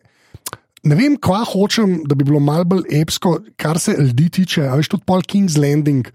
Ne 0.85 0.97
vem, 0.97 1.15
kva 1.17 1.39
hočem, 1.49 1.99
da 2.05 2.17
bi 2.17 2.25
bilo 2.25 2.37
malo 2.41 2.65
bolj 2.69 2.83
epsko, 2.93 3.39
kar 3.57 3.77
se 3.81 3.95
ljudi 3.97 4.27
tiče. 4.41 4.67
A 4.69 4.75
veš, 4.77 4.91
tudi 4.93 5.05
Paul 5.05 5.21
King's 5.25 5.57
Landing, 5.57 6.09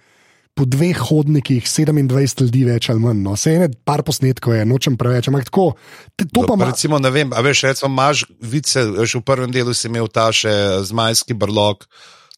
po 0.52 0.64
dveh 0.64 0.98
hodnikih, 1.00 1.64
27 1.64 2.10
ljudi 2.42 2.64
več 2.64 2.88
ali 2.88 3.00
manj. 3.00 3.22
No. 3.22 3.36
Se 3.36 3.54
ene 3.54 3.68
par 3.84 4.02
posnetkov 4.02 4.52
je, 4.52 4.64
nočem 4.64 4.96
preveč, 4.96 5.28
ampak 5.28 5.44
tako. 5.44 5.74
te- 6.16 6.26
To 6.26 6.42
pa 6.42 6.46
Pa 6.46 6.54
ima. 6.54 6.64
recimo, 6.66 6.98
ne 6.98 7.10
vem, 7.10 7.32
a 7.32 7.40
veš, 7.40 7.62
recimo, 7.62 7.88
imaš 7.88 8.24
vice, 8.40 8.84
veš, 8.84 9.14
v 9.14 9.22
prvem 9.22 9.50
delu 9.50 9.72
si 9.72 9.88
imel 9.88 10.08
ta 10.08 10.28
še 10.28 10.52
zmajski 10.84 11.32
brlog, 11.34 11.86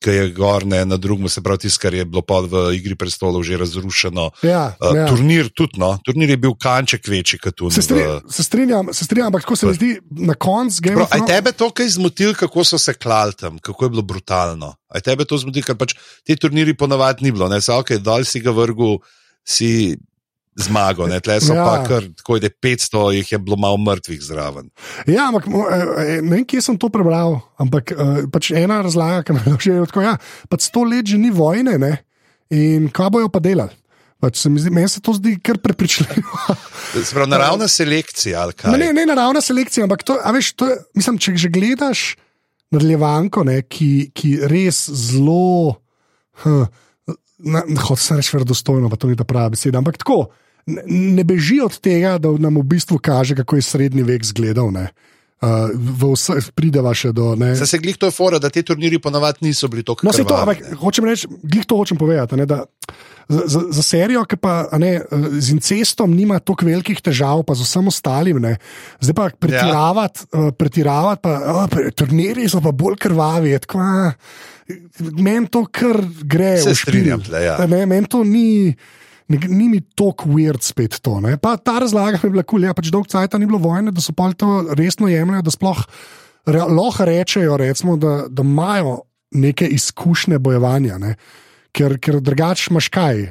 ki 0.02 0.14
je 0.16 0.26
gor, 0.36 0.66
ne, 0.66 0.82
na 0.88 0.98
drugem, 1.00 1.28
se 1.30 1.42
pravi, 1.44 1.64
tisto, 1.64 1.80
kar 1.82 1.94
je 1.94 2.04
bilo 2.08 2.24
pod 2.26 2.50
v 2.50 2.64
Igri 2.76 2.96
prestolov 2.98 3.46
že 3.46 3.60
razrušeno. 3.60 4.30
Ja, 4.42 4.74
Uh, 4.82 4.96
ja. 4.96 5.06
Turnir 5.06 5.48
tudi, 5.54 5.78
no, 5.78 5.94
turnir 6.04 6.30
je 6.32 6.36
bil 6.40 6.54
kanček 6.58 7.06
večji 7.08 7.38
kot 7.42 7.54
tu. 7.56 7.70
Se, 7.70 7.82
stri, 7.84 8.02
se 8.30 8.42
strinjam, 8.42 8.88
se 8.94 9.04
strinjam, 9.04 9.30
ampak 9.30 9.44
tako 9.44 9.56
se 9.56 9.66
mi 9.66 9.74
zdi 9.74 9.90
na 10.26 10.34
koncu 10.34 10.82
Prav, 10.82 11.02
of 11.04 11.14
aj 11.14 11.26
tebe 11.28 11.52
to 11.52 11.68
kaj 11.70 11.88
zmotil, 11.96 12.34
kako 12.38 12.64
so 12.64 12.78
se 12.78 12.94
klali 12.94 13.36
tam, 13.38 13.58
kako 13.58 13.84
je 13.84 13.90
bilo 13.90 14.02
brutalno? 14.02 14.74
Aj 14.88 15.04
tebe 15.04 15.26
to 15.28 15.38
zmotil, 15.38 15.64
ker 15.66 15.76
pač 15.78 15.94
ti 16.26 16.36
turniri 16.36 16.74
ponavadi 16.78 17.26
ni 17.26 17.32
bilo, 17.34 17.48
ne, 17.52 17.60
se 17.60 17.72
ok, 17.74 17.98
dol 18.02 18.24
si 18.28 18.42
ga 18.42 18.54
vrgu, 18.54 18.96
si 19.44 19.98
zmago, 20.56 21.06
ne, 21.08 21.20
tle 21.20 21.40
so 21.40 21.54
Ja. 21.54 21.64
pa 21.64 21.84
kar, 21.88 22.04
tako 22.16 22.38
da 22.38 22.46
je 22.46 22.54
500, 22.60 23.12
jih 23.16 23.32
je 23.32 23.38
bilo 23.38 23.56
malo 23.56 23.76
mrtvih 23.76 24.20
zraven. 24.22 24.70
Ja, 25.06 25.28
ampak 25.28 25.46
eh, 25.48 25.52
eh, 25.52 26.22
ne 26.22 26.36
vem, 26.36 26.44
kje 26.44 26.60
sem 26.60 26.78
to 26.78 26.88
prebral. 26.92 27.40
Ampak 27.56 27.92
eh, 27.92 28.24
pač 28.32 28.50
ena 28.56 28.82
razlaga, 28.84 29.22
ki 29.24 29.32
me 29.32 29.44
je 29.46 29.56
že 29.60 29.86
tako, 29.88 30.04
ja, 30.04 30.16
pač 30.52 30.68
sto 30.68 30.84
let 30.84 31.06
že 31.06 31.18
ni 31.18 31.30
vojne, 31.30 31.78
ne? 31.78 32.04
in 32.52 32.90
kaj 32.92 33.08
bojo 33.10 33.30
pa 33.32 33.40
delali. 33.40 33.72
Pač 34.20 34.38
se 34.44 34.50
mi 34.52 34.60
zdi, 34.60 34.70
meni 34.70 34.86
se 34.88 35.00
to 35.02 35.14
zdi 35.16 35.38
kar 35.42 35.58
prepričljivo. 35.58 36.54
Se 36.92 37.14
pravi, 37.14 37.30
naravna 37.30 37.66
selekcija? 37.80 38.44
Ne, 38.70 38.78
ne, 38.78 38.92
ne 38.92 39.06
naravna 39.08 39.40
selekcija, 39.40 39.88
ampak 39.88 40.04
to, 40.06 40.18
a 40.20 40.30
veš, 40.36 40.52
to 40.54 40.68
je, 40.68 40.76
mislim, 40.94 41.18
če 41.18 41.34
že 41.42 41.50
gledaš 41.50 42.02
nadaljevanko, 42.70 43.42
ne, 43.48 43.62
ki, 43.66 44.12
ki 44.14 44.36
res 44.52 44.84
zelo, 44.92 45.80
hm, 46.44 46.68
hoče 47.88 48.02
se 48.02 48.20
reči, 48.20 48.36
verodostojno, 48.36 48.92
pa 48.92 49.00
to 49.00 49.10
ni 49.10 49.18
ta 49.18 49.26
prava 49.28 49.50
beseda, 49.56 49.80
ampak 49.82 49.98
tako. 50.04 50.28
Ne, 50.66 50.83
ne 50.87 51.24
beži 51.26 51.61
od 51.64 51.78
tega, 51.82 52.18
da 52.22 52.30
nam 52.39 52.61
v 52.61 52.66
bistvu 52.76 53.01
kaže, 53.03 53.34
kako 53.39 53.59
je 53.59 53.64
srednji 53.66 54.05
vek 54.07 54.22
izgledal. 54.22 54.70
Uh, 55.43 55.72
vse 55.99 56.39
prideva 56.55 56.93
še 56.95 57.11
do. 57.16 57.32
Ne, 57.39 57.57
Saj 57.59 57.66
se 57.66 57.80
glih 57.82 57.97
to 57.99 58.07
je 58.07 58.14
fora, 58.14 58.39
da 58.39 58.51
ti 58.53 58.62
turniri 58.62 59.01
ponavadi 59.03 59.43
niso 59.49 59.66
bili 59.68 59.82
tako 59.82 60.07
No, 60.07 60.12
se 60.14 60.22
to, 60.22 60.36
krvavi, 60.36 60.62
ampak 60.62 60.78
hočem 60.78 61.09
reči, 61.09 61.30
glih 61.43 61.66
to 61.66 61.80
hočem 61.80 61.99
povedati. 61.99 62.39
Ne, 62.39 62.47
da 62.47 62.62
za, 63.26 63.64
za, 63.70 63.82
serijo, 63.82 64.22
ki 64.28 64.39
pa 64.39 64.68
a 64.70 64.78
ne, 64.78 64.93
z 65.41 65.57
incestom 65.57 66.14
nima 66.14 66.39
tako 66.39 66.68
velikih 66.68 67.03
težav, 67.03 67.43
pa 67.49 67.57
z 67.59 67.66
vsem 67.66 67.91
ostalim, 67.91 68.39
ne. 68.43 68.55
zdaj 69.03 69.18
pa 69.18 69.28
pretiravati, 69.34 70.26
ja. 70.30 70.47
uh, 70.47 70.55
pretiravati 70.55 71.22
pa 71.26 71.36
oh, 71.57 71.66
pre, 71.70 71.91
turniri 71.91 72.47
so 72.47 72.62
pa 72.62 72.70
bolj 72.70 73.01
krvavi. 73.03 73.59
tako, 73.66 73.82
a, 73.82 74.12
Meni 75.18 75.51
to 75.51 75.64
kar 75.66 75.99
gre. 76.22 76.55
Se 76.62 76.74
strinjam 76.78 77.22
tle, 77.26 77.43
ja. 77.45 77.59
Meni 77.66 78.07
to 78.07 78.22
ni. 78.24 78.74
Ni 79.39 79.68
mi 79.68 79.80
tako 79.80 80.28
weird 80.35 80.64
spet 80.64 80.99
to. 81.03 81.20
Ne. 81.20 81.37
Pa 81.37 81.57
ta 81.57 81.78
razlaga 81.78 82.18
mi 82.22 82.28
je 82.28 82.35
bila 82.37 82.43
kul, 82.43 82.59
cool, 82.59 82.68
ja, 82.68 82.74
pač 82.74 82.91
dolg 82.93 83.09
cajt 83.09 83.39
ni 83.39 83.47
bilo 83.47 83.61
vojne, 83.62 83.93
da 83.93 84.01
so 84.01 84.14
pa 84.16 84.30
to 84.33 84.62
resno 84.78 85.09
jemljajo, 85.09 85.43
da 85.47 85.55
sploh 85.55 85.85
re, 86.47 86.64
lahko 86.68 87.07
rečejo, 87.09 87.57
recimo, 87.57 87.97
da, 87.97 88.24
da 88.28 88.43
imajo 88.43 89.01
neke 89.33 89.66
izkušnje 89.66 90.39
bojevanja, 90.39 90.99
ne. 90.99 91.14
ker, 91.72 91.97
ker 91.99 92.20
drugače 92.20 92.68
imaš 92.70 92.89
kaj. 92.93 93.22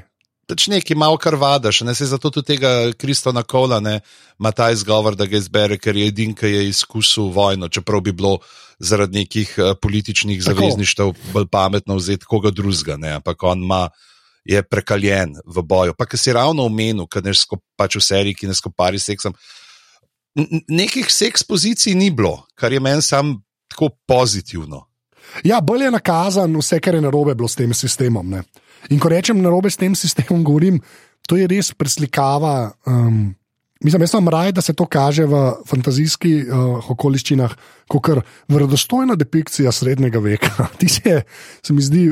Pač 0.50 0.66
nekaj 0.68 0.98
malo 0.98 1.16
kar 1.22 1.38
vadaš, 1.40 1.84
ne 1.88 1.94
se 1.96 2.10
zato 2.10 2.30
tudi 2.34 2.56
tega 2.56 2.92
Kristona 2.98 3.44
Kola 3.44 3.80
ne 3.80 4.00
ima 4.40 4.52
ta 4.52 4.72
izgovor, 4.72 5.16
da 5.16 5.26
ga 5.30 5.38
izbere, 5.38 5.78
ker 5.78 5.96
je 5.96 6.08
edin, 6.12 6.34
ki 6.36 6.50
je 6.50 6.64
izkusil 6.72 7.30
vojno, 7.32 7.70
čeprav 7.70 8.02
bi 8.02 8.12
bilo 8.12 8.40
zaradi 8.80 9.22
nekih 9.22 9.54
uh, 9.58 9.76
političnih 9.82 10.42
zavezništev 10.44 11.14
bolj 11.34 11.48
pametno 11.52 11.96
vzeti 11.96 12.26
koga 12.26 12.52
drugega, 12.52 12.98
ampak 13.16 13.44
on 13.44 13.64
ima 13.64 13.84
je 14.44 14.62
prekaljen 14.64 15.36
v 15.46 15.64
boju. 15.64 15.96
Pa, 15.98 16.06
ki 16.10 16.18
si 16.18 16.34
ravno 16.34 16.66
omenil, 16.66 17.08
da 17.14 17.22
ne 17.30 17.34
pač 17.78 17.98
v 17.98 18.04
seriji, 18.04 18.38
ki 18.42 18.50
ne 18.50 18.56
skopari 18.58 19.00
seksom. 19.00 19.36
Nekih 20.70 21.10
seks 21.12 21.44
pozicij 21.44 21.96
ni 21.96 22.10
bilo, 22.12 22.46
kar 22.56 22.74
je 22.74 22.80
meni 22.80 23.02
sam 23.02 23.36
tako 23.72 23.92
pozitivno. 24.08 24.86
Ja, 25.44 25.62
bolje 25.62 25.88
je 25.88 25.92
nakazan 25.92 26.56
vse, 26.58 26.80
kar 26.80 26.96
je 26.96 27.02
narobe 27.02 27.36
bilo 27.36 27.48
s 27.48 27.56
tem 27.56 27.74
sistemom. 27.74 28.30
Ne? 28.30 28.44
In 28.90 29.00
ko 29.00 29.12
rečem 29.12 29.42
narobe 29.42 29.70
s 29.70 29.78
tem 29.78 29.96
sistemom, 29.96 30.44
govorim, 30.44 30.82
to 31.28 31.38
je 31.38 31.48
res 31.48 31.72
preslikava. 31.78 32.74
Um, 32.86 33.36
Mislim, 33.82 34.02
jaz 34.02 34.12
sem 34.14 34.28
raj, 34.30 34.52
da 34.52 34.62
se 34.62 34.74
to 34.78 34.86
kaže 34.86 35.26
v 35.26 35.38
fantazijskih 35.66 36.50
uh, 36.54 36.90
okoliščinah, 36.94 37.54
kot 37.90 38.10
je 38.12 38.22
verodostojna 38.52 39.16
depikcija 39.18 39.72
srednjega 39.74 40.20
veka. 40.22 40.68
Ti 40.80 40.90
se, 40.90 41.22
se 41.66 41.74
mi 41.74 41.82
zdi, 41.82 42.04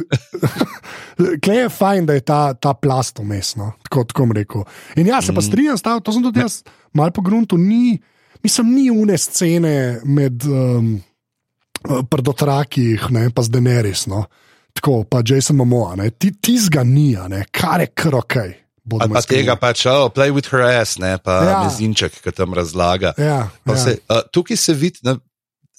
kle 1.44 1.56
je 1.56 1.70
fajn, 1.70 2.08
da 2.10 2.18
je 2.18 2.24
ta, 2.26 2.54
ta 2.54 2.74
plast 2.74 3.20
umestno, 3.20 3.72
tako, 3.86 4.04
tako 4.10 4.26
rekel. 4.34 4.66
In 4.98 5.12
ja, 5.12 5.22
se 5.22 5.34
pa 5.34 5.44
mm. 5.44 5.48
strinjam 5.50 5.78
s 5.78 5.86
tem, 5.86 6.02
to 6.02 6.16
sem 6.16 6.26
tudi 6.26 6.42
jaz, 6.42 6.64
malo 6.94 7.14
po 7.14 7.22
gruntu, 7.22 7.58
ni, 7.58 8.00
mislim, 8.44 8.74
ni 8.74 8.90
une 8.90 9.18
scene 9.18 10.00
med 10.04 10.46
um, 10.50 10.96
prdotrakih, 12.10 13.12
ne 13.14 13.28
pa 13.30 13.46
z 13.46 13.54
Deneris, 13.54 14.08
no. 14.10 14.24
tako 14.74 15.04
pa 15.04 15.22
Jason 15.26 15.58
Momoa, 15.60 15.96
ti, 16.18 16.32
ti 16.42 16.58
zga 16.60 16.84
ni, 16.84 17.14
kar 17.52 17.82
je 17.82 17.88
krokaj. 17.94 18.50
Okay. 18.50 18.69
Ali 18.98 19.14
pa 19.14 19.22
tega 19.22 19.56
pač, 19.60 19.86
oh, 19.92 20.10
play 20.14 20.34
with 20.34 20.50
her 20.50 20.64
ass, 20.66 20.98
ne 20.98 21.18
pa 21.22 21.40
ja. 21.46 21.58
mezinček, 21.66 22.20
ki 22.24 22.34
tam 22.34 22.56
razlaga. 22.58 23.14
Ja, 23.18 23.46
ja. 23.52 23.78
Se, 23.78 24.00
uh, 24.10 24.24
tukaj 24.34 24.58
se 24.58 24.74
vidi, 24.74 25.04
da 25.04 25.18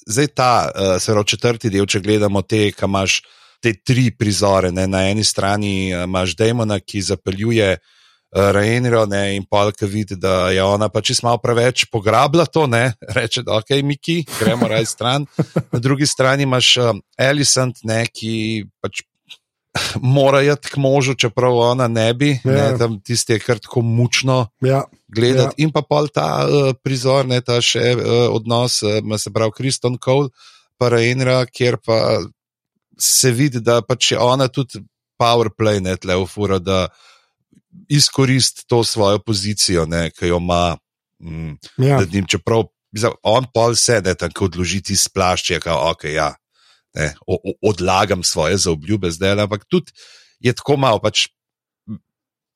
je 0.07 0.27
ta, 0.29 0.71
uh, 0.71 0.97
se 1.03 1.13
pravi, 1.13 1.27
četrti 1.35 1.71
del, 1.71 1.87
če 1.87 2.03
gledamo 2.05 2.43
te, 2.43 2.69
ki 2.73 2.87
imaš 2.87 3.21
te 3.63 3.75
tri 3.85 4.11
prizore. 4.15 4.73
Ne? 4.73 4.87
Na 4.91 5.07
eni 5.11 5.25
strani 5.25 5.91
uh, 5.95 6.05
imaš 6.09 6.37
Demona, 6.39 6.81
ki 6.81 7.03
zapeljuje 7.11 7.73
uh, 7.77 8.51
Rainero 8.55 9.05
in 9.35 9.45
Polka 9.51 9.87
vidi, 9.87 10.17
da 10.17 10.51
je 10.51 10.63
ona 10.63 10.89
pač 10.89 11.13
malo 11.23 11.39
preveč 11.39 11.85
pograbila 11.91 12.47
to, 12.47 12.67
ne? 12.67 12.93
reče, 13.17 13.43
da 13.43 13.59
ok, 13.59 13.83
Miki, 13.83 14.25
gremo 14.39 14.69
raj 14.69 14.87
stran. 14.87 15.27
Na 15.73 15.79
drugi 15.79 16.07
strani 16.07 16.43
imaš 16.43 16.77
uh, 16.77 16.95
Elisant, 17.19 17.83
ne, 17.85 18.05
ki 18.07 18.65
pač 18.81 19.03
mora 20.17 20.43
iti 20.43 20.69
k 20.69 20.77
možu, 20.77 21.15
čeprav 21.15 21.57
ona 21.57 21.89
ne 21.89 22.15
bi, 22.15 22.31
ja. 22.45 22.53
ne, 22.53 22.79
tam 22.79 23.01
tiste 23.01 23.33
je 23.33 23.41
kar 23.41 23.59
tako 23.59 23.83
mučno 23.83 24.47
ja. 24.61 24.85
gledati. 25.09 25.55
Ja. 25.63 25.65
In 25.65 25.73
pa 25.73 25.83
pol 25.83 26.09
ta 26.09 26.45
uh, 26.45 26.73
prizor, 26.83 27.27
ne 27.27 27.41
ta 27.41 27.61
še 27.63 27.95
uh, 27.97 28.03
odnos, 28.35 28.83
uh, 28.83 29.19
se 29.19 29.33
pravi, 29.33 29.55
Kriston 29.57 29.99
Cole, 30.03 30.31
pa 30.79 30.91
Reinra, 30.91 31.45
kjer 31.47 31.79
pa 31.85 32.19
se 32.99 33.31
vidi, 33.33 33.61
da 33.61 33.81
pač 33.83 34.13
je 34.13 34.19
ona 34.19 34.49
tudi 34.49 34.83
powerplay, 35.21 35.81
ne 35.81 35.97
tle 36.01 36.17
v 36.19 36.27
fura, 36.27 36.59
da 36.59 36.89
izkoristi 37.89 38.67
to 38.67 38.83
svojo 38.85 39.21
pozicijo, 39.23 39.87
ki 40.17 40.33
jo 40.33 40.41
ima. 40.43 40.77
Mm, 41.21 41.59
ja. 41.85 42.01
Čeprav 42.29 42.65
on 43.23 43.45
pol 43.55 43.77
sedi, 43.77 44.15
tako 44.19 44.49
odložiti 44.49 44.97
splašče, 44.97 45.61
kao, 45.61 45.91
ok, 45.93 46.05
ja 46.11 46.33
ne, 46.95 47.15
o, 47.27 47.35
o, 47.35 47.53
odlagam 47.71 48.23
svoje 48.23 48.57
zaobljube 48.57 49.11
zdaj, 49.11 49.41
ampak 49.41 49.65
tudi 49.69 49.93
je 50.41 50.53
tako 50.53 50.77
malo. 50.77 50.99
Pač, 51.03 51.29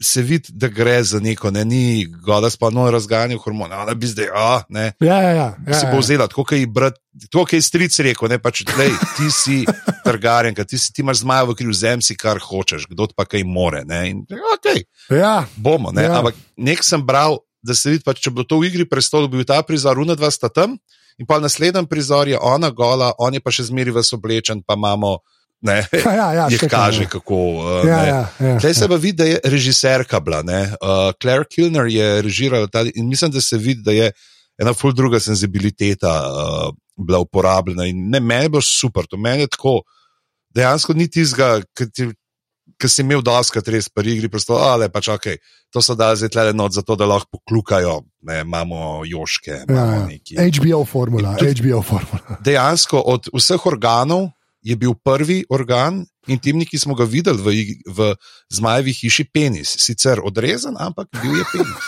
Se 0.02 0.24
vidi, 0.26 0.50
da 0.50 0.66
gre 0.68 0.96
za 1.06 1.20
neko, 1.22 1.52
ne, 1.54 1.62
ni 1.64 2.06
goda 2.26 2.48
spolno 2.50 2.88
razganjanje 2.90 3.38
hormonov, 3.38 3.84
da 3.86 3.94
bi 3.94 4.08
zdaj, 4.10 4.26
ah, 4.34 4.64
ne. 4.68 4.88
Ja, 5.00 5.20
ja, 5.22 5.30
ja, 5.30 5.46
ja, 5.66 5.78
si 5.78 5.86
bo 5.86 6.00
ja. 6.00 6.00
vzela, 6.02 6.26
tako 6.28 6.42
kot 6.44 6.58
je 6.58 6.66
brat, 6.66 6.98
tako 7.30 7.44
kot 7.46 7.54
je 7.54 7.60
stric 7.62 7.98
rekel, 8.02 8.28
ne, 8.28 8.40
pač, 8.42 8.64
tlej, 8.66 8.90
ti 9.14 9.30
si 9.32 9.60
trgaren, 10.04 10.58
ti, 10.66 10.80
si, 10.82 10.90
ti 10.92 11.06
imaš 11.06 11.22
zmaja 11.22 11.46
v 11.46 11.54
krivu, 11.56 11.72
vzem 11.72 12.02
si 12.02 12.18
kar 12.18 12.42
hočeš, 12.42 12.88
kdo 12.90 13.06
pa 13.14 13.22
kaj 13.24 13.46
more, 13.46 13.84
ne. 13.86 14.02
In, 14.10 14.20
okay, 14.56 14.82
ja, 15.14 15.46
bomo, 15.54 15.94
ne. 15.94 16.08
Ja. 16.10 16.18
Ampak 16.18 16.42
nek 16.58 16.82
sem 16.84 17.06
bral, 17.06 17.38
da 17.62 17.78
se 17.78 17.94
vidi, 17.94 18.02
pač, 18.04 18.18
če 18.26 18.34
bo 18.34 18.42
to 18.42 18.58
v 18.60 18.74
igri 18.74 18.90
prestol, 18.90 19.30
bi 19.30 19.40
bil 19.40 19.48
ta 19.48 19.62
prizor, 19.62 19.94
runa 20.02 20.18
dva 20.18 20.34
sta 20.34 20.50
tam 20.50 20.74
in 21.18 21.26
pa 21.26 21.38
naslednji 21.38 21.86
prizor 21.90 22.28
je 22.28 22.38
ona 22.40 22.70
gola, 22.70 23.12
on 23.18 23.34
je 23.34 23.40
pa 23.40 23.52
še 23.54 23.68
zmeri 23.70 23.94
vas 23.94 24.12
oblečen, 24.12 24.62
pa 24.66 24.78
imamo. 24.78 25.18
Ne, 25.64 25.78
ja, 26.04 26.26
ja, 26.36 26.46
jih 26.52 26.60
kaže, 26.68 27.06
kako. 27.08 27.36
Uh, 27.56 27.86
ja, 27.88 28.00
ja, 28.04 28.16
ja, 28.36 28.56
Tukaj 28.58 28.74
se 28.76 28.88
pa 28.88 28.98
vidi, 29.00 29.16
da 29.16 29.24
je 29.24 29.38
režiserka 29.48 30.20
bila. 30.20 30.42
Uh, 30.44 31.14
Claire 31.22 31.46
Kilner 31.48 31.88
je 31.88 32.08
režirala 32.22 32.68
ta 32.68 32.82
in 32.84 33.08
mislim, 33.08 33.30
da 33.32 33.40
se 33.40 33.56
vidi, 33.56 33.80
da 33.80 33.92
je 33.92 34.10
ena 34.60 34.74
ful 34.76 34.92
druga 34.92 35.20
senzibiliteta 35.20 36.12
uh, 36.28 36.74
bila 36.96 37.22
uporabljena. 37.24 37.86
In 37.88 38.10
ne, 38.10 38.20
meni 38.20 38.50
bo 38.52 38.60
super, 38.60 39.08
to 39.08 39.16
meni 39.16 39.46
je 39.46 39.54
tako. 39.56 39.80
Dejansko 40.54 40.92
ni 40.92 41.08
tizga, 41.10 41.62
ki 41.72 42.12
ki 42.80 42.90
si 42.90 43.02
imel 43.04 43.22
doskrat 43.24 43.68
res 43.72 43.88
pri 43.88 44.16
igri, 44.16 44.28
prosto, 44.32 44.58
ali 44.60 44.88
pač 44.92 45.08
ok, 45.14 45.26
to 45.72 45.78
so 45.82 45.94
da 45.98 46.12
zdaj 46.16 46.30
tle 46.34 46.52
not, 46.56 46.72
zato 46.74 46.96
da 46.96 47.08
lahko 47.08 47.38
poklukajo, 47.38 48.00
ne, 48.28 48.40
imamo 48.44 48.78
joške. 49.08 49.54
Imamo 49.68 50.08
ja, 50.10 50.48
HBO 50.58 50.80
ja. 50.80 50.86
formula, 50.86 51.36
tudi, 51.40 51.62
HBO 51.62 51.82
formula. 51.82 52.38
Dejansko 52.46 53.02
od 53.14 53.22
vseh 53.34 53.66
organov 53.66 54.28
je 54.64 54.76
bil 54.80 54.94
prvi 54.94 55.44
organ 55.52 56.04
intimni, 56.26 56.66
ki 56.66 56.78
smo 56.80 56.94
ga 56.96 57.04
videli 57.04 57.42
v, 57.42 57.76
v 57.84 58.16
zmajevi 58.54 58.92
hiši, 58.96 59.24
penis. 59.28 59.76
Sicer 59.82 60.20
odrezan, 60.24 60.76
ampak 60.80 61.08
bil 61.20 61.36
je 61.36 61.44
penis. 61.52 61.84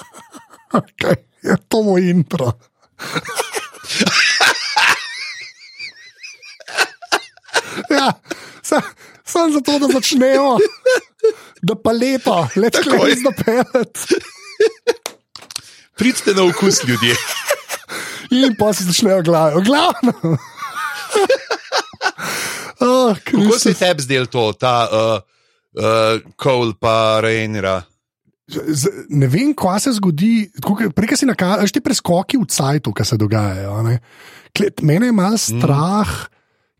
okay, 0.80 1.16
je 1.42 1.56
to 1.68 1.82
moj 1.86 2.10
intro. 2.10 2.52
ja, 7.94 8.10
samo 9.24 9.52
zato, 9.52 9.78
da 9.78 9.86
začnejo, 9.92 10.58
da 11.62 11.74
pa 11.74 11.92
leto, 11.92 12.48
leto, 12.56 12.78
leto, 12.78 13.04
leto, 13.04 13.32
peleti. 13.44 14.14
Pridite 15.96 16.34
na 16.34 16.42
okus 16.42 16.84
ljudi. 16.84 17.14
In 18.30 18.56
pa 18.58 18.72
si 18.72 18.84
začnejo 18.84 19.22
glavno. 19.22 19.60
glavno. 19.60 20.36
Oh, 22.80 23.16
Kako 23.24 23.58
se 23.58 23.70
je 23.70 23.74
tebi 23.74 24.02
zdel 24.02 24.26
to, 24.26 24.52
ta 24.52 24.88
Kol 26.36 26.60
uh, 26.60 26.68
uh, 26.68 26.76
pa 26.80 27.20
Reinera? 27.22 27.82
Ne 29.08 29.26
vem, 29.26 29.54
kaj 29.56 29.80
se 29.80 29.92
zgodi. 29.96 30.50
Prej 30.94 31.16
si 31.16 31.26
nakazal, 31.26 31.70
ti 31.72 31.80
preskoki 31.80 32.36
v 32.36 32.44
cajtu, 32.50 32.92
kaj 32.92 33.06
se 33.06 33.16
dogajajo. 33.16 33.78
Mene 34.82 35.06
je 35.06 35.12
malo 35.12 35.38
strah. 35.38 36.08
Mm 36.08 36.33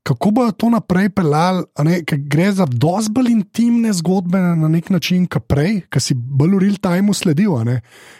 kako 0.05 0.31
bodo 0.31 0.53
to 0.53 0.69
naprej 0.69 1.09
pelali, 1.17 1.65
ker 2.05 2.19
gre 2.29 2.51
za 2.53 2.67
dosti 2.69 3.13
bolj 3.17 3.31
intimne 3.33 3.93
zgodbe 3.97 4.39
na 4.61 4.69
nek 4.69 4.91
način, 4.93 5.25
kot 5.31 5.47
prej, 5.49 5.79
ki 5.89 6.03
si 6.03 6.15
bolj 6.15 6.59
v 6.59 6.61
real 6.61 6.77
time 6.77 7.15
sledil. 7.17 7.57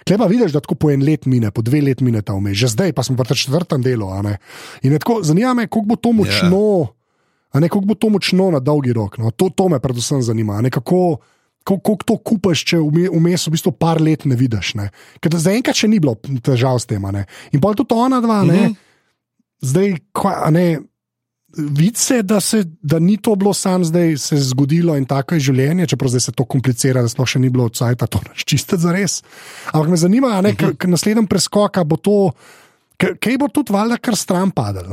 Klej 0.09 0.19
pa 0.19 0.29
vidiš, 0.31 0.55
da 0.57 0.63
tako 0.65 0.79
po 0.81 0.91
en 0.95 1.05
let 1.05 1.29
mine, 1.29 1.53
po 1.53 1.61
dve 1.63 1.83
let 1.85 2.01
mine 2.01 2.25
ta 2.25 2.33
vmes, 2.39 2.57
že 2.57 2.73
zdaj 2.73 2.97
pa 2.97 3.05
smo 3.05 3.21
v 3.21 3.37
četrtem 3.37 3.85
delu. 3.85 4.09
In 4.83 4.97
tako, 4.97 5.21
zanima 5.23 5.53
me, 5.55 5.69
kako 5.69 5.85
bo 5.93 5.97
to 6.01 6.13
močno, 6.17 6.65
yeah. 7.53 7.61
Ja. 7.61 7.69
kako 7.69 7.85
bo 7.85 7.95
to 7.95 8.09
močno 8.09 8.49
na 8.51 8.65
dolgi 8.65 8.93
rok. 8.93 9.21
No? 9.21 9.31
To, 9.31 9.51
to 9.53 9.69
me 9.69 9.79
predvsem 9.79 10.23
zanima. 10.23 10.63
Kako, 10.71 11.21
Kako 11.65 11.95
to 12.05 12.17
kupaš, 12.21 12.61
če 12.69 12.77
vmes 12.77 13.47
v 13.49 13.55
bistvu 13.55 13.71
par 13.73 13.97
let 13.97 14.27
ne 14.29 14.37
vidiš? 14.37 14.75
Ne? 14.77 14.91
Ker 15.25 15.33
zaenkrat 15.33 15.79
še 15.79 15.89
ni 15.89 15.97
bilo 15.97 16.13
težav 16.21 16.77
s 16.77 16.85
tem. 16.85 17.01
In 17.57 17.61
pa 17.61 17.73
tudi 17.73 17.97
ona 17.97 18.21
dva, 18.21 18.43
mm 18.45 18.51
-hmm. 18.51 18.75
zdaj, 19.65 19.95
kva, 20.13 20.51
ne, 20.53 20.85
vidi 21.57 21.99
se 21.99 22.23
da, 22.23 22.41
se, 22.41 22.65
da 22.83 22.99
ni 22.99 23.17
to 23.17 23.35
bilo 23.35 23.55
sam 23.55 23.85
zdaj 23.85 24.17
se 24.17 24.37
zgodilo 24.37 24.97
in 24.97 25.05
tako 25.05 25.35
je 25.35 25.41
življenje, 25.41 25.87
čeprav 25.87 26.11
zdaj 26.11 26.21
se 26.21 26.33
to 26.33 26.45
komplicira, 26.45 27.03
da 27.03 27.09
sploh 27.09 27.29
še 27.29 27.41
ni 27.43 27.51
bilo 27.51 27.69
odsaj, 27.71 27.97
da 28.01 28.07
to 28.11 28.21
čiste 28.45 28.79
za 28.81 28.93
res. 28.95 29.23
Ampak 29.73 29.91
me 29.91 29.97
zanima, 29.97 30.35
ali 30.39 30.53
uh 30.53 30.57
-huh. 30.57 30.87
naslednji 30.87 31.27
preskok 31.27 31.85
bo 31.87 31.97
to. 31.97 32.33
Kaj 32.97 33.37
bo 33.39 33.49
tudi 33.49 33.73
valjda 33.73 33.97
kar 33.97 34.17
stran 34.17 34.51
padel? 34.51 34.85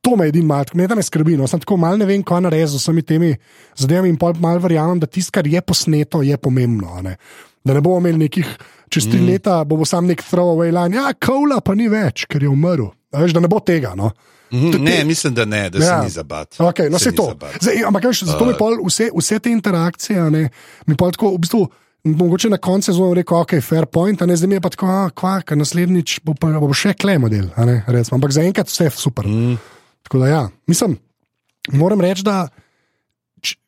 To 0.00 0.16
me 0.16 0.28
edino 0.28 0.46
malo, 0.46 0.64
ne 0.74 0.86
da 0.86 0.94
me 0.94 1.02
skrbi. 1.02 1.36
No. 1.36 1.46
Sem 1.46 1.60
tako 1.60 1.76
malo 1.76 1.96
ne 1.96 2.04
vem, 2.04 2.22
kaj 2.22 2.40
narediti 2.40 2.70
z 2.70 2.76
vsemi 2.76 3.02
temi 3.02 3.36
zadevami 3.76 4.08
in 4.08 4.16
pol 4.16 4.34
malo 4.38 4.60
verjamem, 4.60 5.00
da 5.00 5.06
tisto, 5.06 5.32
kar 5.32 5.46
je 5.46 5.60
posneto, 5.60 6.22
je 6.22 6.36
pomembno. 6.36 7.02
Ne. 7.02 7.16
Da 7.64 7.74
ne 7.74 7.80
bomo 7.80 7.98
imeli 7.98 8.18
nekih, 8.18 8.46
čez 8.88 9.08
tri 9.08 9.20
mm. 9.20 9.26
leta 9.26 9.64
bo 9.64 9.84
sam 9.84 10.06
nek 10.06 10.22
throwaway 10.22 10.70
line, 10.70 10.96
ja, 10.96 11.12
kola 11.26 11.60
pa 11.60 11.74
ni 11.74 11.88
več, 11.88 12.26
ker 12.26 12.42
je 12.42 12.48
umrl. 12.48 12.90
Veš, 13.12 13.32
da 13.32 13.40
ne 13.40 13.48
bo 13.48 13.60
tega. 13.60 13.94
No. 13.96 14.12
Mhm, 14.52 14.84
ne, 14.84 15.04
mislim, 15.04 15.34
da 15.34 15.44
ne, 15.44 15.70
da 15.70 15.78
ja. 15.78 15.84
se 15.84 16.04
ni 16.04 16.10
zabavati. 16.10 16.56
Okay, 16.62 16.90
no, 16.90 16.98
se 16.98 17.12
to. 17.12 17.34
Zdaj, 17.60 17.82
ampak 17.86 18.04
veš, 18.04 18.22
zato 18.22 18.44
mi 18.44 18.52
uh. 18.52 18.58
pol 18.58 18.78
vse, 18.86 19.10
vse 19.14 19.38
te 19.38 19.50
interakcije, 19.50 20.30
ne, 20.30 20.48
mi 20.86 20.96
pa 20.96 21.10
tako 21.10 21.34
v 21.34 21.38
bistvu. 21.38 21.68
Mogoče 22.04 22.48
na 22.48 22.56
koncu 22.62 22.92
sezone 22.92 23.14
rekel, 23.18 23.36
ok, 23.36 23.58
fair 23.62 23.86
point, 23.86 24.22
a 24.22 24.26
ne 24.26 24.36
zdaj 24.36 24.48
mi 24.48 24.56
je 24.56 24.60
pa 24.60 24.70
tako, 24.70 24.86
kva, 25.18 25.40
ker 25.42 25.58
naslednjič 25.58 26.20
bo, 26.24 26.32
pa, 26.38 26.52
bo 26.62 26.70
še 26.72 26.94
klej 26.94 27.18
model, 27.18 27.50
a 27.58 27.66
ne, 27.68 27.82
recimo. 27.90 28.16
Ampak 28.16 28.32
zaenkrat 28.32 28.70
vse 28.70 28.86
super. 28.94 29.26
Mm. 29.26 29.58
Tako 30.06 30.22
da 30.22 30.28
ja, 30.30 30.42
mislim, 30.70 30.94
moram 31.74 32.00
reči, 32.00 32.22
da 32.24 32.46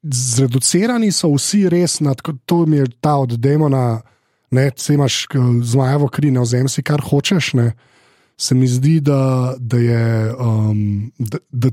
zreducirani 0.02 1.12
so 1.12 1.32
vsi 1.34 1.68
res, 1.68 2.00
na, 2.00 2.14
tako- 2.14 2.38
to 2.46 2.66
mi 2.66 2.76
je 2.76 2.86
ta 3.00 3.16
od 3.16 3.36
demona, 3.36 4.00
ne, 4.50 4.70
se 4.76 4.94
imaš 4.94 5.26
zmajevo 5.62 6.08
kri, 6.08 6.30
ne 6.30 6.40
vzem 6.40 6.68
si 6.68 6.82
kar 6.82 7.00
hočeš, 7.00 7.52
ne. 7.54 7.72
Se 8.40 8.56
mi 8.56 8.68
zdi, 8.68 9.00
da, 9.04 9.54
da 9.58 9.76
je, 9.76 10.04
um, 10.40 11.10
da, 11.18 11.38
da 11.52 11.70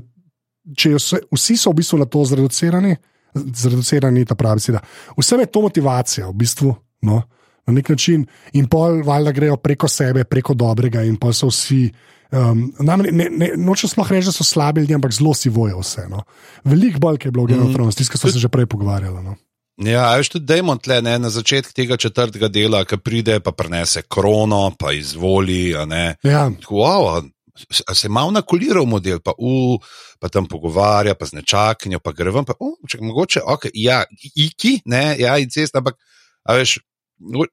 če 0.76 0.92
vse, 0.98 1.22
vsi 1.32 1.56
so 1.56 1.72
v 1.72 1.80
bistvu 1.80 2.00
na 2.02 2.06
to 2.10 2.24
zreducirani, 2.28 2.92
zreducirani, 3.34 4.26
ta 4.28 4.36
pravi 4.36 4.60
si, 4.60 4.74
da 4.74 4.82
vsem 5.16 5.44
je 5.44 5.48
to 5.52 5.64
motivacija, 5.64 6.28
v 6.28 6.36
bistvu, 6.36 6.74
no, 7.08 7.22
na 7.68 7.74
nek 7.76 7.88
način, 7.94 8.26
in 8.56 8.68
pol 8.68 9.02
valjda 9.06 9.32
grejo 9.36 9.56
preko 9.64 9.88
sebe, 9.88 10.26
preko 10.28 10.56
dobrega, 10.56 11.04
in 11.08 11.16
pol 11.20 11.32
so 11.36 11.50
vsi. 11.52 11.86
Um, 12.28 12.66
namre, 12.84 13.08
ne, 13.16 13.30
ne, 13.32 13.46
nočem 13.56 13.88
sploh 13.88 14.10
reči, 14.12 14.28
da 14.28 14.36
so 14.36 14.44
slabi 14.44 14.82
ljudje, 14.82 14.96
ampak 14.98 15.14
zelo 15.16 15.32
si 15.32 15.48
vojo 15.48 15.80
vse. 15.80 16.04
No. 16.12 16.26
Veliko 16.68 17.00
bolj, 17.00 17.22
je 17.24 17.32
bilo 17.32 17.46
v 17.46 17.54
Game 17.54 17.64
of 17.64 17.72
Thrones, 17.72 17.96
tisto, 17.96 18.12
kar 18.12 18.20
smo 18.20 18.32
se 18.34 18.42
že 18.44 18.50
prej 18.52 18.68
pogovarjali. 18.68 19.22
No. 19.24 19.38
Ja, 19.78 20.10
veš 20.18 20.32
tudi 20.34 20.48
Dajmon 20.48 20.80
tle, 20.82 20.98
ne, 21.06 21.14
na 21.22 21.30
začetku 21.30 21.70
tega 21.76 21.96
četrtega 22.00 22.48
dela, 22.50 22.82
ki 22.84 22.98
pride, 22.98 23.38
pa 23.40 23.52
prenese 23.54 24.02
krono, 24.02 24.72
pa 24.78 24.90
izvoli. 24.92 25.70
Ja, 25.70 25.86
wow, 26.70 27.06
a 27.14 27.94
se- 27.94 28.08
malo 28.08 28.30
nakoliral 28.30 28.86
model, 28.86 29.20
pa, 29.20 29.32
uh, 29.38 29.78
pa 30.18 30.28
tam 30.28 30.46
pogovarja, 30.46 31.14
pa 31.14 31.26
z 31.26 31.38
nečakanjem, 31.38 32.00
pa 32.02 32.12
gre 32.12 32.30
ven. 32.30 32.44
Pa, 32.44 32.58
uh, 32.58 32.74
če, 32.88 32.98
mogoče, 33.00 33.42
ok, 33.46 33.68
ja, 33.74 34.02
iki, 34.34 34.80
ne, 34.84 35.14
ja, 35.18 35.38
in 35.38 35.50
cest, 35.50 35.76
ampak, 35.78 35.94
a 36.42 36.58
veš, 36.58 36.78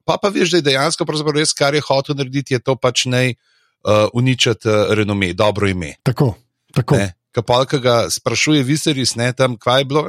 pa 0.05 0.17
pa 0.17 0.29
veš, 0.29 0.57
da 0.57 0.57
je 0.57 0.67
dejansko 0.71 1.05
pravzaprav 1.05 1.37
res, 1.37 1.53
kar 1.53 1.77
je 1.77 1.83
hotel 1.85 2.17
narediti, 2.17 2.57
je 2.57 2.61
to 2.63 2.75
pač 2.75 3.05
ne 3.05 3.35
uh, 3.35 4.09
uničiti 4.13 4.69
uh, 4.69 4.93
renome, 4.97 5.33
dobro 5.33 5.69
ime. 5.69 5.95
tako. 6.03 6.33
tako. 6.73 6.97
Ne. 6.97 7.13
Kapalka 7.35 7.77
ga 7.83 7.95
sprašuje, 8.09 8.63
viseris, 8.63 9.15
ne 9.19 9.33
tam, 9.35 9.57
kaj 9.59 9.81
je 9.83 9.87
bilo, 9.91 10.03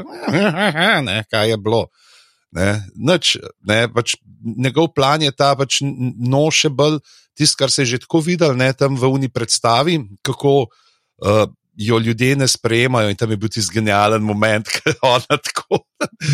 ne, 1.09 1.21
kaj 1.31 1.51
je 1.51 1.59
bilo. 1.59 1.87
Ne, 2.57 2.81
nič, 2.95 3.37
ne, 3.67 3.85
pač 3.93 4.15
njegov 4.41 4.93
plan 4.95 5.21
je 5.23 5.33
ta, 5.35 5.51
pač 5.59 5.83
n- 5.85 6.15
no 6.31 6.47
še 6.55 6.71
bolj 6.73 7.01
tisto, 7.37 7.59
kar 7.61 7.73
se 7.75 7.83
je 7.83 7.97
že 7.97 8.03
tako 8.07 8.23
videl, 8.25 8.55
ne 8.57 8.71
tam 8.73 8.97
v 8.97 9.11
uni 9.13 9.29
predstavi, 9.29 9.99
kako 10.25 10.55
uh, 10.71 11.45
jo 11.77 11.99
ljudje 12.01 12.37
ne 12.41 12.49
sprejemajo. 12.49 13.11
In 13.13 13.19
tam 13.21 13.35
je 13.35 13.37
bil 13.37 13.51
tisti 13.53 13.75
genijalen 13.75 14.23
moment, 14.25 14.69
ki 14.73 14.95
ona 15.05 15.37
tako. 15.37 15.83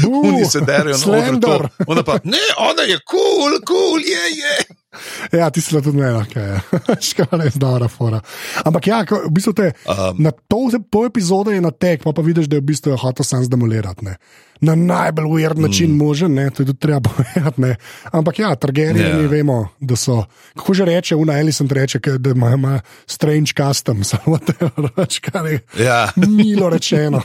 Buh, 0.05 0.29
Oni 0.29 0.45
se 0.47 0.61
derijo 0.61 0.95
na 0.95 1.25
odru. 1.33 1.69
Ona 1.89 2.05
pa, 2.07 2.21
ne, 2.25 2.45
ona 2.59 2.87
je 2.87 3.01
kul, 3.03 3.19
cool, 3.19 3.59
kul, 3.59 3.67
cool, 3.67 4.01
je, 4.07 4.25
je. 4.39 4.55
Ja, 5.39 5.51
ti 5.51 5.61
si 5.61 5.73
tudi 5.73 5.97
meni, 5.97 6.21
kaj 6.33 6.45
je. 6.45 6.61
Škoda 7.01 7.45
je 7.45 7.51
zdara 7.55 7.89
fora. 7.89 8.21
Ampak 8.65 8.87
ja, 8.87 8.99
ko, 9.09 9.23
v 9.27 9.33
bistvu 9.33 9.53
te, 9.57 9.73
Um, 9.89 10.21
na 10.23 10.31
pol, 10.33 10.69
pol 10.91 11.07
epizode 11.09 11.55
je 11.55 11.61
na 11.61 11.71
tek, 11.71 12.03
pa, 12.05 12.13
pa 12.13 12.23
vidiš, 12.23 12.47
da 12.49 12.57
je 12.59 12.63
v 12.63 12.69
bistvu 12.69 12.97
hotel 13.01 13.25
sam 13.25 13.45
zdemolirati. 13.45 14.05
Ne. 14.05 14.17
Na 14.63 14.75
najbolj 14.79 15.27
weird 15.27 15.59
način 15.59 15.91
mm. 15.91 15.97
možen, 15.99 16.35
ne, 16.35 16.51
to 16.51 16.63
je 16.63 16.67
tudi 16.71 16.79
treba 16.79 17.01
povedati. 17.09 17.61
ne. 17.61 17.77
Ampak 18.13 18.39
ja, 18.39 18.55
trgerji 18.55 19.03
Ja. 19.03 19.09
yeah. 19.09 19.23
mi 19.23 19.27
vemo, 19.33 19.69
da 19.81 19.97
so, 19.97 20.25
kako 20.57 20.75
že 20.75 20.85
reče, 20.85 21.17
Una 21.17 21.39
Ellison 21.41 21.69
reče, 21.69 22.01
ke- 22.01 22.19
da 22.19 22.31
ima, 22.31 22.51
ima 22.55 22.81
strange 23.07 23.53
customs, 23.57 24.13
ali 24.15 24.23
whatever, 24.27 24.89
pač, 24.97 25.19
kar 25.21 25.47
je 25.47 25.61
ja. 25.79 26.09
milo 26.17 26.69
rečeno. 26.71 27.23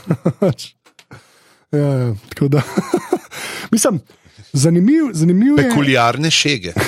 ja, 1.72 1.78
ja, 1.78 2.14
tako 2.28 2.48
da. 2.48 2.62
Mislim, 3.70 4.00
zanimiv, 4.58 5.12
zanimiv 5.12 5.58
je. 5.58 5.68
Pekuliarne 5.68 6.30
šege. 6.30 6.72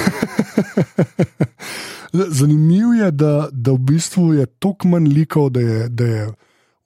Zanimivo 2.13 2.93
je, 2.93 3.11
da, 3.11 3.49
da 3.53 3.73
v 3.73 3.79
bistvu 3.79 4.33
je 4.35 4.47
toliko 4.47 4.89
manj 4.89 5.09
likov, 5.09 5.51
da 5.51 5.61
je, 5.61 5.89
da 5.89 6.05
je 6.05 6.29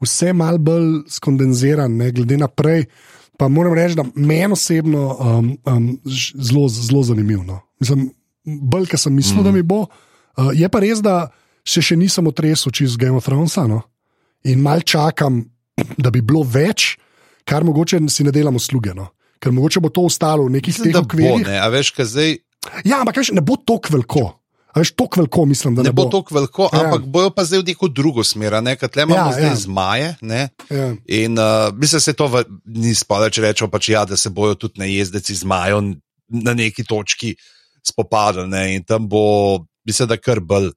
vse 0.04 0.32
malo 0.32 0.58
bolj 0.58 0.90
skondenziran, 1.08 1.96
ne, 1.96 2.10
glede 2.12 2.36
na 2.36 2.48
prej. 2.48 2.84
Pa 3.38 3.48
moram 3.48 3.74
reči, 3.74 3.96
da 3.96 4.04
meni 4.14 4.52
osebno 4.52 5.16
um, 5.20 5.58
um, 5.64 6.00
zelo, 6.36 6.68
zelo 6.68 7.02
zanimivo. 7.02 7.42
No. 7.42 7.60
Mislim, 7.80 8.10
bolj, 8.44 8.86
kot 8.92 9.00
sem 9.00 9.14
mislil, 9.14 9.40
mm. 9.40 9.44
da 9.44 9.52
mi 9.52 9.62
bo. 9.62 9.86
Uh, 10.36 10.52
je 10.54 10.68
pa 10.68 10.80
res, 10.80 11.02
da 11.02 11.30
se 11.66 11.82
še 11.82 11.96
nisem 11.96 12.26
otresel 12.28 12.72
čez 12.72 12.98
Game 13.00 13.16
of 13.16 13.24
Thrones 13.24 13.56
no? 13.56 13.80
in 14.44 14.60
mal 14.60 14.84
čakam, 14.84 15.40
da 15.96 16.10
bi 16.12 16.20
bilo 16.20 16.44
več, 16.44 16.98
kar 17.48 17.64
mogoče 17.64 17.98
si 18.12 18.24
ne 18.24 18.32
delam 18.34 18.60
usluge. 18.60 18.92
No? 18.94 19.08
Ker 19.44 19.52
mogoče 19.52 19.82
bo 19.84 19.92
to 19.92 20.06
ostalo 20.08 20.46
v 20.48 20.56
nekih 20.56 20.72
teh 20.72 20.88
da 20.88 21.02
bo, 21.02 21.10
okvirih. 21.10 21.44
ne, 21.44 21.60
veš, 21.68 21.92
zdaj. 22.00 22.38
Ja, 22.88 23.02
ampak 23.02 23.20
veš, 23.20 23.34
ne 23.36 23.44
bo 23.44 23.58
tako 23.60 23.92
veliko. 23.92 24.24
A 24.74 24.80
Veš, 24.80 24.90
tako 24.98 25.20
veliko 25.20 25.44
mislim, 25.46 25.74
da 25.76 25.84
ne 25.84 25.88
ne, 25.88 25.92
bo 25.92 26.08
tako 26.10 26.34
veliko, 26.34 26.66
Ja. 26.72 26.80
ampak 26.80 27.04
bojo 27.06 27.30
pa 27.30 27.44
zdaj 27.44 27.60
v 27.60 27.66
neko 27.68 27.88
drugo 27.88 28.24
smer, 28.24 28.56
ne, 28.58 28.72
ker 28.74 28.88
tle 28.90 29.04
imamo 29.04 29.30
Ja, 29.30 29.32
zdaj 29.32 29.46
ja. 29.46 29.54
zmaje. 29.54 30.08
Ne? 30.20 30.48
Ja. 30.70 30.88
In 31.06 31.38
uh, 31.38 31.70
mislim, 31.78 32.00
se 32.00 32.12
to 32.12 32.26
v, 32.26 32.42
ni 32.66 32.94
spalo, 32.94 33.28
če 33.30 33.44
rečemo, 33.44 33.70
pač, 33.70 33.92
ja, 33.92 34.02
da 34.04 34.16
se 34.16 34.32
bojo 34.34 34.56
tudi 34.56 34.80
na 34.82 34.88
jezdeci 34.90 35.36
zmajo 35.44 35.78
na 36.26 36.54
neki 36.54 36.82
točki 36.84 37.36
spopadali. 37.86 38.48
Ne? 38.50 38.62
In 38.74 38.82
tam 38.82 39.06
bo, 39.08 39.60
mislim, 39.86 40.08
da 40.10 40.16
kar 40.18 40.40
bolj 40.42 40.72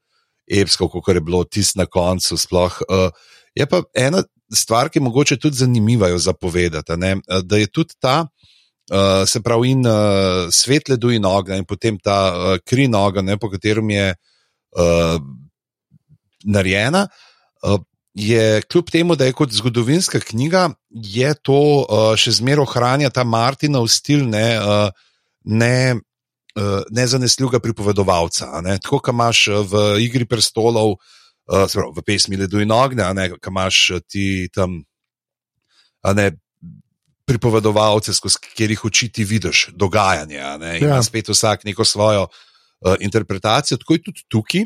epsko, 0.46 0.92
kot 0.94 1.08
je 1.16 1.22
bilo 1.24 1.42
tisto 1.44 1.80
na 1.82 1.88
koncu. 1.90 2.38
Sploh. 2.38 2.78
Uh, 2.86 3.10
je 3.58 3.66
pa 3.66 3.82
ena 3.98 4.22
stvar, 4.54 4.92
ki 4.94 5.00
je 5.02 5.08
mogoče 5.10 5.40
tudi 5.42 5.58
zanimiva 5.58 6.12
zapovedati, 6.22 6.94
ne? 7.02 7.16
Uh, 7.26 7.42
da 7.42 7.58
je 7.58 7.66
tudi 7.68 7.98
ta. 8.00 8.28
Uh, 8.88 9.26
se 9.28 9.42
pravi, 9.44 9.74
in 9.76 9.84
uh, 9.84 10.48
svet 10.48 10.88
ledu 10.88 11.10
in 11.12 11.26
ognja, 11.28 11.58
in 11.60 11.66
potem 11.68 11.98
ta 12.00 12.20
uh, 12.32 12.54
kri 12.64 12.86
noga, 12.88 13.20
ne, 13.22 13.36
po 13.36 13.50
katerem 13.52 13.90
je 13.92 14.06
uh, 14.16 15.18
narejena, 16.48 17.02
uh, 17.68 17.82
je 18.16 18.62
kljub 18.62 18.88
temu, 18.90 19.16
da 19.20 19.28
je 19.28 19.36
kot 19.36 19.52
zgodovinska 19.52 20.20
knjiga, 20.24 20.70
je 20.90 21.34
to 21.44 21.60
uh, 21.84 22.14
še 22.16 22.38
zmeraj 22.40 22.64
ohranja 22.64 23.12
ta 23.12 23.28
Martinov 23.28 23.92
stil, 23.92 24.24
ne, 24.32 24.56
uh, 24.56 24.88
ne, 25.44 26.00
uh, 26.56 26.80
nezanesljivega 26.88 27.60
pripovedovalca. 27.60 28.50
Ne. 28.64 28.80
Tako, 28.80 29.04
kot 29.04 29.14
imaš 29.14 29.44
v 29.68 29.86
Igri 30.08 30.26
prestolov, 30.26 30.96
uh, 30.96 31.68
pravi, 31.68 31.92
v 31.92 32.08
pesmi 32.08 32.40
Ledu 32.40 32.64
in 32.64 32.72
ognja, 32.72 33.12
ko 33.36 33.52
imaš 33.52 33.84
ti 34.08 34.48
tam. 34.48 34.80
Ne, 36.16 36.32
pripovedovalce, 37.28 38.14
skozi 38.16 38.40
katerih 38.42 38.86
oči 38.86 39.10
ti 39.12 39.24
vidiš 39.28 39.68
dogajanje. 39.76 40.40
Ne, 40.60 40.78
ima 40.80 40.96
Ja. 40.96 41.04
spet 41.04 41.30
vsak 41.30 41.66
neko 41.68 41.86
svojo 41.86 42.28
uh, 42.28 42.96
interpretacijo, 43.00 43.78
tako 43.78 43.94
je 43.94 44.04
tudi 44.04 44.24
tukaj. 44.28 44.62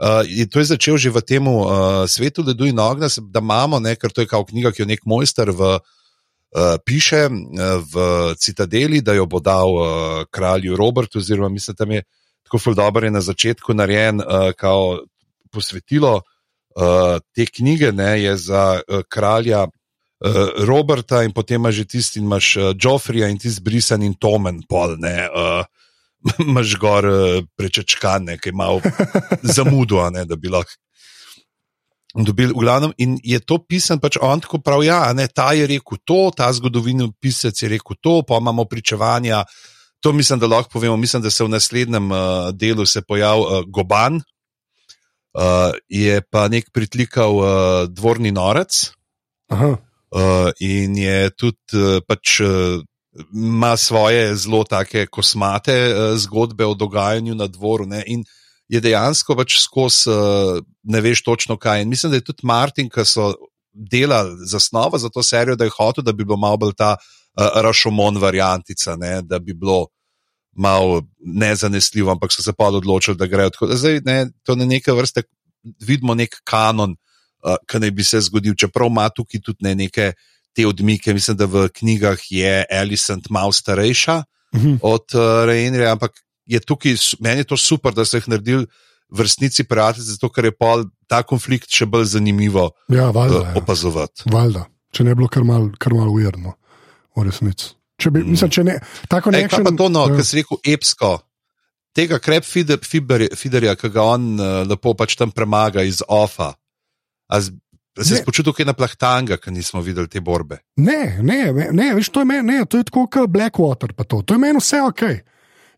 Uh, 0.00 0.24
je 0.24 0.48
to 0.48 0.58
je 0.58 0.64
začel 0.64 0.96
že 0.96 1.10
v 1.12 1.20
tem 1.20 1.44
uh, 1.44 2.08
svetu 2.08 2.42
ledu 2.46 2.64
in 2.64 2.78
ognja, 2.80 3.08
da 3.20 3.44
imamo, 3.44 3.80
ne, 3.80 3.96
ker 4.00 4.08
to 4.12 4.24
je 4.24 4.30
kao 4.30 4.44
knjiga, 4.48 4.72
ki 4.72 4.82
jo 4.82 4.86
nek 4.88 5.04
mojster 5.04 5.52
v, 5.52 5.76
uh, 5.76 6.76
piše 6.84 7.28
uh, 7.28 7.84
v 7.84 7.94
Citadeli, 8.40 9.02
da 9.04 9.12
jo 9.12 9.26
bo 9.28 9.40
dal 9.44 9.68
uh, 9.68 9.84
kralju 10.32 10.76
Robertu, 10.76 11.20
oziroma 11.20 11.52
mislim, 11.52 11.76
tam 11.76 11.92
je 11.92 12.02
tako 12.48 12.58
ful 12.58 12.74
dobro 12.74 13.04
je 13.06 13.10
na 13.12 13.20
začetku 13.20 13.74
narejen, 13.76 14.24
uh, 14.24 14.56
kao 14.56 15.04
posvetilo 15.52 16.16
uh, 16.16 17.20
te 17.36 17.44
knjige, 17.46 17.92
ne, 17.92 18.22
je 18.22 18.36
za 18.36 18.80
uh, 18.80 19.04
kralja. 19.08 19.68
Uh, 20.20 20.52
Roberta, 20.68 21.22
in 21.24 21.32
potem 21.32 21.56
imaš 21.56 21.80
že 21.80 21.84
tisti, 21.84 22.18
in 22.20 22.26
imaš 22.28 22.56
uh, 22.56 22.74
Joffrija 22.76 23.30
in 23.32 23.38
tisti 23.40 23.62
brisan 23.64 24.02
in 24.04 24.12
Tomen, 24.20 24.60
pol, 24.68 24.98
ne, 25.00 25.24
uh, 25.32 25.64
imaš 26.44 26.76
gor 26.76 27.08
uh, 27.08 27.40
prečečkan, 27.56 28.28
ki 28.36 28.52
ima 28.52 28.68
zamudo, 29.56 30.02
a 30.04 30.10
ne, 30.12 30.26
da 30.28 30.36
bi 30.36 30.52
lahko 30.52 30.76
dobili. 32.14 32.52
V 32.52 32.60
glavnem, 32.60 32.92
in 32.98 33.16
je 33.24 33.40
to 33.40 33.58
pisan, 33.64 34.00
pač 34.02 34.18
on 34.20 34.44
tako 34.44 34.60
pravi, 34.60 34.90
ja, 34.90 35.08
ne, 35.16 35.28
ta 35.28 35.52
je 35.56 35.66
rekel 35.70 36.00
to, 36.04 36.30
ta 36.36 36.52
zgodovini 36.52 37.08
pisec 37.20 37.56
je 37.56 37.72
rekel 37.72 37.96
to, 38.00 38.20
pa 38.26 38.36
imamo 38.36 38.64
pričevanja. 38.64 39.44
To 40.00 40.12
mislim, 40.12 40.38
da 40.40 40.46
lahko 40.46 40.70
povemo. 40.72 40.96
Mislim, 40.96 41.22
da 41.22 41.30
se 41.30 41.44
v 41.44 41.52
naslednjem 41.52 42.12
uh, 42.12 42.18
delu 42.52 42.86
se 42.86 43.02
pojavi 43.02 43.40
uh, 43.40 43.64
Goban, 43.68 44.16
uh, 44.20 45.72
je 45.88 46.20
pa 46.20 46.48
nek 46.48 46.72
pritlikal 46.72 47.36
uh, 47.36 47.48
dvorni 47.88 48.32
norec. 48.32 48.90
Aha. 49.48 49.76
Uh, 50.10 50.50
in 50.58 50.96
je 50.98 51.30
tudi 51.30 51.78
uh, 51.78 52.00
pač. 52.06 52.40
Uh, 52.40 52.82
ima 53.34 53.76
svoje 53.76 54.36
zelo 54.36 54.64
take 54.64 55.06
kosmate 55.06 55.74
uh, 55.74 56.18
zgodbe 56.18 56.66
o 56.66 56.74
dogajanju 56.74 57.34
na 57.34 57.46
dvoru. 57.46 57.86
Ne? 57.86 58.04
In 58.06 58.24
je 58.68 58.80
dejansko 58.80 59.34
pač 59.36 59.58
skozi, 59.58 60.10
uh, 60.10 60.60
ne 60.82 61.00
veš 61.00 61.24
točno 61.26 61.56
kaj. 61.58 61.82
In 61.82 61.88
mislim, 61.88 62.10
da 62.10 62.16
je 62.16 62.24
tudi 62.24 62.46
Martin, 62.46 62.90
ki 62.90 63.04
so 63.04 63.34
delali 63.72 64.46
zasnovo 64.46 64.98
za 64.98 65.08
to 65.08 65.22
serijo, 65.22 65.56
da 65.56 65.64
je 65.64 65.74
hotel, 65.74 66.04
da 66.04 66.12
bi 66.12 66.24
bilo 66.24 66.36
malo 66.36 66.56
bolj 66.56 66.74
ta 66.78 66.94
uh, 66.96 67.62
Rašomon 67.62 68.18
variantica, 68.18 68.96
ne? 68.96 69.22
da 69.22 69.38
bi 69.38 69.54
bilo 69.54 69.86
malo 70.54 71.02
nezanesljivo, 71.18 72.10
ampak 72.10 72.32
so 72.32 72.42
se 72.42 72.52
pa 72.52 72.66
odločili, 72.66 73.16
da 73.16 73.26
grejo 73.26 73.50
tako. 73.50 73.66
da 73.66 73.76
Zdaj, 73.76 74.00
ne, 74.04 74.30
to 74.42 74.54
na 74.54 74.64
neke 74.64 74.92
vrste 74.92 75.22
vidimo 75.86 76.14
nek 76.14 76.34
kanon, 76.44 76.90
uh, 76.90 77.09
ki 77.62 77.78
naj 77.78 77.90
bi 77.90 78.04
se 78.04 78.20
zgodil, 78.20 78.54
čeprav 78.54 78.86
ima 78.86 79.08
tukaj 79.08 79.40
tudi 79.40 79.58
ne 79.62 79.74
neke 79.76 80.12
te 80.52 80.66
odmike. 80.66 81.14
Mislim, 81.14 81.36
da 81.36 81.46
v 81.46 81.68
knjigah 81.70 82.18
je 82.30 82.64
Alicent 82.72 83.30
malo 83.30 83.52
starejša 83.52 84.22
Mhm. 84.50 84.76
od 84.82 85.04
uh, 85.14 85.20
Rejnerja, 85.46 85.92
ampak 85.92 86.10
je 86.44 86.58
tukaj, 86.58 86.96
meni 87.20 87.40
je 87.40 87.44
to 87.44 87.56
super, 87.56 87.94
da 87.94 88.02
so 88.04 88.16
jih 88.16 88.28
naredili 88.28 88.66
v 89.08 89.20
resnici 89.20 89.62
prijatelji, 89.64 90.04
zato 90.08 90.28
ker 90.28 90.44
je 90.44 90.50
pol 90.52 90.84
ta 91.06 91.22
konflikt 91.22 91.70
še 91.70 91.86
bolj 91.86 92.04
zanimivo 92.04 92.70
Ja, 92.88 93.10
valjda. 93.10 93.36
uh, 93.36 93.46
Ja. 93.46 93.54
opazovati. 93.54 94.22
Valjda. 94.26 94.64
Če 94.90 95.04
ne 95.04 95.14
bi 95.14 95.14
bilo 95.16 95.28
kar 95.28 95.44
malo 95.44 95.70
mal 95.92 96.10
ujerno, 96.10 96.54
v 97.16 97.22
resnici. 97.22 97.74
Če 97.96 98.10
bi, 98.10 98.24
mislim, 98.24 98.50
če 98.50 98.64
ne, 98.64 98.80
tako 99.08 99.30
Ej, 99.30 99.46
kaj 99.46 99.62
pa 99.62 99.70
to, 99.70 99.88
no, 99.88 100.06
ja. 100.08 100.16
kar 100.16 100.24
si 100.24 100.36
rekel, 100.36 100.58
epsko. 100.66 101.20
Tega 101.94 102.18
krep 102.18 102.44
fiderja, 103.34 103.74
ki 103.76 103.88
ga 103.88 104.02
on 104.02 104.34
uh, 104.34 104.66
lepo 104.66 104.94
pač 104.94 105.14
tam 105.14 105.30
premaga 105.30 105.82
iz 105.82 106.02
ofa. 106.08 106.54
Se 108.00 108.14
je 108.14 108.24
počutil 108.24 108.54
kaj 108.54 108.68
na 108.68 108.72
plahtanga, 108.72 109.36
ker 109.36 109.52
nismo 109.52 109.82
videli 109.82 110.08
te 110.08 110.22
borbe. 110.24 110.60
Ne, 110.80 111.18
ne, 111.22 111.40
ne, 111.52 111.68
ne, 111.74 111.88
veš, 111.94 112.08
to 112.14 112.22
je, 112.22 112.28
meni, 112.28 112.60
to 112.70 112.78
je 112.80 112.86
tako 112.88 113.06
kot 113.10 113.30
Blackwater. 113.30 113.92
To. 113.92 114.22
to 114.22 114.36
je 114.36 114.38
meni 114.38 114.62
vse 114.62 114.82
ok. 114.86 115.02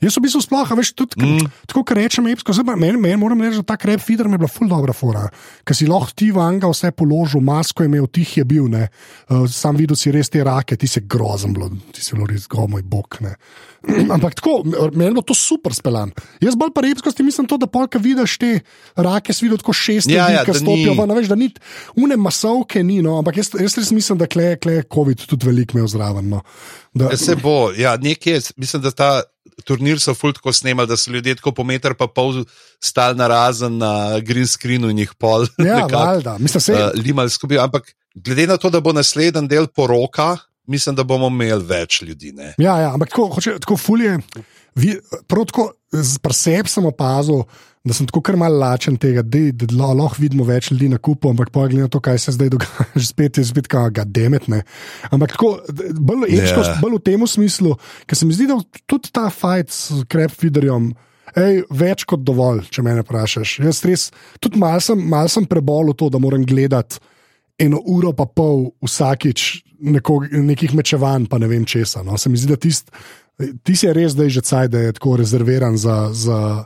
Jaz 0.02 0.18
v 0.18 0.24
bistvu 0.26 0.42
sploh, 0.42 0.66
a 0.66 0.78
veš, 0.78 0.92
tudi 0.98 1.20
mm. 1.22 1.50
Tako, 1.70 1.84
kar 1.86 2.00
rečem, 2.00 2.26
epsko, 2.32 2.54
zdaj 2.56 2.74
meni, 2.74 2.98
meni 2.98 3.18
moram 3.20 3.42
reči, 3.44 3.60
da 3.62 3.72
ta 3.72 3.76
krep 3.78 4.02
feeder 4.02 4.26
mi 4.26 4.34
je 4.34 4.42
bila 4.42 4.50
ful 4.50 4.70
dobra 4.70 4.94
fora, 4.96 5.28
ker 5.62 5.78
si 5.78 5.86
lahko 5.86 6.16
ti 6.18 6.32
vanga 6.34 6.70
vse 6.72 6.90
položil, 6.96 7.42
masko 7.44 7.84
je 7.84 7.90
imel, 7.90 8.08
tih 8.10 8.36
je 8.40 8.44
bil, 8.48 8.66
ne. 8.72 8.88
Uh, 9.30 9.46
sam 9.50 9.78
videl 9.78 9.98
si 9.98 10.10
res 10.14 10.32
te 10.32 10.42
rake, 10.44 10.76
ti 10.76 10.90
si 10.90 11.04
grozen, 11.06 11.54
bilo, 11.54 11.70
ti 11.94 12.02
si 12.02 12.16
bilo 12.16 12.26
res, 12.30 12.48
go 12.50 12.66
moj 12.70 12.82
bog, 12.82 13.20
ne. 13.22 13.36
Ampak 14.14 14.36
tako, 14.38 14.60
meni 14.66 15.08
je 15.10 15.14
bilo 15.14 15.26
to 15.26 15.34
super 15.38 15.74
speljan. 15.74 16.10
Jaz 16.42 16.58
bolj 16.58 16.74
pa 16.74 16.84
repskosti 16.84 17.26
mislim 17.26 17.46
to, 17.50 17.58
da 17.62 17.70
polka 17.70 17.98
vidiš 18.02 18.36
te 18.42 18.52
rake, 18.98 19.34
si 19.34 19.46
videl 19.46 19.62
tako 19.62 19.74
šest 19.74 20.10
Ja, 20.10 20.26
ljudi, 20.26 20.38
ja, 20.38 20.44
ki 20.46 20.58
stopijo 20.58 20.94
ven, 20.98 21.14
veš, 21.18 21.30
da 21.30 21.38
ni 21.38 21.50
une 21.98 22.18
masovke, 22.18 22.82
ni, 22.86 23.00
no, 23.02 23.20
ampak 23.22 23.38
jaz, 23.38 23.54
jaz 23.58 23.78
res 23.78 23.94
mislim, 23.94 24.18
da 24.18 24.26
kle, 24.30 24.54
kle 24.62 24.82
COVID 24.82 25.26
tudi 25.30 25.50
veliko 25.50 25.78
imel 25.78 25.90
zraven. 25.90 26.30
No. 26.34 26.42
Da, 26.94 27.10
Ja, 27.10 27.16
Se 27.16 27.36
bo, 27.36 27.70
ja, 27.76 27.96
nekje, 27.96 28.40
mislim, 28.56 28.82
da 28.82 28.90
ta 28.90 29.10
turnir 29.64 30.00
so 30.00 30.14
ful 30.14 30.32
tako 30.32 30.52
snemali, 30.52 30.88
da 30.88 30.96
so 30.96 31.10
ljudje 31.10 31.34
tako 31.40 31.52
po 31.52 31.64
meter 31.64 31.94
pa 31.94 32.06
pol 32.06 32.44
stali 32.80 33.18
na 33.18 33.28
razen 33.28 33.78
na 33.78 34.20
green 34.20 34.46
screenu 34.46 34.90
in 34.90 35.02
jih 35.04 35.14
pol. 35.18 35.46
ja, 35.58 35.86
valjda, 35.92 36.38
mislim, 36.38 36.60
se, 36.60 36.72
uh, 36.72 36.90
limali 36.94 37.30
skupaj. 37.30 37.58
Ampak 37.58 37.92
glede 38.14 38.46
na 38.46 38.56
to, 38.56 38.70
da 38.70 38.80
bo 38.80 38.92
naslednji 38.92 39.48
del 39.48 39.66
poroka, 39.66 40.36
mislim, 40.66 40.96
da 40.96 41.04
bomo 41.04 41.28
imeli 41.32 41.64
več 41.64 42.02
ljudi. 42.02 42.32
Ne? 42.32 42.54
Ja, 42.58 42.78
ja, 42.80 42.92
ampak 42.94 43.12
tako, 43.14 43.28
hoče, 43.36 43.58
tako 43.60 43.76
fulje. 43.76 44.18
Prav 45.28 45.46
tako, 45.50 45.72
z 45.92 46.18
preseb 46.24 46.68
sem 46.68 46.86
opazil, 46.88 47.44
da 47.84 47.94
sem 47.96 48.06
tako 48.06 48.20
kar 48.22 48.36
mal 48.38 48.54
lačen 48.58 48.96
tega, 49.00 49.24
da, 49.26 49.40
da 49.58 49.90
lahko 49.90 50.22
vidimo 50.22 50.46
več 50.46 50.70
ljudi 50.70 50.88
na 50.92 51.00
kupu, 51.02 51.32
ampak 51.32 51.50
pa 51.50 51.66
glede 51.66 51.88
na 51.88 51.90
to, 51.90 52.00
kaj 52.02 52.20
se 52.22 52.34
zdaj 52.36 52.52
dogaja, 52.54 52.88
že 53.00 53.06
spet 53.08 53.38
je 53.38 53.46
spet 53.48 53.70
kao 53.70 53.90
ga 53.90 54.04
demetne. 54.06 54.62
Ampak 55.10 55.34
tako, 55.36 55.56
bolj, 55.98 56.28
Ja. 56.30 56.44
yeah. 56.52 56.76
bolj 56.82 57.00
v 57.00 57.04
tem 57.10 57.26
smislu, 57.26 57.74
ker 58.06 58.18
se 58.18 58.28
mi 58.28 58.36
zdi, 58.36 58.46
da 58.50 58.60
tudi 58.86 59.10
ta 59.12 59.28
fight 59.34 59.74
s 59.74 60.04
krep 60.08 60.34
feederjem. 60.34 60.92
Ej, 61.38 61.62
več 61.72 62.04
kot 62.04 62.20
dovolj, 62.26 62.66
če 62.68 62.82
me 62.84 62.92
vprašaš. 62.98 63.56
Jaz 63.64 63.80
res, 63.88 64.10
tudi 64.42 64.60
malo 64.60 64.82
sem, 64.84 65.00
mal 65.00 65.30
sem 65.32 65.46
prebolel 65.48 65.96
to, 65.96 66.10
da 66.12 66.20
moram 66.20 66.44
gledati 66.44 67.00
eno 67.62 67.80
uro 67.88 68.12
pa 68.16 68.26
pol 68.26 68.72
vsakič 68.84 69.62
neko, 69.82 70.22
nekih 70.30 70.74
mečevanj, 70.76 71.26
pa 71.30 71.38
ne 71.42 71.48
vem 71.50 71.64
česa. 71.68 72.02
No. 72.06 72.18
Se 72.18 72.30
mi 72.30 72.38
zdi, 72.38 72.52
da 72.52 72.58
tist, 72.60 72.92
ti 73.64 73.76
si 73.76 73.86
je 73.86 73.94
res 73.96 74.14
zdaj 74.14 74.30
že 74.30 74.42
caj, 74.46 74.68
da 74.72 74.86
je 74.86 74.96
tako 74.98 75.16
rezerviran 75.20 75.78
za, 75.78 76.10
za, 76.12 76.64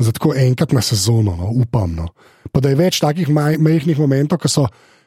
za 0.00 0.12
tako 0.16 0.32
enkrat 0.34 0.72
na 0.72 0.80
sezono, 0.82 1.36
no, 1.36 1.50
upam. 1.54 1.92
No. 1.94 2.08
Pa 2.52 2.60
da 2.64 2.72
je 2.72 2.78
več 2.80 3.00
takih 3.04 3.28
maj, 3.28 3.58
majhnih 3.60 3.98
momentov, 4.00 4.40
ki 4.42 4.48
so 4.50 4.64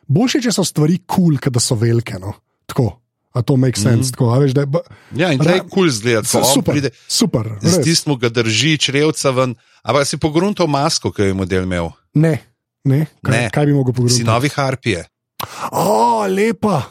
boljše, 0.07 0.43
če 0.45 0.53
so 0.53 0.63
stvari 0.63 0.99
kul, 1.03 1.39
cool, 1.41 1.53
da 1.53 1.59
so 1.63 1.75
velike. 1.75 2.19
No. 2.21 2.35
Tako. 2.69 2.91
A 3.33 3.41
to 3.41 3.55
make 3.57 3.79
sense. 3.81 4.11
Mm. 4.11 4.13
Tako, 4.13 4.27
a 4.29 4.37
veš, 4.37 4.53
da 4.53 4.61
je, 4.61 4.81
Ja, 5.17 5.31
in 5.33 5.41
zdaj 5.41 5.57
je 5.57 5.65
kul 5.73 5.89
zgled, 5.89 6.27
ko 6.29 6.37
on 6.37 6.45
super, 6.53 6.75
pride. 6.77 6.91
super. 7.09 7.47
Z 7.65 7.81
tistim 7.81 8.13
ga 8.21 8.29
drži, 8.29 8.77
črevca 8.77 9.31
ven. 9.33 9.55
Ampak 9.81 10.05
si 10.05 10.19
pogruntal 10.21 10.69
masko, 10.69 11.09
ki 11.09 11.31
je 11.31 11.33
model 11.33 11.65
imel. 11.65 11.89
Ne, 12.13 12.37
ne. 12.85 13.07
Kaj, 13.25 13.33
Ne. 13.33 13.49
kaj 13.49 13.65
bi 13.65 13.73
mogel 13.73 13.93
pogledati? 13.97 14.21
Si 14.21 14.27
novi 14.27 14.53
harpije. 14.53 15.07
O, 15.73 16.21
lepa. 16.29 16.83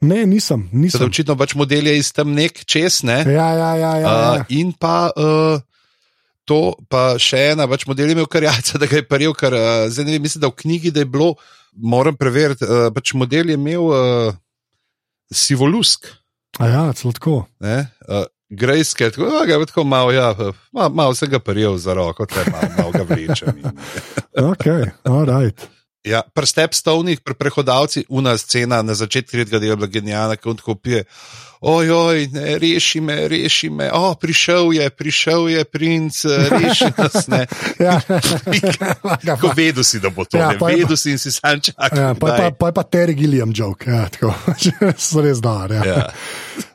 Ne, 0.00 0.24
nisem. 0.24 0.70
Nisem. 0.72 1.04
očitno 1.04 1.36
pač 1.36 1.52
model 1.54 1.86
je 1.92 1.98
iz 2.00 2.08
tam 2.16 2.32
nek 2.32 2.64
čez, 2.64 3.02
ne? 3.04 3.20
Ja, 3.28 3.52
ja, 3.52 3.72
ja. 3.76 3.92
ja, 4.00 4.08
Uh, 4.08 4.36
ja. 4.40 4.44
in 4.48 4.72
pa 4.72 5.10
uh, 5.12 5.60
to, 6.50 6.60
pa 6.90 7.14
še 7.22 7.52
ena, 7.52 7.68
pač 7.70 7.86
model 7.88 8.10
je 8.10 8.18
imel 8.18 8.28
karjaca, 8.30 8.78
da 8.82 8.90
ga 8.90 9.00
je 9.00 9.06
paril, 9.06 9.34
ker 9.38 9.56
uh, 9.56 9.86
zdaj 9.92 10.08
ne 10.08 10.16
vem, 10.16 10.26
mislim, 10.26 10.44
da 10.44 10.50
v 10.52 10.58
knjigi, 10.64 10.94
da 10.96 11.04
je 11.04 11.10
bilo, 11.10 11.34
moram 11.78 12.18
preveriti, 12.18 12.66
uh, 12.66 12.88
pač 12.94 13.14
model 13.18 13.52
je 13.52 13.58
imel 13.60 13.92
uh, 13.94 14.34
sivolusk, 15.30 16.10
A 16.58 16.66
ja, 16.66 16.82
celo 16.98 17.14
tako. 17.14 17.34
ne, 17.62 17.86
uh, 18.10 18.26
grejske, 18.50 19.10
tako 19.14 19.30
da 19.30 19.44
ga 19.46 19.54
je 19.54 19.66
tako 19.70 19.84
malo, 19.86 20.10
ja, 20.12 20.34
malo, 20.74 20.88
malo 20.90 21.14
se 21.14 21.26
ga 21.30 21.38
paril 21.38 21.76
za 21.78 21.94
roko, 21.94 22.26
te 22.26 22.42
malo, 22.50 22.72
malo 22.76 22.90
ga 22.90 23.06
vlečem. 23.06 23.54
In, 23.62 23.70
Ok, 24.50 24.66
all 25.04 25.26
right. 25.26 25.68
Ja, 26.04 26.22
pri 26.34 26.46
stepstovnih, 26.46 27.20
pri 27.20 27.34
prehodavcih, 27.36 28.06
una 28.08 28.32
scena 28.38 28.80
na 28.82 28.94
začetku 28.96 29.30
tretjega 29.30 29.58
dela 29.60 29.72
je 29.72 29.76
bila 29.76 29.86
genialna, 29.86 30.36
ko 30.36 30.50
on 30.50 30.56
tako 30.56 30.74
pije. 30.74 31.04
Ojoj, 31.60 32.26
ne, 32.32 32.58
reši 32.58 33.00
me, 33.04 33.28
reši 33.28 33.68
me, 33.70 33.90
o, 33.92 34.14
prišel 34.14 34.72
je, 34.72 34.90
prišel 34.90 35.48
je 35.48 35.64
princ, 35.64 36.22
reši 36.24 36.88
nas. 36.96 37.28
Ne. 37.28 37.46
Ja. 37.80 38.00
Ko 39.40 39.52
vedel 39.56 39.84
si, 39.84 40.00
da 40.00 40.10
bo 40.10 40.24
to, 40.24 40.38
Ja, 40.38 40.52
ja, 40.52 40.58
pa 40.60 40.70
je 40.70 40.76
vedel 40.76 40.96
si 40.96 41.10
in 41.10 41.18
si 41.18 41.32
sam 41.32 41.60
čakal. 41.60 41.98
Ja, 41.98 42.14
pa, 42.14 42.26
pa, 42.36 42.50
pa 42.50 42.66
je 42.68 42.74
pa 42.76 42.82
Terry 42.82 43.14
Gilliam 43.16 43.52
joke, 43.56 43.90
ja, 43.90 44.08
tako, 44.08 44.32
so 44.96 45.20
res 45.20 45.40
dar. 45.40 45.72
Ja. 45.72 45.84
Ja. 45.84 46.06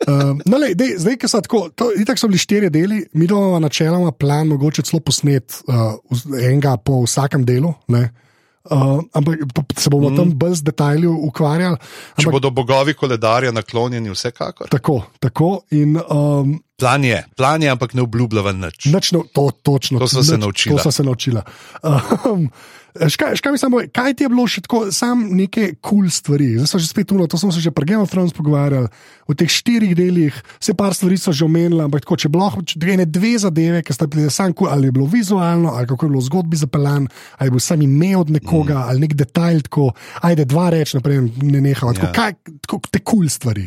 Um, 0.07 0.41
no, 0.45 0.57
lej, 0.61 0.75
dej, 0.77 0.97
zdaj, 1.01 1.17
ki 1.17 1.29
so 1.29 1.41
tako, 1.41 1.63
to, 1.73 1.89
itak 1.97 2.21
so 2.21 2.29
bili 2.29 2.41
štirje 2.41 2.69
deli, 2.69 3.01
mi 3.13 3.25
imamo 3.25 3.59
načeloma 3.59 4.11
plan, 4.11 4.47
mogoče 4.53 4.85
celo 4.85 5.01
posnet 5.01 5.61
uh, 5.65 5.97
enega 6.41 6.77
po 6.77 7.01
vsakem 7.05 7.45
delu. 7.45 7.73
Ne? 7.89 8.09
Uh, 8.65 8.97
ampak 9.13 9.45
pa- 9.53 9.61
pa 9.61 9.81
se 9.81 9.89
bomo 9.93 10.09
mm. 10.09 10.17
tam 10.17 10.31
bolj 10.33 10.55
z 10.57 10.65
detajli 10.65 11.07
ukvarjali. 11.07 11.77
Če 12.17 12.25
Ampak, 12.25 12.33
bodo 12.33 12.49
bogovi 12.49 12.93
koledarja 12.97 13.51
naklonjeni, 13.53 14.09
vsekakor. 14.09 14.69
tako, 14.73 15.03
tako. 15.19 15.61
In, 15.69 15.99
um, 16.09 16.55
Plan 16.75 17.03
je, 17.03 17.23
plan 17.35 17.63
je, 17.63 17.69
ampak 17.71 17.93
ne 17.95 18.03
obljubljava 18.03 18.51
nič. 18.51 18.89
Nič 18.91 19.11
no, 19.15 19.23
to, 19.31 19.47
točno, 19.63 19.99
To 19.99 20.07
sva 20.11 20.23
se 20.23 20.37
naučila. 20.37 20.75
To 20.75 20.83
sva 20.83 20.91
se 20.91 21.03
naučila. 21.07 21.43
Um, 22.27 22.49
škaj, 22.99 23.35
škaj 23.39 23.57
samo, 23.57 23.79
kaj 23.95 24.13
ti 24.19 24.25
je 24.25 24.29
bilo 24.31 24.43
še 24.43 24.65
tako, 24.65 24.91
sam 24.91 25.23
neke 25.39 25.77
kul 25.79 26.03
cool 26.03 26.11
stvari? 26.11 26.49
Zdaj 26.59 26.67
so 26.67 26.81
že 26.83 26.89
spet 26.91 27.11
uno, 27.15 27.27
to 27.31 27.39
smo 27.39 27.51
se 27.55 27.63
že 27.63 27.71
pri 27.71 27.87
Game 27.93 28.03
of 28.03 28.11
Thrones 28.11 28.35
pogovarjali. 28.35 28.91
V 29.23 29.35
teh 29.39 29.47
štirih 29.47 29.95
delih 29.95 30.35
se 30.59 30.75
par 30.75 30.91
stvari 30.91 31.15
so 31.15 31.31
že 31.31 31.47
omenili, 31.47 31.79
ampak 31.79 32.03
tako, 32.03 32.19
če 32.19 32.27
bilo 32.27 32.51
ene 32.91 33.07
dve 33.07 33.37
zadeve, 33.39 33.79
ki 33.79 33.95
sta 33.95 34.07
bili 34.11 34.27
sam 34.27 34.51
kul, 34.51 34.67
cool, 34.67 34.75
ali 34.75 34.91
je 34.91 34.95
bilo 34.99 35.07
vizualno, 35.07 35.71
ali 35.79 35.87
kako 35.87 36.05
je 36.05 36.11
bilo 36.11 36.23
v 36.23 36.27
zgodbi 36.27 36.59
zapeljan, 36.59 37.07
ali 37.39 37.47
je 37.47 37.55
bil 37.55 37.63
sam 37.63 37.81
ime 37.81 38.11
od 38.19 38.35
nekoga, 38.35 38.83
mm. 38.83 38.87
ali 38.91 39.07
nek 39.07 39.15
detajl, 39.15 39.63
tako, 39.63 39.93
ajde 40.27 40.43
dva 40.43 40.69
reči 40.75 40.99
naprej, 40.99 41.23
ne 41.39 41.63
nehamo. 41.63 41.95
Tako, 41.95 42.11
Ja. 42.11 42.11
kaj, 42.11 42.35
tako, 42.67 42.83
te 42.91 42.99
kul 42.99 43.23
cool 43.23 43.31
stvari. 43.31 43.65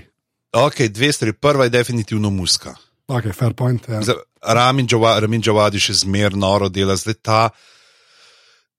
Ok, 0.52 0.88
dve 0.92 1.12
stvari. 1.12 1.32
Prva 1.32 1.64
je 1.64 1.70
definitivno 1.70 2.30
muska. 2.30 2.76
Ok, 3.08 3.32
fair 3.32 3.54
point. 3.56 3.88
Ja. 3.88 4.02
Zdaj, 4.02 4.20
Ramin 4.42 4.86
Džava- 4.86 5.18
Ramin 5.20 5.42
Džavadi 5.42 5.80
še 5.80 5.94
zmeraj 6.04 6.36
noro 6.36 6.68
dela, 6.68 6.96
zdaj 6.96 7.14
ta 7.24 7.50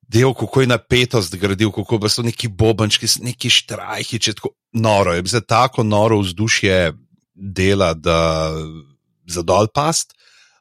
del, 0.09 0.34
kako 0.34 0.61
je 0.61 0.67
napetost 0.69 1.36
gradil, 1.36 1.71
kako 1.73 2.09
so 2.09 2.21
neki 2.25 2.47
bobančki, 2.47 3.09
neki 3.25 3.49
štrajki, 3.49 4.19
če 4.19 4.34
tako 4.38 4.53
noro 4.73 5.13
je. 5.13 5.25
Zdaj 5.25 5.45
tako 5.49 5.84
noro 5.84 6.19
vzdušje 6.21 6.93
dela, 7.34 7.93
da 7.93 8.51
za 9.30 9.41
dol 9.41 9.67
past. 9.73 10.13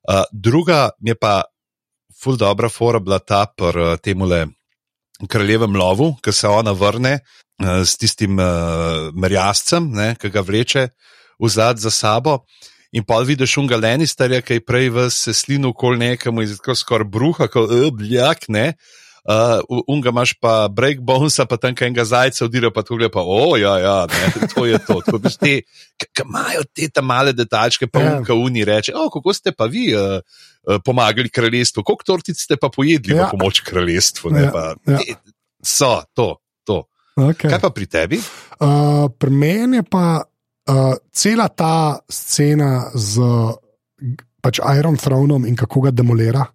Uh, 0.08 0.24
druga 0.32 0.90
mi 1.00 1.10
je 1.10 1.14
pa 1.20 1.42
ful 2.22 2.36
dobra 2.36 2.68
fora 2.68 2.98
bila 2.98 3.18
ta 3.18 3.44
pri 3.46 3.92
uh, 3.92 3.96
temule 4.00 4.46
kraljevem 5.28 5.76
lovu, 5.76 6.14
ki 6.22 6.32
se 6.32 6.48
ona 6.48 6.72
vrne 6.72 7.18
uh, 7.20 7.84
s 7.84 7.96
tistim 8.00 8.38
uh, 8.38 9.12
merjascem, 9.12 9.90
ki 10.16 10.30
ga 10.32 10.40
vleče 10.40 10.88
v 11.40 11.48
zad 11.48 11.78
za 11.78 11.90
sabo. 11.90 12.38
In 12.93 13.05
pa 13.05 13.18
vidiš 13.20 13.57
unga 13.61 13.76
Lannisterja, 13.76 14.41
ki 14.41 14.59
je 14.59 14.64
prej 14.64 14.89
v 14.95 15.09
seslinu 15.12 15.74
kol 15.76 15.99
nekemu 16.01 16.43
iz 16.43 16.57
tako 16.57 16.74
skoraj 16.74 17.09
bruha, 17.12 17.49
kot 17.53 17.68
bljak, 17.93 18.49
ne. 18.49 18.72
Uh, 19.28 19.61
unga 19.93 20.09
imaš 20.09 20.32
pa 20.41 20.68
breakbonesa, 20.72 21.45
pa 21.45 21.59
tam 21.61 21.74
enega 21.76 22.05
zajca 22.09 22.47
odira, 22.47 22.70
pa 22.72 22.80
tukaj 22.80 23.11
pa, 23.12 23.20
o, 23.20 23.59
ja, 23.61 23.74
ja, 23.76 23.97
ne, 24.09 24.47
to 24.55 24.64
je 24.64 24.78
to. 24.86 25.03
Tako 25.05 25.20
veš, 25.20 25.36
te, 25.36 25.51
ki 26.01 26.24
imajo 26.24 26.62
te 26.72 26.89
tam 26.89 27.05
male 27.11 27.34
detajčke, 27.36 27.91
pa 27.93 28.01
Ja. 28.01 28.14
unka 28.16 28.32
uni 28.32 28.64
reče, 28.64 28.95
o, 28.97 29.11
kako 29.12 29.34
ste 29.36 29.53
pa 29.53 29.66
vi 29.68 29.91
uh, 29.93 30.22
uh, 30.64 30.80
pomagali 30.80 31.28
kraljestvu, 31.28 31.84
koliko 31.84 32.09
tortic 32.09 32.41
ste 32.41 32.57
pa 32.57 32.70
pojedli 32.72 33.12
Ja. 33.18 33.26
v 33.26 33.36
pomoč 33.36 33.61
kraljestvu, 33.68 34.32
ne, 34.32 34.47
Ja, 34.49 34.51
pa, 34.55 34.64
ja. 34.89 34.97
te, 34.97 35.18
so, 35.61 36.01
to, 36.16 36.39
to. 36.64 36.86
Okay. 37.18 37.51
Kaj 37.53 37.61
pa 37.61 37.68
pri 37.74 37.84
tebi? 37.86 38.22
Uh, 38.57 39.12
pri 39.18 39.30
meni 39.30 39.82
je 39.82 39.89
pa 39.91 40.24
uh, 40.68 40.94
cela 41.12 41.48
ta 41.48 41.98
scena 42.08 42.90
z 42.94 43.20
pač 44.40 44.60
Iron 44.78 44.96
Thronom 44.96 45.46
in 45.46 45.56
kako 45.56 45.88
ga 45.88 45.90
demolira. 45.90 46.46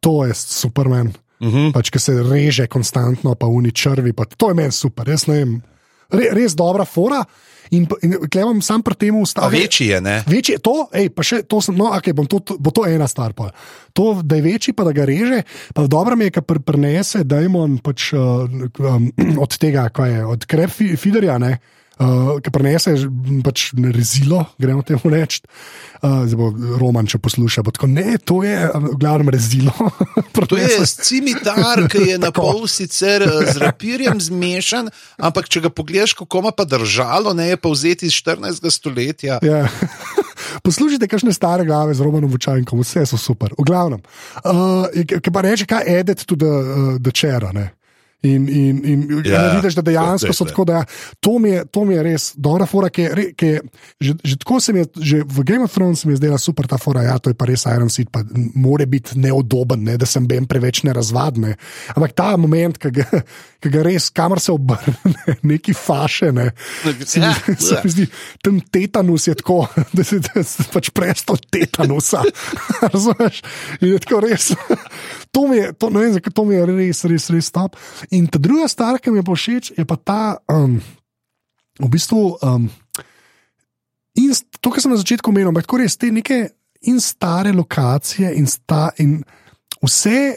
To 0.00 0.24
je 0.26 0.34
Superman, 0.34 1.12
Uh 1.42 1.48
-huh. 1.48 1.72
pač, 1.72 1.90
ki 1.90 1.98
se 1.98 2.22
reže 2.22 2.66
konstantno, 2.66 3.34
pa 3.34 3.46
uni 3.46 3.72
črvi. 3.72 4.12
Pa, 4.12 4.24
to 4.24 4.48
je 4.48 4.54
meni 4.54 4.72
super. 4.72 5.08
Jaz 5.08 5.26
ne 5.26 5.34
vem. 5.34 5.62
Re, 6.10 6.28
res 6.30 6.54
dobra 6.54 6.84
fora. 6.84 7.24
In, 7.70 7.86
in 8.02 8.14
gledam 8.30 8.62
sam 8.62 8.82
pri 8.82 8.94
tem 8.94 9.16
A 9.16 9.18
ustaviti. 9.18 9.62
večji 9.62 9.86
je, 9.86 10.00
ne? 10.00 10.24
Večji 10.26 10.52
je 10.52 10.58
to, 10.58 10.88
ej, 10.92 11.08
pa 11.08 11.22
še 11.22 11.42
to, 11.42 11.60
sem, 11.60 11.74
no, 11.74 11.84
okay, 11.84 12.26
to, 12.28 12.38
to, 12.38 12.56
bo 12.58 12.70
to 12.70 12.86
ena 12.86 13.08
stvar. 13.08 13.32
pol. 13.32 13.50
To, 13.92 14.20
da 14.22 14.36
je 14.36 14.42
večji, 14.42 14.72
pa 14.72 14.84
da 14.84 14.92
ga 14.92 15.04
reže, 15.04 15.42
pa 15.74 15.86
dobro 15.86 16.16
mi 16.16 16.24
je, 16.24 16.30
ker 16.30 16.42
pr, 16.42 16.58
prenese 16.58 17.24
Dajmon 17.24 17.78
pač, 17.78 18.12
uh, 18.12 18.46
um, 18.78 19.12
od 19.44 19.58
tega, 19.58 19.88
kaj 19.88 20.10
je, 20.14 20.26
od 20.26 20.46
krep 20.46 20.70
fiderja, 20.96 21.38
ne. 21.38 21.50
Uh, 21.50 21.81
ki 22.42 22.50
prenese 22.52 22.94
pač 23.44 23.70
rezilo, 23.76 24.46
gremo 24.58 24.82
temu 24.86 25.12
reči. 25.12 25.42
Uh, 26.02 26.24
zdaj 26.26 26.34
bo 26.34 26.48
Roman, 26.80 27.06
če 27.06 27.20
posluša, 27.22 27.62
bo 27.62 27.70
tako 27.70 27.86
ne, 27.86 28.16
to 28.18 28.40
je 28.42 28.56
uh, 28.58 28.74
v 28.74 28.96
glavnem 28.98 29.30
rezilo. 29.30 29.70
To 30.32 30.58
je 30.58 30.82
cimitar, 30.84 31.86
ki 31.88 32.02
je 32.10 32.16
na 32.18 32.32
pol 32.36 32.66
sicer 32.66 33.22
eh, 33.22 33.52
z 33.52 33.60
rapirjem 33.62 34.18
zmešan, 34.20 34.90
ampak 35.22 35.46
če 35.46 35.62
ga 35.64 35.70
pogledaš, 35.70 36.16
kako 36.18 36.42
ima 36.42 36.52
pa 36.56 36.66
držalo, 36.66 37.30
ne 37.36 37.52
je 37.52 37.60
pa 37.60 37.70
vzeti 37.70 38.08
iz 38.10 38.16
14. 38.18 38.66
stoletja. 38.72 39.38
Ja. 39.44 39.68
Poslušajte, 40.66 41.06
kakšne 41.08 41.32
stare 41.32 41.64
glave 41.64 41.94
z 41.94 42.02
Romanom 42.02 42.32
Vučajnkom, 42.32 42.82
vse 42.82 43.06
so 43.06 43.20
super. 43.20 43.54
V 43.54 43.64
glavnem, 43.68 44.02
uh, 44.42 44.90
ki 44.92 45.30
pa 45.32 45.46
reče, 45.46 45.68
kaj 45.70 45.86
edit 45.86 46.26
the, 46.26 46.52
uh, 46.98 47.12
chair. 47.14 47.46
Ne? 47.54 47.70
In, 48.22 48.48
in, 48.48 48.84
in 48.84 49.22
Ja, 49.24 49.42
ja, 49.42 49.54
vidiš, 49.56 49.74
da 49.74 49.82
dejansko 49.82 50.32
so 50.32 50.44
tako, 50.44 50.64
da 50.64 50.84
to 51.20 51.38
mi 51.38 51.50
je, 51.50 51.64
to 51.64 51.84
mi 51.84 51.94
je 51.94 52.02
res 52.02 52.32
dobra 52.36 52.66
fora, 52.66 52.90
ki 52.90 53.02
je, 53.02 53.26
ki 53.34 53.46
je 53.46 53.62
že, 54.00 54.14
že 54.24 54.36
tako 54.38 54.60
se 54.60 54.72
mi 54.72 54.82
je, 54.82 54.86
že 55.00 55.22
v 55.26 55.44
Game 55.46 55.64
of 55.64 55.74
Thrones 55.74 56.04
mi 56.04 56.12
je 56.12 56.20
zdela 56.22 56.38
super 56.38 56.66
ta 56.66 56.78
fora, 56.78 57.02
ja, 57.02 57.18
to 57.18 57.30
je 57.30 57.38
pa 57.38 57.46
res 57.50 57.66
Iron 57.66 57.90
Seed, 57.90 58.10
pa 58.14 58.22
more 58.54 58.86
biti 58.86 59.18
neodoben, 59.18 59.82
ne, 59.84 59.96
da 59.98 60.06
sem 60.06 60.26
ben 60.26 60.46
preveč 60.46 60.82
nerazvadne. 60.86 61.56
Ampak 61.96 62.14
ta 62.14 62.36
moment, 62.36 62.78
ki 62.78 62.92
ga, 62.94 63.22
ki 63.62 63.72
ga 63.74 63.82
res, 63.86 64.10
kamor 64.14 64.40
se 64.42 64.52
obrne, 64.54 64.94
neki 65.52 65.74
faše, 65.74 66.32
ne, 66.32 66.50
se 67.06 67.22
Ja, 67.22 67.34
se 67.58 67.80
mi 67.84 67.90
zdi, 67.90 68.06
tam 68.42 68.60
tetanus 68.60 69.26
je 69.26 69.34
tako, 69.34 69.66
da 69.96 70.04
se 70.04 70.66
pač 70.72 70.90
prestol 70.94 71.38
tetanusa. 71.50 72.22
Razumeš? 72.82 73.42
In 73.80 73.94
je 73.94 73.98
tako 74.02 74.22
res. 74.24 74.52
To 75.32 75.46
mi 75.48 75.56
je, 75.56 75.72
to, 75.72 75.90
ne 75.90 76.04
vem, 76.04 76.14
zakaj 76.18 76.34
to 76.34 76.44
mi 76.44 76.56
je 76.58 76.66
res, 76.70 77.04
res, 77.08 77.28
res 77.32 77.50
stop. 77.52 77.78
In 78.12 78.28
ta 78.28 78.40
druga 78.42 78.68
stvar, 78.68 79.00
ki 79.00 79.10
mi 79.10 79.22
je 79.22 79.26
pa 79.26 79.36
všeč, 79.36 79.72
je 79.78 79.84
pa 79.88 79.96
ta, 79.96 80.22
um, 80.52 80.76
v 81.80 81.88
bistvu, 81.88 82.36
um, 82.44 82.68
in 84.20 84.34
to, 84.60 84.68
kar 84.68 84.84
sem 84.84 84.92
na 84.92 85.00
začetku 85.00 85.32
omenil, 85.32 85.48
ampak 85.52 85.64
tako 85.64 85.80
res 85.80 85.96
te 85.96 86.12
neke 86.12 86.44
in 86.84 87.00
stare 87.00 87.54
lokacije, 87.56 88.34
in, 88.36 88.44
sta, 88.50 88.90
in 89.00 89.22
vse, 89.80 90.36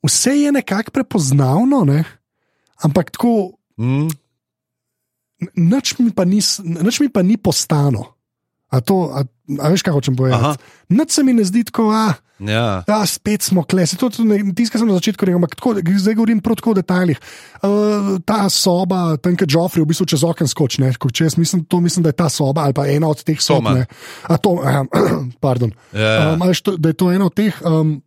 vse 0.00 0.32
je 0.38 0.54
nekako 0.54 0.94
prepoznavno, 0.96 1.84
ne? 1.84 2.00
ampak 2.80 3.12
tako, 3.12 3.58
Mm, 3.78 4.10
nič 5.54 5.94
mi 6.02 6.10
ni, 6.10 6.40
nič 6.82 6.96
mi 6.98 7.08
pa 7.08 7.22
ni 7.22 7.38
postano. 7.38 8.17
A, 8.68 8.80
to, 8.84 9.08
a, 9.16 9.24
a 9.58 9.70
veš, 9.72 9.82
kaj 9.86 9.96
hočem 9.96 10.16
povedati? 10.16 10.60
Nič 10.92 11.16
se 11.16 11.24
mi 11.24 11.32
ne 11.32 11.44
zdi 11.44 11.64
tako, 11.68 11.88
a, 11.94 12.12
ja. 12.38 12.82
Ja, 12.86 12.98
spet 13.06 13.42
smo 13.42 13.64
klesi. 13.66 13.98
Kar 13.98 14.12
sem 14.14 14.86
na 14.86 14.94
začetku 14.94 15.26
rekel, 15.26 15.38
ampak 15.40 15.56
tako, 15.58 15.74
zdaj 15.82 16.14
govorim 16.14 16.42
prav 16.44 16.58
tako 16.60 16.74
v 16.76 16.78
detajlih. 16.78 17.18
Uh, 17.66 18.10
ta 18.22 18.46
soba, 18.52 19.16
tam, 19.18 19.34
ki 19.34 19.48
Joffrey 19.50 19.82
v 19.82 19.90
bistvu 19.90 20.06
čez 20.14 20.22
okno 20.22 20.46
skoči, 20.46 20.82
ne, 20.84 20.92
če 20.94 21.26
jaz 21.26 21.38
mislim, 21.40 21.64
to 21.66 21.82
mislim, 21.82 22.06
da 22.06 22.14
je 22.14 22.18
ta 22.20 22.28
soba 22.30 22.68
ali 22.68 22.76
pa 22.76 22.86
ena 22.86 23.10
od 23.10 23.24
teh 23.26 23.40
sob. 23.42 23.66
A 23.66 24.38
to, 24.38 24.58
uh, 24.62 24.84
pardon. 25.44 25.74
Ja. 25.90 26.34
Um, 26.34 26.44
a 26.44 26.52
veš, 26.52 26.62
to, 26.62 26.76
da 26.78 26.94
je 26.94 26.98
to 26.98 27.10
ena 27.14 27.26
od 27.30 27.34
teh. 27.34 27.56
Um, 27.66 27.98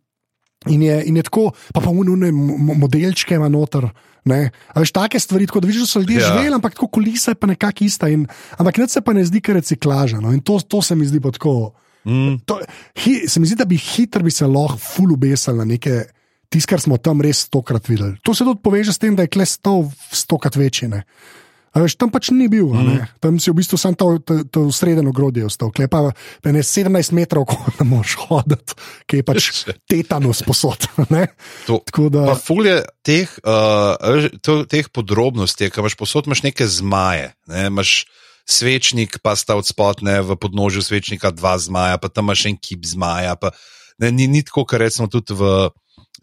In 0.70 0.78
je, 0.78 0.94
in 1.10 1.16
je 1.18 1.24
tako, 1.26 1.48
pa 1.74 1.80
pa 1.82 1.90
unune 1.90 2.28
modelčke 2.30 3.34
ima 3.34 3.48
noter. 3.50 3.88
Ne? 4.24 4.50
A 4.68 4.78
Veš, 4.78 4.92
take 4.92 5.18
stvari, 5.18 5.46
tako 5.46 5.60
da 5.60 5.66
vidiš, 5.66 5.80
da 5.80 5.86
so 5.88 5.98
ljudje 5.98 6.16
Ja. 6.16 6.26
živeli, 6.28 6.54
ampak 6.54 6.74
tako 6.74 6.86
kulisa 6.88 7.30
je 7.30 7.34
pa 7.34 7.46
nekako 7.46 7.84
ista. 7.84 8.08
In, 8.08 8.26
ampak 8.54 8.78
nič 8.78 8.90
se 8.90 9.00
pa 9.00 9.12
ne 9.12 9.24
zdi, 9.24 9.40
ker 9.40 9.54
reciklaža. 9.54 10.20
No? 10.20 10.30
In 10.30 10.40
to, 10.40 10.60
to 10.60 10.82
se 10.82 10.94
mi 10.94 11.06
zdi 11.06 11.20
pa 11.20 11.30
tako. 11.30 11.72
Mm, 12.04 12.38
To, 12.44 12.58
hi, 12.96 13.26
se 13.26 13.40
mi 13.40 13.46
zdi, 13.46 13.56
da 13.56 13.64
bi 13.64 13.76
hitro 13.76 14.22
bi 14.22 14.30
se 14.30 14.46
lahko 14.46 14.78
ful 14.78 15.12
ubesal 15.12 15.56
na 15.56 15.64
neke, 15.64 16.04
tisto, 16.48 16.68
kar 16.68 16.80
smo 16.80 16.96
tam 16.98 17.20
res 17.20 17.46
stokrat 17.46 17.88
videli. 17.88 18.16
To 18.22 18.34
se 18.34 18.44
tudi 18.44 18.60
poveže 18.60 18.92
s 18.92 18.98
tem, 18.98 19.14
da 19.16 19.22
je 19.22 19.28
kles 19.28 19.50
stov 19.52 19.90
stokrat 20.10 20.56
večji. 20.56 20.88
ne. 20.88 21.02
Veš, 21.72 21.96
tam 21.96 22.12
pač 22.12 22.28
ni 22.36 22.50
bil, 22.52 22.68
mm. 22.68 23.16
tam 23.16 23.40
si 23.40 23.48
v 23.48 23.56
bistvu 23.56 23.80
sam 23.80 23.96
to, 23.96 24.20
to, 24.20 24.44
to 24.44 24.60
sredeno 24.68 25.08
grodje 25.08 25.46
ostal, 25.48 25.72
klepa 25.72 26.12
pa 26.12 26.52
ne 26.52 26.60
17 26.60 27.16
metrov, 27.16 27.46
ko 27.50 27.56
ne 27.80 27.86
moreš 27.88 28.18
hoditi, 28.28 28.76
ki 29.08 29.22
je 29.22 29.24
pač 29.24 29.48
tetanus 29.90 30.44
posod. 30.44 30.84
to, 31.64 31.80
Tako 31.88 32.12
Pa 32.12 32.36
da, 32.36 32.36
fulje 32.36 32.82
teh, 33.00 33.30
uh, 33.40 34.28
to, 34.44 34.62
teh 34.68 34.92
podrobnosti, 34.92 35.72
ki 35.72 35.80
imaš 35.80 35.96
posod, 35.96 36.28
imaš 36.28 36.44
neke 36.44 36.68
zmaje. 36.68 37.32
Ne? 37.48 37.72
Imaš 37.72 38.04
svečnik, 38.44 39.22
pa 39.22 39.32
sta 39.38 39.56
od 39.56 39.64
spodne 39.64 40.20
v 40.20 40.36
podnožju 40.36 40.82
svečnika 40.82 41.32
dva 41.32 41.56
zmaja, 41.56 41.96
pa 41.96 42.12
tam 42.12 42.28
imaš 42.28 42.50
en 42.50 42.58
kip 42.58 42.84
zmaja. 42.84 43.32
Pa, 43.40 43.54
ne, 44.02 44.12
ni, 44.12 44.28
ni 44.28 44.42
tako, 44.44 44.66
kar 44.68 44.82
recimo 44.84 45.08
tudi 45.08 45.32
v, 45.32 45.70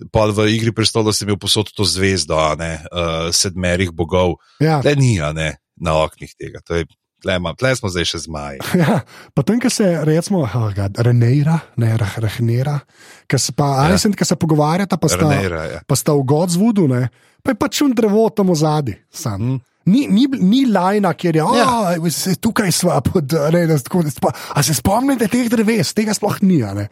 pol 0.07 0.31
v 0.31 0.47
Igri 0.55 0.71
prestolov 0.75 1.11
sem 1.15 1.27
imel 1.27 1.39
posod 1.41 1.71
to 1.75 1.83
zvezdo, 1.83 2.37
a 2.39 2.55
ne, 2.55 2.79
uh, 2.87 3.27
sedmerih 3.35 3.91
bogov. 3.91 4.39
ja, 4.63 4.79
Le 4.85 4.95
ni, 4.95 5.19
a 5.19 5.33
ne, 5.35 5.59
na 5.79 5.99
oknih 6.05 6.31
tega. 6.39 6.63
To 6.67 6.79
je, 6.79 6.87
tle, 7.19 7.35
ima, 7.35 7.53
tle 7.59 7.73
smo 7.75 7.91
zdaj 7.91 8.07
še 8.07 8.23
zmaji. 8.25 8.59
Ja, 8.81 9.01
pa 9.35 9.43
tam, 9.43 9.59
ki 9.59 9.71
se 9.71 9.87
recimo, 10.07 10.45
oh 10.47 10.69
God, 10.75 10.99
Reneira, 11.03 11.59
ne 11.79 11.95
rah, 11.99 12.15
Rahnera, 12.23 12.79
ki 13.27 13.39
se 13.39 13.55
pa 13.55 13.67
Ja. 13.75 13.87
Alicent, 13.89 14.15
ki 14.15 14.27
se 14.27 14.39
pogovarjata, 14.39 14.99
pa 14.99 15.11
sta, 15.11 15.27
Renera, 15.27 15.63
ja. 15.67 15.79
pa 15.87 15.95
sta 15.99 16.15
v 16.15 16.23
Godswoodu, 16.27 16.87
ne, 16.91 17.09
pa 17.43 17.51
je 17.51 17.59
pač 17.59 17.83
un 17.83 17.95
drevo 17.95 18.29
tam 18.31 18.51
v 18.51 18.59
zadnji. 18.59 18.95
Mm. 19.25 19.59
Ni, 19.85 20.07
ni, 20.07 20.27
ni 20.39 20.65
lajna, 20.65 21.13
kjer 21.13 21.35
je, 21.35 21.43
Ja. 21.57 21.95
se, 22.11 22.35
tukaj 22.35 22.71
smo, 22.71 23.01
pod, 23.01 23.33
spa, 24.11 24.33
a 24.53 24.63
se 24.63 24.73
spomnite 24.73 25.27
teh 25.27 25.49
dreves, 25.49 25.93
tega 25.93 26.13
sploh 26.13 26.41
ni. 26.41 26.63
a 26.63 26.73
ne. 26.73 26.89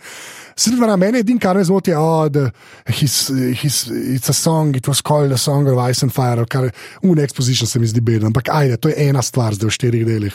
Se 0.57 0.71
pravi, 0.73 0.97
meni 0.97 1.19
edin, 1.19 1.37
kar 1.37 1.55
me 1.55 1.63
zmoti, 1.63 1.91
je, 1.91 1.97
oh, 1.97 2.25
da 2.29 2.47
his, 2.87 3.27
his, 3.61 3.83
it's 3.91 4.29
a 4.29 4.33
song, 4.33 4.75
it 4.75 4.87
was 4.87 5.01
called 5.01 5.31
a 5.31 5.37
song 5.37 5.67
of 5.67 5.77
ice 5.77 6.01
and 6.01 6.13
fire, 6.13 6.45
kar 6.45 6.71
un 7.03 7.19
exposition 7.19 7.67
se 7.67 7.79
mi 7.79 7.85
zdi 7.87 8.01
beden, 8.01 8.31
ampak 8.31 8.49
ajde, 8.49 8.77
to 8.81 8.89
je 8.89 8.95
ena 9.09 9.21
stvar 9.21 9.53
zdaj 9.53 9.69
v 9.69 9.75
štirih 9.75 10.05
delih. 10.07 10.33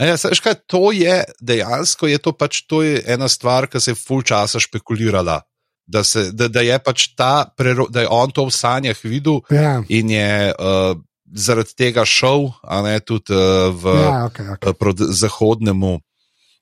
Ja, 0.00 0.16
saj, 0.16 0.32
veš 0.34 0.40
kaj, 0.42 0.56
to 0.66 0.90
je 0.92 1.20
dejansko 1.40 2.10
je 2.10 2.18
to 2.18 2.32
pač 2.32 2.64
to 2.66 2.82
je 2.82 3.04
ena 3.06 3.28
stvar, 3.28 3.68
ki 3.70 3.78
se 3.80 3.92
je 3.94 4.00
full 4.00 4.22
časa 4.26 4.58
špekulirala. 4.58 5.38
Da, 5.86 6.02
se, 6.04 6.30
da, 6.32 6.48
da 6.48 6.60
je 6.62 6.78
pač 6.78 7.08
ta, 7.18 7.46
prero, 7.56 7.86
da 7.90 8.00
je 8.04 8.08
on 8.10 8.30
to 8.30 8.44
v 8.46 8.54
sanjah 8.54 8.98
videl 9.04 9.40
Ja, 9.50 9.82
in 9.90 10.10
je 10.10 10.50
uh, 10.54 10.94
zaradi 11.34 11.74
tega 11.78 12.04
šel, 12.04 12.50
a 12.62 12.82
ne 12.82 12.98
tudi 13.00 13.34
uh, 13.34 13.70
v, 13.74 13.96
ja, 13.96 14.14
okay, 14.26 14.46
okay. 14.56 14.70
uh, 14.70 14.76
proti 14.76 15.08
zahodnemu, 15.08 15.98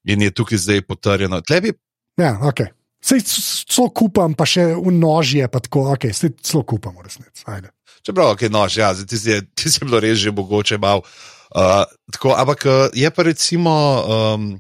in 0.09 0.23
je 0.23 0.31
tukaj 0.31 0.59
zdaj 0.59 0.83
potrjeno. 0.89 1.41
Bi, 1.63 1.73
Ja, 2.19 2.35
okay. 2.43 2.75
Sej 2.99 3.23
celo 3.71 3.93
kupam, 3.95 4.35
pa 4.35 4.43
še 4.43 4.75
v 4.75 4.91
nožje, 4.91 5.47
pa 5.47 5.63
tako, 5.63 5.87
okay, 5.95 6.11
sej 6.11 6.35
celo 6.43 6.65
kupam 6.67 6.99
v 6.99 7.07
resnici. 7.07 7.47
Čeprav 8.03 8.35
je 8.43 8.51
nož, 8.51 8.81
ja, 8.81 8.91
zdaj 8.91 9.07
ti 9.07 9.19
si 9.19 9.31
je, 9.31 9.39
ti 9.59 9.71
si 9.71 9.79
je 9.79 9.87
bilo 9.87 10.03
res 10.03 10.19
že 10.19 10.35
mogoče 10.35 10.83
malo. 10.83 11.07
Uh, 11.49 11.87
tako, 12.11 12.35
ampak 12.35 12.67
je 12.93 13.09
pa 13.09 13.23
recimo. 13.23 13.73
Um, 14.05 14.59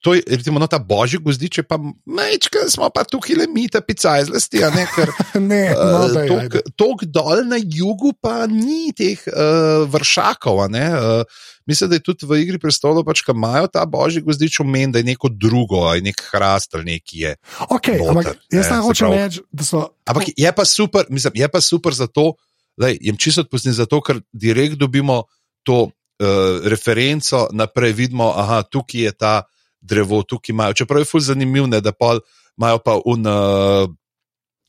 To 0.00 0.14
je 0.14 0.22
recimo, 0.26 0.58
no, 0.60 0.66
ta 0.68 0.78
božji 0.78 1.20
gozdič, 1.20 1.60
je 1.60 1.64
pa 1.64 1.76
majčka, 2.04 2.66
smo 2.68 2.88
pa 2.92 3.04
tukaj 3.04 3.36
le 3.36 3.46
mi, 3.48 3.68
ta 3.68 3.80
pica 3.84 4.16
izlasti, 4.20 4.62
a 4.64 4.70
ne, 4.72 4.84
ker 4.88 5.12
Ne, 5.50 5.72
no, 5.76 6.08
daj, 6.12 6.28
ajde. 6.28 6.62
Tok 6.76 7.04
dol 7.08 7.44
na 7.48 7.58
jugu 7.60 8.12
pa 8.16 8.44
ni 8.50 8.92
teh 8.96 9.20
uh, 9.28 9.86
vršakov. 9.88 10.64
Uh, 10.68 11.24
mislim, 11.68 11.90
da 11.90 11.98
je 11.98 12.04
tudi 12.04 12.28
v 12.28 12.40
Igri 12.42 12.60
prestolov, 12.60 13.04
pač, 13.08 13.22
ki 13.24 13.32
imajo 13.36 13.70
ta 13.72 13.84
božji 13.88 14.24
gozdič 14.24 14.60
omen, 14.64 14.92
da 14.92 15.00
je 15.00 15.08
neko 15.12 15.30
drugo, 15.32 15.84
ali 15.88 16.04
nek 16.04 16.20
hrast 16.32 16.74
ali 16.74 16.96
neki 16.96 17.24
je. 17.24 17.32
Okay, 17.68 18.00
noter, 18.00 18.36
ampak 18.36 18.44
jaz 18.52 18.72
ne, 18.72 18.80
hočem 18.84 19.14
reči, 19.16 19.44
da 19.52 19.66
so. 19.66 19.84
Ampak 20.08 20.32
je 20.36 20.52
pa 20.56 20.64
super, 20.68 21.08
mislim, 21.08 21.40
je 21.40 21.48
pa 21.48 21.60
super 21.64 21.96
zato, 21.96 22.34
da 22.80 22.92
jim 22.92 23.16
čisto 23.20 23.44
odpustim, 23.44 23.76
zato 23.76 24.00
ker 24.04 24.20
direkt 24.32 24.80
dobimo 24.80 25.24
to 25.62 25.90
uh, 26.20 26.60
referenco, 26.64 27.48
naprej 27.52 27.92
vidimo, 27.92 28.32
da 28.34 28.62
tukaj 28.62 29.08
je 29.08 29.12
ta 29.12 29.34
drevo, 29.80 30.22
tukaj 30.22 30.52
imajo. 30.52 30.76
Čeprav 30.82 31.02
je 31.02 31.10
fuz 31.10 31.26
zanimivo, 31.26 31.66
ne, 31.66 31.80
da 31.80 31.92
pol 31.92 32.20
imajo 32.58 32.78
pa 32.84 32.98
un. 33.04 33.26
Uh, 33.26 33.90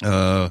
uh, 0.05 0.49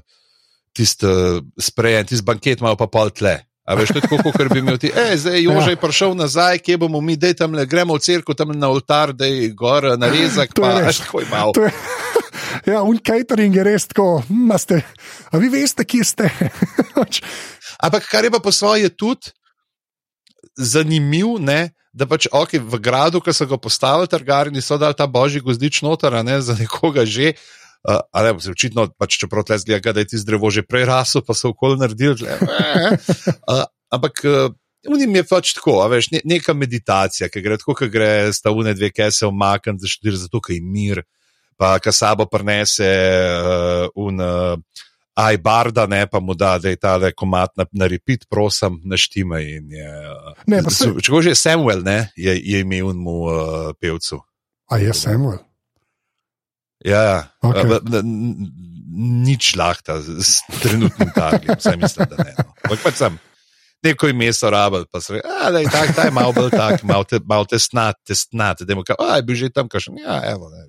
Tisti 0.70 1.02
uh, 1.02 1.40
sprejem, 1.58 2.06
tisti 2.06 2.22
banket 2.22 2.60
imajo 2.62 2.76
pa 2.78 2.86
pol 2.86 3.10
tle. 3.10 3.40
A 3.70 3.74
veš, 3.78 3.92
tako, 3.94 4.18
kot 4.24 4.48
bi 4.50 4.58
imel 4.58 4.78
ti, 4.82 4.90
e, 4.90 5.16
zdaj 5.18 5.42
Jože 5.46 5.74
je 5.74 5.78
prišel 5.78 6.14
nazaj, 6.18 6.58
kje 6.58 6.78
bomo 6.82 7.00
mi, 7.00 7.14
dej 7.16 7.36
tam 7.38 7.54
le, 7.54 7.66
gremo 7.70 7.94
v 7.94 8.02
cerkev, 8.02 8.34
tam 8.34 8.50
na 8.56 8.70
oltar, 8.72 9.12
da 9.14 9.28
je 9.30 9.50
gor 9.54 9.86
narezak, 9.98 10.54
To 10.56 10.64
pa 10.64 10.80
veš, 10.80 11.04
tako 11.04 11.20
je, 11.22 11.72
ja, 12.72 12.82
un 12.82 12.98
catering 12.98 13.54
je 13.54 13.64
res 13.64 13.86
tako. 13.86 14.22
hm, 14.28 14.50
a 14.50 15.38
vi 15.38 15.48
veste, 15.52 15.84
kje 15.84 16.04
ste? 16.04 16.30
Ampak 17.80 18.08
kar 18.10 18.24
je 18.24 18.30
pa 18.30 18.40
po 18.42 18.52
svoje 18.52 18.88
je 18.88 18.96
tudi 18.96 19.30
zanimivo, 20.58 21.38
ne, 21.38 21.70
da 21.92 22.06
pač 22.06 22.28
okay, 22.30 22.62
v 22.62 22.78
gradu, 22.82 23.20
ki 23.22 23.34
so 23.34 23.46
ga 23.50 23.58
postavili, 23.58 24.10
Targarini 24.10 24.62
so 24.62 24.78
dali 24.78 24.94
ta 24.94 25.06
božji 25.10 25.42
gozdič 25.42 25.82
noter, 25.82 26.14
ne 26.24 26.40
za 26.42 26.54
nekoga 26.58 27.06
že. 27.06 27.34
Uh, 27.80 27.96
ali 28.12 28.34
pa 28.36 28.42
se 28.44 28.50
očitno, 28.52 28.90
pač, 28.92 29.16
tle 29.24 29.56
zgleda, 29.56 29.94
da 29.96 30.04
je 30.04 30.12
ti 30.12 30.18
zdrevo 30.20 30.50
že 30.52 30.60
prej 30.60 30.84
rasel, 30.84 31.24
pa 31.24 31.32
so 31.32 31.54
okoli 31.54 31.80
naredili. 31.80 32.12
Tle, 32.20 32.36
uh, 33.48 33.64
ampak 33.88 34.20
uh, 34.28 34.52
Unim 34.88 35.12
je 35.12 35.22
pač 35.28 35.52
tako, 35.52 35.74
veš, 35.92 36.08
ne, 36.12 36.20
neka 36.24 36.54
meditacija, 36.56 37.28
ki 37.28 37.42
gre 37.44 37.58
tako, 37.60 37.74
ki 37.76 37.88
gre 37.92 38.32
stavune 38.32 38.72
dve 38.72 38.88
za 38.96 39.88
štiri, 39.88 40.16
zato 40.16 40.40
ker 40.40 40.56
je 40.56 40.62
mir, 40.64 41.02
pa 41.60 41.76
ka 41.80 41.92
sabo 41.92 42.24
prenese 42.24 42.88
un. 43.94 44.20
Uh, 44.20 44.86
Aj, 45.20 45.36
barda, 45.36 45.84
ne 45.90 46.00
pa 46.08 46.20
mu 46.24 46.34
da, 46.38 46.54
da 46.58 46.72
je 46.72 46.78
ta 46.80 46.96
komat 47.12 47.52
na, 47.60 47.66
na 47.76 47.88
repeat, 47.90 48.24
prosim, 48.30 48.80
naštima. 48.88 49.42
Ne, 50.46 50.62
pa 50.64 50.72
se... 50.72 50.88
Če 50.96 51.22
že 51.28 51.36
Samuel, 51.36 51.84
ne, 51.84 51.98
je, 52.16 52.32
je 52.32 52.64
imel 52.64 52.94
mu 52.96 53.26
uh, 53.28 53.70
pevcu. 53.76 54.22
A 54.72 54.80
je 54.80 54.94
Samuel? 54.96 55.42
Ja, 56.80 57.28
Okay. 57.44 57.68
okay. 57.68 57.80
n, 57.84 57.96
n, 58.00 58.48
nič 59.24 59.52
lahta, 59.56 60.00
s 60.00 60.40
trenutnim 60.60 61.12
targem, 61.12 61.56
vsaj 61.56 61.76
mislim, 61.76 62.08
da 62.08 62.24
ne. 62.24 62.32
No. 62.38 62.52
Ampak 62.64 62.80
pač 62.84 62.96
sem 63.00 63.18
neko 63.82 64.08
ime 64.08 64.32
so 64.32 64.50
rabili, 64.50 64.84
pa 64.92 65.00
so 65.00 65.14
rekli, 65.14 65.30
da 65.52 65.58
je 65.58 65.70
tak, 65.72 65.94
ta 65.96 66.04
je 66.08 66.12
malo 66.12 66.32
bolj 66.36 66.50
tak, 66.52 66.82
malo 66.82 67.04
te, 67.04 67.20
mal 67.24 67.46
testnat, 67.48 67.96
testnat, 68.06 68.62
da 68.62 68.72
je 68.72 69.22
bil 69.24 69.36
že 69.36 69.50
tam, 69.50 69.68
kažem, 69.68 69.96
ja, 70.00 70.20
evo, 70.32 70.50
ne. 70.52 70.68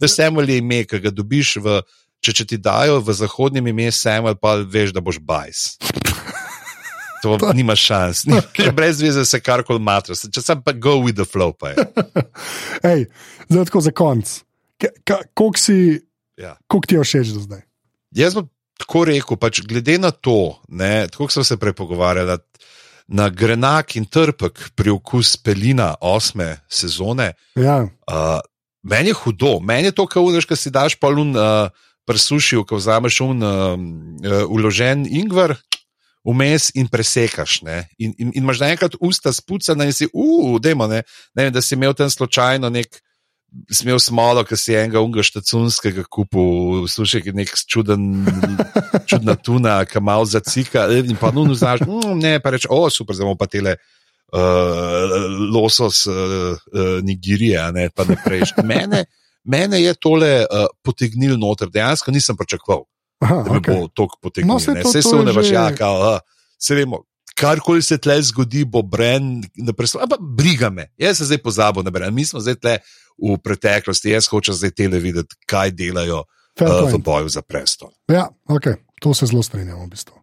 Da 0.00 0.08
Samuel 0.08 0.50
je 0.50 0.58
ime, 0.58 0.82
ki 0.84 1.00
ga 1.00 1.12
dobiš 1.14 1.56
v. 1.62 1.80
Če, 2.22 2.30
če 2.38 2.44
ti 2.52 2.58
dajo 2.62 3.00
v 3.02 3.14
zahodnjem 3.18 3.72
ime 3.72 3.88
Samuel, 3.90 4.36
pa 4.38 4.54
veš, 4.62 4.92
da 4.94 5.02
boš 5.02 5.18
bajs. 5.18 5.74
To 7.22 7.34
nima 7.58 7.74
šans, 7.78 8.24
ni, 8.30 8.38
okay. 8.38 8.70
brez 8.74 9.02
veze 9.02 9.24
se 9.26 9.40
karkoli 9.42 9.82
matraš, 9.82 10.24
če 10.30 10.42
sem 10.42 10.62
pa 10.62 10.74
go 10.74 11.00
with 11.02 11.18
the 11.18 11.26
flow. 11.26 11.50
Ej, 12.92 13.08
zdaj 13.50 13.66
tako 13.70 13.82
za 13.82 13.94
konc. 13.94 14.38
Koliko 15.34 15.58
si, 15.58 15.98
Ja. 16.38 16.56
koliko 16.70 16.86
ti 16.86 16.94
je 16.94 17.04
všeč 17.04 17.34
do 17.34 17.42
zdaj? 17.42 17.66
Jaz 18.14 18.38
bom 18.38 18.46
tako 18.78 19.04
rekel, 19.10 19.38
pač 19.38 19.60
glede 19.66 19.98
na 20.02 20.10
to, 20.14 20.56
ne, 20.70 21.06
tako 21.10 21.30
smo 21.30 21.44
se 21.46 21.58
prej 21.58 21.74
pogovarjali, 21.78 22.38
na 23.12 23.28
grenak 23.34 23.96
in 23.98 24.06
trpek 24.06 24.72
pri 24.78 24.94
okus 24.94 25.34
pelina 25.36 25.92
osme 26.00 26.62
sezone, 26.70 27.32
Ja, 27.58 27.82
uh, 27.82 28.38
meni 28.82 29.10
je 29.10 29.18
hudo, 29.26 29.58
meni 29.58 29.90
je 29.90 29.98
to, 29.98 30.06
kar 30.06 30.22
udaš, 30.22 30.46
ki 30.46 30.58
si 30.58 30.70
daš 30.70 30.94
palun. 31.02 31.34
Uh, 31.34 31.90
Presušil, 32.08 32.64
ko 32.66 32.80
vzameš 32.80 33.20
un 33.22 33.44
uh, 33.46 33.76
uložen 34.50 35.06
ingver, 35.06 35.54
vmes 36.24 36.70
in 36.74 36.88
presekaš. 36.88 37.62
Ne? 37.62 37.86
In, 37.98 38.14
in, 38.18 38.32
in 38.34 38.42
imaš 38.42 38.62
naenkrat 38.62 38.98
usta 39.00 39.32
spucana 39.34 39.86
in 39.86 39.94
si, 39.94 40.08
uf, 40.12 40.60
demo, 40.62 40.86
ne? 40.90 41.02
ne 41.34 41.46
vem, 41.46 41.54
da 41.54 41.62
si 41.62 41.74
imel 41.74 41.94
tam 41.94 42.10
slučajno 42.10 42.70
nek. 42.72 43.00
Smel 43.68 43.98
smolo, 44.00 44.46
ki 44.48 44.56
si 44.56 44.72
enega 44.72 45.02
unga 45.04 45.20
štacunskega 45.20 46.06
kupil, 46.08 46.86
slušaj, 46.88 47.26
nek 47.36 47.50
čuden, 47.68 48.06
čudna 49.10 49.34
tuna, 49.36 49.74
ki 49.84 50.00
malo 50.00 50.24
zacika. 50.24 50.86
In 50.96 51.18
pa 51.20 51.28
nujno 51.36 51.52
znaš, 51.52 51.84
mm, 51.84 52.14
ne, 52.16 52.38
pa 52.40 52.54
reč, 52.54 52.64
o, 52.64 52.86
super, 52.88 53.12
zdaj 53.12 53.28
bomo 53.28 53.36
pa 53.36 53.50
tele 53.52 53.74
uh, 53.76 55.12
losos 55.52 56.06
uh, 56.08 56.14
uh, 56.16 57.04
Nigirije, 57.04 57.66
ne 57.76 57.90
pa 57.92 58.08
naprej. 58.08 58.48
Mene, 58.64 59.04
mene 59.44 59.82
je 59.82 59.94
tole 59.94 60.42
uh, 60.42 60.66
potegnil 60.82 61.38
noter, 61.38 61.68
dejansko 61.68 62.10
nisem 62.10 62.36
pričakoval, 62.36 62.84
Aha, 63.20 63.42
da 63.42 63.52
me 63.52 63.58
okay. 63.58 63.74
bo 63.74 63.88
toliko 63.88 64.18
potegnil. 64.22 64.52
No, 64.52 64.60
saj 64.60 64.74
ne. 64.74 64.82
to- 64.82 64.92
Saj 64.92 65.02
to 65.02 65.08
se 65.08 65.16
je 65.16 65.20
unevaš, 65.20 65.46
že- 65.46 65.54
ja, 65.54 65.74
kao, 65.74 66.14
uh, 66.14 66.18
se 66.58 66.74
vemo. 66.74 67.02
Karkoli 67.34 67.82
se 67.82 67.98
tle 67.98 68.22
zgodi, 68.22 68.64
bo 68.64 68.82
Bren, 68.82 69.42
ampak 69.96 70.20
briga 70.20 70.70
me. 70.70 70.92
Jaz 70.96 71.18
se 71.18 71.24
zdaj 71.24 71.38
pozabil 71.38 71.82
na 71.82 71.90
Bren. 71.90 72.14
Mi 72.14 72.24
smo 72.24 72.40
zdaj 72.40 72.54
tle 72.54 72.78
v 73.18 73.38
preteklosti, 73.38 74.10
jaz 74.10 74.28
hočem 74.28 74.54
zdaj 74.54 74.70
tele 74.70 74.98
videti, 74.98 75.34
kaj 75.46 75.70
delajo 75.70 76.22
uh, 76.60 76.92
v 76.92 76.98
boju 76.98 77.28
za 77.28 77.42
prestol. 77.42 77.88
Ja, 78.06 78.28
okay. 78.46 78.76
to 79.00 79.14
se 79.14 79.26
zelo 79.26 79.42
strinjamo. 79.42 79.84
V 79.84 79.88
bistvu. 79.88 80.14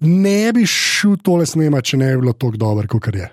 Ne 0.00 0.52
bi 0.52 0.66
šel 0.66 1.16
tole 1.16 1.46
snemati, 1.46 1.86
če 1.86 1.96
ne 1.96 2.10
bi 2.12 2.20
bilo 2.20 2.32
tako 2.32 2.56
dobro, 2.56 2.88
kot 2.88 3.14
je. 3.14 3.30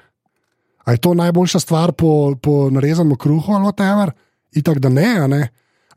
A 0.86 0.92
je 0.92 0.98
to 0.98 1.14
najboljša 1.14 1.60
stvar 1.60 1.92
po, 1.92 2.36
po 2.36 2.70
narezanem 2.70 3.18
kruhu 3.18 3.52
ali 3.52 3.66
whatever? 3.66 4.12
Itak 4.54 4.80
da 4.80 4.90
ne, 4.90 5.28
ne. 5.28 5.42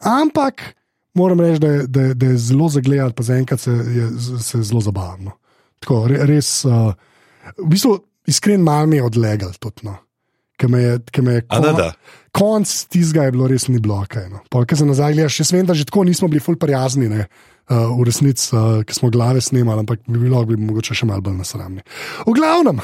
Ampak 0.00 0.62
moram 1.14 1.40
reči, 1.40 1.58
da, 1.58 1.68
je- 1.68 1.86
da, 1.86 2.00
je- 2.02 2.14
da 2.14 2.26
je 2.26 2.38
zelo 2.38 2.68
zagledati, 2.68 3.14
pa 3.14 3.22
zaenkrat 3.22 3.60
se 3.60 3.70
je 3.70 4.06
se 4.40 4.58
je 4.58 4.62
zelo 4.62 4.80
zabavno. 4.80 5.32
Tako, 5.78 6.06
re, 6.08 6.26
res, 6.26 6.64
uh, 6.64 6.92
v 7.58 7.68
bistvu, 7.68 7.96
iskren 8.26 8.60
mal 8.60 8.86
mi 8.86 8.96
je 8.96 9.02
odlegal 9.02 9.52
tudi. 9.54 9.82
No. 9.82 9.96
Ki 10.56 10.66
me 10.66 10.80
je, 10.80 10.98
ki 11.06 11.22
me 11.22 11.32
je 11.32 11.42
A 11.48 11.60
ne, 11.60 11.72
da? 11.72 11.90
konc 12.32 12.64
tistega 12.88 13.24
je 13.24 13.32
bilo 13.32 13.46
res 13.46 13.68
ni 13.68 13.78
bilo 13.78 14.00
kaj. 14.08 14.30
No. 14.30 14.40
Ker 14.64 14.76
se 14.76 14.84
nazaj 14.84 15.12
gledaš, 15.12 15.40
jaz 15.40 15.52
vem, 15.52 15.66
da 15.66 15.74
že 15.74 15.84
tako 15.84 16.04
nismo 16.04 16.28
bili 16.28 16.40
ful 16.40 16.56
prijazni, 16.56 17.08
ne, 17.08 17.26
uh, 17.70 17.92
v 17.98 18.06
resnici, 18.08 18.48
uh, 18.54 18.80
ki 18.86 18.96
smo 18.96 19.10
glave 19.14 19.40
snemali, 19.44 19.84
ampak 19.84 20.02
bi 20.06 20.18
bilo 20.20 20.42
bi 20.48 20.58
mogoče 20.60 20.96
še 20.96 21.08
malo 21.08 21.24
bolj 21.26 21.38
nasramni. 21.40 21.84
V 22.26 22.34
glavnem, 22.36 22.80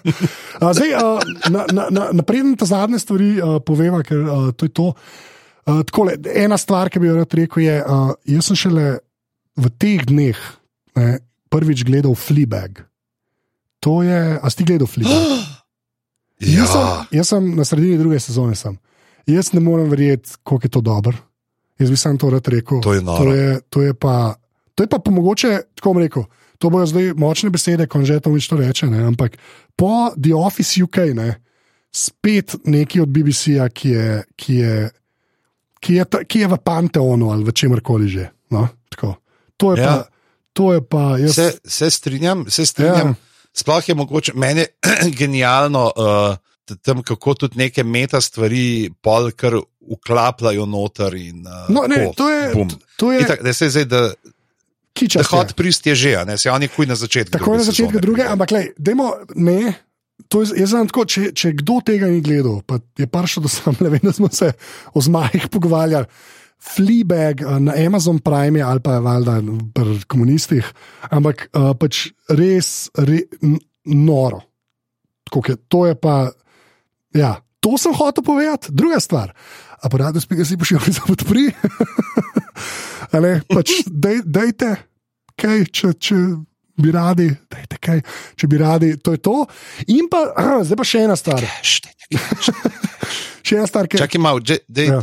uh, 0.62 0.72
zdaj, 0.76 0.94
uh, 0.96 1.24
na, 1.50 1.66
na, 1.72 1.88
na, 1.90 2.08
napreden 2.16 2.56
ta 2.58 2.68
zadnje 2.68 3.02
stvari 3.02 3.30
uh, 3.38 3.56
poveva, 3.64 4.02
ker 4.06 4.22
uh, 4.22 4.50
to 4.56 4.70
je 4.70 4.74
to. 4.76 4.92
Uh, 5.66 5.82
takole, 5.82 6.14
ena 6.30 6.58
stvar, 6.60 6.90
ki 6.92 7.02
bi 7.02 7.10
jo 7.10 7.18
rad 7.18 7.34
rekel, 7.34 7.64
je, 7.66 7.78
uh, 7.82 8.14
jaz 8.30 8.50
sem 8.50 8.60
šele 8.66 8.86
v 9.56 9.72
teh 9.80 10.04
dneh 10.06 10.38
ne, 10.96 11.18
prvič 11.50 11.84
gledal 11.88 12.14
Fleabag. 12.14 12.84
To 13.84 14.02
je, 14.02 14.38
a 14.38 14.46
si 14.50 14.62
ti 14.62 14.68
gledal 14.68 14.88
Fleabag? 14.90 15.44
Jaz, 16.36 16.68
sem, 16.68 16.82
Ja, 16.84 17.04
jaz 17.16 17.30
sem 17.32 17.44
na 17.56 17.64
sredini 17.64 17.96
druge 17.96 18.18
sezone. 18.20 18.52
Sem. 18.60 18.74
Jaz 19.24 19.54
ne 19.56 19.60
morem 19.64 19.88
verjeti, 19.88 20.34
koliko 20.44 20.66
je 20.66 20.70
to 20.74 20.82
dobro. 20.84 21.16
Jaz 21.78 21.90
bi 21.90 21.96
sam 21.96 22.18
to 22.18 22.30
rad 22.30 22.48
rekel. 22.48 22.80
To 22.80 22.94
je 22.94 23.02
noro. 23.02 23.24
To 23.24 23.32
je, 23.34 23.60
to 23.70 23.82
je 23.82 23.94
pa, 23.94 24.34
to 24.74 24.82
je 24.82 24.88
pa 24.88 24.98
po 24.98 25.10
mogoče, 25.10 25.60
tako 25.74 25.92
bom 25.92 26.02
rekel. 26.02 26.24
To 26.58 26.70
bojo 26.72 26.86
zdaj 26.88 27.12
močne 27.20 27.50
besede, 27.52 27.86
ko 27.86 28.00
že 28.04 28.20
to 28.20 28.32
nič 28.32 28.48
to 28.48 28.56
reče. 28.56 28.86
Ne? 28.88 29.04
Ampak 29.04 29.36
po 29.76 30.10
The 30.16 30.32
Office 30.34 30.80
UK, 30.82 30.96
ne, 31.12 31.36
spet 31.92 32.56
neki 32.64 33.00
od 33.00 33.08
BBC-ja, 33.08 33.68
ki 33.68 33.90
je, 33.90 34.24
ki 34.36 34.54
je, 34.54 34.76
ki 35.80 35.94
je, 36.00 36.04
ki 36.28 36.38
je 36.40 36.48
v 36.48 36.56
Panteonu 36.64 37.28
ali 37.32 37.44
v 37.44 37.52
čemer-koli 37.52 38.08
že. 38.08 38.24
No? 38.50 38.68
Tako. 38.88 39.20
To 39.56 39.76
je 39.76 39.82
Ja. 39.82 39.86
pa. 39.86 40.16
To 40.56 40.72
je 40.72 40.80
pa 40.80 41.18
jaz, 41.20 41.34
se, 41.34 41.52
se 41.64 41.90
strinjam, 41.90 42.46
se 42.48 42.66
strinjam. 42.66 43.08
Ja. 43.12 43.14
Sploh 43.52 43.88
je 43.88 43.94
mogoče, 43.94 44.32
meni 44.34 44.60
je 44.64 44.68
genialno, 45.20 45.92
uh, 45.96 46.36
tam, 46.82 47.02
kako 47.02 47.34
tudi 47.34 47.58
neke 47.58 47.84
meta 47.84 48.20
stvari 48.20 48.90
pol 49.04 49.30
kar 49.36 49.52
uklapljajo 49.88 50.66
noter. 50.66 51.14
In, 51.14 51.46
uh, 51.46 51.68
no, 51.68 51.86
ne, 51.88 51.96
tako, 51.96 52.14
to 52.16 52.28
je, 52.30 52.54
bum. 52.54 52.68
to 52.96 53.12
je 53.12 53.20
Itak, 53.20 53.42
da 53.42 53.52
se 53.52 53.70
zdaj, 53.70 53.84
da, 53.84 54.00
da 55.14 55.26
hod 55.30 55.54
prist 55.56 55.86
je 55.86 55.94
že, 55.94 56.16
a 56.16 56.24
ne 56.24 56.38
se 56.38 56.50
oni 56.50 56.68
kuj 56.68 56.86
na 56.86 56.96
začetku. 56.96 57.38
Tako 57.38 57.52
je 57.52 57.58
na 57.58 57.64
začetku 57.64 58.00
druge, 58.00 58.22
pride. 58.22 58.32
ampak 58.32 58.50
lej, 58.50 58.72
dajmo, 58.78 59.12
ne. 59.34 59.74
To 60.28 60.42
je, 60.42 60.56
jaz 60.58 60.72
znam 60.72 60.88
tako, 60.88 61.04
če, 61.04 61.30
če 61.36 61.52
kdo 61.60 61.78
tega 61.84 62.08
ni 62.10 62.22
gledal, 62.24 62.62
pa 62.66 62.80
je 62.98 63.06
prišel 63.06 63.44
do 63.44 63.52
sam, 63.52 63.76
ne 63.84 63.92
vem, 63.92 64.02
da 64.02 64.14
smo 64.16 64.30
se 64.32 64.52
o 64.96 65.02
zmajih 65.04 65.48
pogovarjali. 65.52 66.08
Fleabag 66.56 67.42
eh, 67.44 67.58
na 67.60 67.76
Amazon 67.76 68.18
Prime 68.18 68.62
ali 68.64 68.80
pa 68.80 68.96
valjda 69.04 69.36
pri 69.76 70.00
komunistih, 70.08 70.66
ampak 71.12 71.50
uh, 71.52 71.76
pač 71.78 72.08
res, 72.32 72.88
re, 72.96 73.26
noro. 73.84 74.40
Tako 75.26 75.42
Je, 75.48 75.56
to 75.68 75.86
je 75.86 75.94
pa, 75.94 76.30
ja, 77.14 77.36
to 77.60 77.74
sem 77.78 77.94
hotel 77.94 78.24
povedati. 78.24 78.70
Druga 78.70 79.00
stvar. 79.00 79.34
Aparat, 79.84 80.16
spet 80.22 80.40
si 80.46 80.56
pošiljal 80.56 80.88
za 80.88 81.02
podpri. 81.06 81.50
A 83.14 83.20
ne, 83.22 83.40
pač 83.48 83.82
dej, 83.86 84.22
dejte, 84.24 84.70
kaj, 85.38 85.66
če, 85.70 85.92
če 86.00 86.16
bi 86.80 86.92
radi, 86.92 87.28
dejte 87.52 87.78
kaj, 87.80 88.00
če 88.36 88.48
bi 88.50 88.58
radi, 88.60 88.90
to 89.00 89.14
je 89.14 89.20
to. 89.22 89.36
In 89.92 90.08
pa, 90.12 90.24
aha, 90.36 90.62
zdaj 90.66 90.80
pa 90.80 90.86
še 90.88 91.04
ena 91.06 91.16
stvar. 91.16 91.44
Še 93.46 93.60
ena 93.60 93.66
stvar, 93.70 93.88
ki 93.88 94.00
Čakaj 94.00 94.20
malo, 94.22 94.42
dej, 94.42 94.88
Ja. 94.90 94.98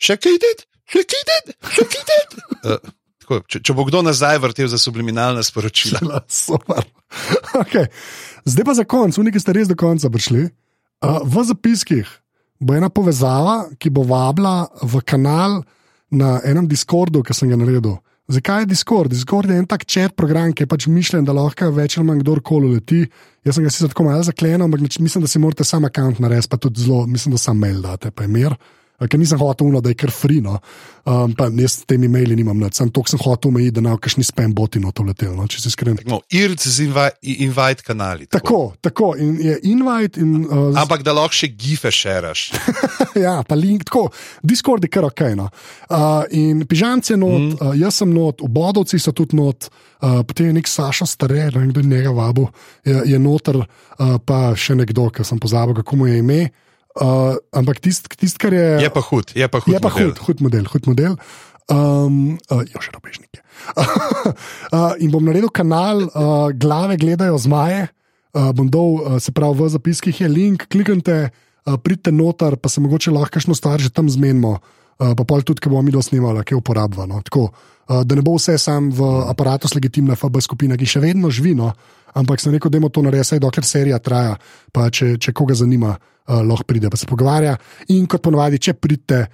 še 0.00 0.16
kaj 0.18 0.34
ideti, 0.40 0.66
še 0.88 1.04
kaj 1.06 1.22
ideti, 1.24 1.56
še 1.76 1.86
kaj 1.86 2.02
ideti. 2.02 2.42
Uh, 2.62 2.92
tako, 3.22 3.40
če, 3.46 3.62
če 3.62 3.76
bo 3.76 3.86
kdo 3.88 4.02
nazaj 4.02 4.40
vrtel 4.42 4.68
za 4.72 4.80
subliminalna 4.82 5.44
sporočila. 5.46 6.00
je 6.02 6.24
super. 6.28 6.82
Okay. 7.62 7.90
Zdaj 8.48 8.64
pa 8.64 8.72
za 8.72 8.84
konec, 8.88 9.12
v 9.20 9.28
neki 9.28 9.36
ste 9.36 9.52
res 9.52 9.68
do 9.68 9.76
konca 9.76 10.08
prišli. 10.08 10.48
Uh, 11.04 11.20
v 11.28 11.44
zapiskih 11.44 12.08
bo 12.62 12.76
ena 12.78 12.88
povezava, 12.88 13.66
ki 13.78 13.90
bo 13.90 14.06
vabila 14.06 14.70
v 14.82 15.02
kanal 15.04 15.60
na 16.12 16.38
enem 16.46 16.68
Discordu, 16.70 17.24
ki 17.26 17.34
sem 17.34 17.50
ga 17.50 17.58
naredil. 17.58 17.98
Zakaj 18.32 18.62
je 18.62 18.66
Discord? 18.70 19.10
Discord 19.10 19.50
je 19.50 19.58
en 19.58 19.66
tak 19.66 19.84
čet 19.84 20.14
program, 20.16 20.52
ki 20.54 20.62
je 20.62 20.70
pač 20.70 20.86
mišljen, 20.86 21.24
da 21.26 21.34
lahko 21.36 21.68
več 21.74 21.98
ali 21.98 22.06
manj 22.06 22.22
kdorkoli 22.22 22.70
leti. 22.76 23.00
Jaz 23.44 23.58
sem 23.58 23.66
ga 23.66 23.72
sicer 23.72 23.90
tako 23.90 24.06
malo 24.06 24.22
zaklenil, 24.24 24.62
ampak 24.64 24.84
mislim, 25.02 25.24
da 25.24 25.28
si 25.28 25.42
morate 25.42 25.66
sam 25.66 25.84
račun 25.84 26.22
narediti, 26.22 26.48
pa 26.48 26.56
tudi 26.56 26.84
zelo, 26.84 27.02
mislim, 27.06 27.34
da 27.34 27.40
sam 27.42 27.58
mail 27.58 27.82
date, 27.82 28.10
pa 28.14 28.22
je 28.22 28.30
mir. 28.30 28.54
Ker 29.08 29.20
nisem 29.20 29.40
hotel 29.40 29.68
uno, 29.68 29.80
da 29.80 29.92
je 29.92 29.98
kar 29.98 30.12
frino. 30.14 30.58
Um, 31.02 31.32
pa 31.34 31.48
jaz 31.50 31.80
s 31.80 31.86
temi 31.90 32.06
maili 32.06 32.36
nimam 32.38 32.60
sem 32.70 32.90
to, 32.94 33.02
sem 33.10 33.18
hotel 33.18 33.50
omejiti, 33.50 33.74
da 33.74 33.82
ne 33.82 33.90
bo 33.90 33.98
kakšni 33.98 34.22
spam 34.22 34.52
boti 34.54 34.78
na 34.78 34.92
to 34.94 35.02
letel, 35.02 35.32
no, 35.34 35.48
če 35.50 35.58
se 35.58 35.72
iskren. 35.72 35.96
No, 36.06 36.20
IRC 36.30 36.62
z 36.62 36.84
invite, 36.86 37.18
invite 37.42 37.82
kanali. 37.82 38.28
Tako, 38.30 38.60
tako, 38.80 39.08
in 39.18 39.34
je 39.42 39.56
invite. 39.72 40.22
In, 40.22 40.44
uh, 40.46 40.78
Ampak 40.78 41.02
da 41.02 41.16
lahko 41.16 41.34
še 41.34 41.50
gife 41.58 41.90
šeraš. 41.90 42.44
ja, 43.24 43.40
pa 43.48 43.58
link, 43.58 43.88
tako, 43.90 44.04
Discord 44.46 44.86
je 44.86 44.92
kar 44.94 45.08
ok. 45.10 45.24
No. 45.38 45.48
Uh, 45.90 46.22
in 46.38 46.62
pižamc 46.70 47.10
je 47.10 47.18
not, 47.18 47.40
mm. 47.40 47.58
uh, 47.58 47.74
jaz 47.82 47.98
sem 47.98 48.14
not, 48.14 48.46
obodovci 48.46 49.02
so 49.02 49.10
tudi 49.10 49.34
not, 49.38 49.72
uh, 50.06 50.20
potem 50.22 50.52
je 50.52 50.58
nek 50.60 50.70
Saša 50.70 51.08
Stare, 51.10 51.48
ne 51.50 51.64
vem, 51.64 51.70
kdo 51.74 51.82
je 51.82 51.90
njega 51.96 52.14
vabil, 52.14 52.46
je, 52.86 53.00
je 53.10 53.18
noter, 53.18 53.58
uh, 53.58 54.18
pa 54.22 54.52
še 54.54 54.78
nekdo, 54.78 55.10
ki 55.10 55.26
sem 55.26 55.42
pozabil, 55.42 55.82
kako 55.82 55.98
mu 55.98 56.12
je 56.12 56.22
ime. 56.22 56.44
Uh, 56.92 57.38
ampak 57.56 57.80
tisto, 57.80 58.10
tist, 58.12 58.36
kar 58.36 58.52
je. 58.52 58.82
Je 58.84 58.90
pa 58.92 59.00
hud, 59.00 59.32
je 59.32 59.48
pa 59.48 59.62
hud. 59.64 59.72
Je 59.72 59.80
pa 59.80 59.88
model. 59.88 60.12
hud, 60.12 60.18
hud 60.26 60.44
model, 60.44 60.66
hud 60.68 60.90
model. 60.90 61.16
Um, 61.72 62.36
uh, 62.52 62.60
jo, 62.68 62.82
še 62.84 62.92
robežnike. 62.92 63.40
uh, 64.76 64.92
in 65.00 65.08
bom 65.14 65.24
naredil 65.24 65.48
kanal, 65.54 66.04
uh, 66.10 66.50
glave 66.52 66.98
gledajo 67.00 67.38
zmaje. 67.40 67.86
Uh, 68.32 68.50
bom 68.56 68.68
dal, 68.68 68.98
uh, 68.98 69.16
se 69.22 69.32
pravi, 69.32 69.56
v 69.60 69.72
zapiskih 69.72 70.20
je 70.24 70.28
link, 70.28 70.68
kliknite, 70.72 71.30
uh, 71.30 71.80
pridite 71.80 72.12
noter, 72.12 72.58
pa 72.60 72.68
se 72.72 72.84
mogoče 72.84 73.12
lahko 73.14 73.38
kakšno 73.38 73.56
stvar 73.56 73.80
že 73.80 73.92
tam 73.92 74.12
zmenimo. 74.12 74.58
Uh, 74.58 74.81
pa 75.16 75.24
pol 75.26 75.42
tudi, 75.42 75.62
ki 75.62 75.70
bomo 75.72 75.82
mi 75.82 75.94
dosnemali, 75.94 76.44
ki 76.44 76.54
je 76.54 76.60
uporabljeno. 76.60 77.20
Tako, 77.26 77.48
uh, 77.48 78.02
da 78.04 78.18
ne 78.18 78.22
bo 78.22 78.36
vse 78.36 78.58
sam 78.60 78.90
v 78.94 79.08
aparatu 79.30 79.70
legitimna 79.74 80.16
FB 80.18 80.42
skupina, 80.44 80.78
ki 80.78 80.88
še 80.88 81.02
vedno 81.02 81.30
živi, 81.30 81.54
no, 81.58 81.72
ampak 82.18 82.40
sem 82.40 82.54
rekel, 82.54 82.70
da 82.70 82.78
je 82.78 82.90
to 82.92 83.02
narediti, 83.02 83.40
dokler 83.42 83.66
serija 83.66 83.98
traja, 83.98 84.36
pa 84.72 84.88
če, 84.90 85.16
če 85.18 85.34
koga 85.36 85.56
zanima, 85.58 85.96
uh, 85.96 86.40
lahko 86.46 86.68
pride 86.68 86.90
pa 86.90 87.00
se 87.00 87.08
pogovarja. 87.10 87.56
In 87.94 88.06
kot 88.06 88.22
ponovadi, 88.24 88.60
če 88.62 88.76
pridete, 88.78 89.26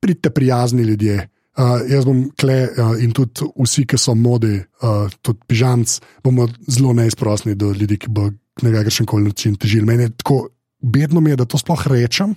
pridite 0.00 0.32
prijazni 0.34 0.86
ljudje. 0.88 1.20
Uh, 1.56 1.78
jaz 1.88 2.04
bom 2.04 2.26
kle 2.36 2.56
uh, 2.68 2.96
in 3.00 3.14
tudi 3.16 3.46
vsi, 3.56 3.86
ki 3.88 3.96
so 4.00 4.12
modi, 4.12 4.58
uh, 4.84 5.06
tudi 5.24 5.40
pižamc, 5.48 5.94
bomo 6.24 6.44
zelo 6.68 6.92
neizprostni 6.98 7.54
do 7.56 7.70
ljudi, 7.72 7.96
ki 8.02 8.12
bo 8.12 8.26
na 8.60 8.72
kakršen 8.74 9.08
koli 9.08 9.30
način 9.30 9.54
težili. 9.56 9.86
Meni 9.88 10.04
je 10.04 10.10
tako 10.20 10.48
bedno, 10.82 11.20
mi 11.20 11.32
je, 11.32 11.36
da 11.40 11.44
to 11.48 11.58
sploh 11.58 11.86
rečem, 11.88 12.34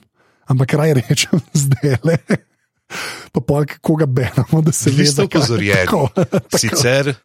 ampak 0.47 0.73
raj 0.73 0.93
rečem 1.01 1.43
zdaj 1.65 1.97
le. 2.03 2.17
Pa 3.31 3.41
pol, 3.41 3.65
koga 3.81 4.05
beremo, 4.05 4.61
da 4.61 4.71
se 4.71 4.89
opozorjeni. 5.23 5.85
Tako, 5.85 6.09
tako. 6.15 6.57
Sicer 6.57 7.09
uh, 7.09 7.15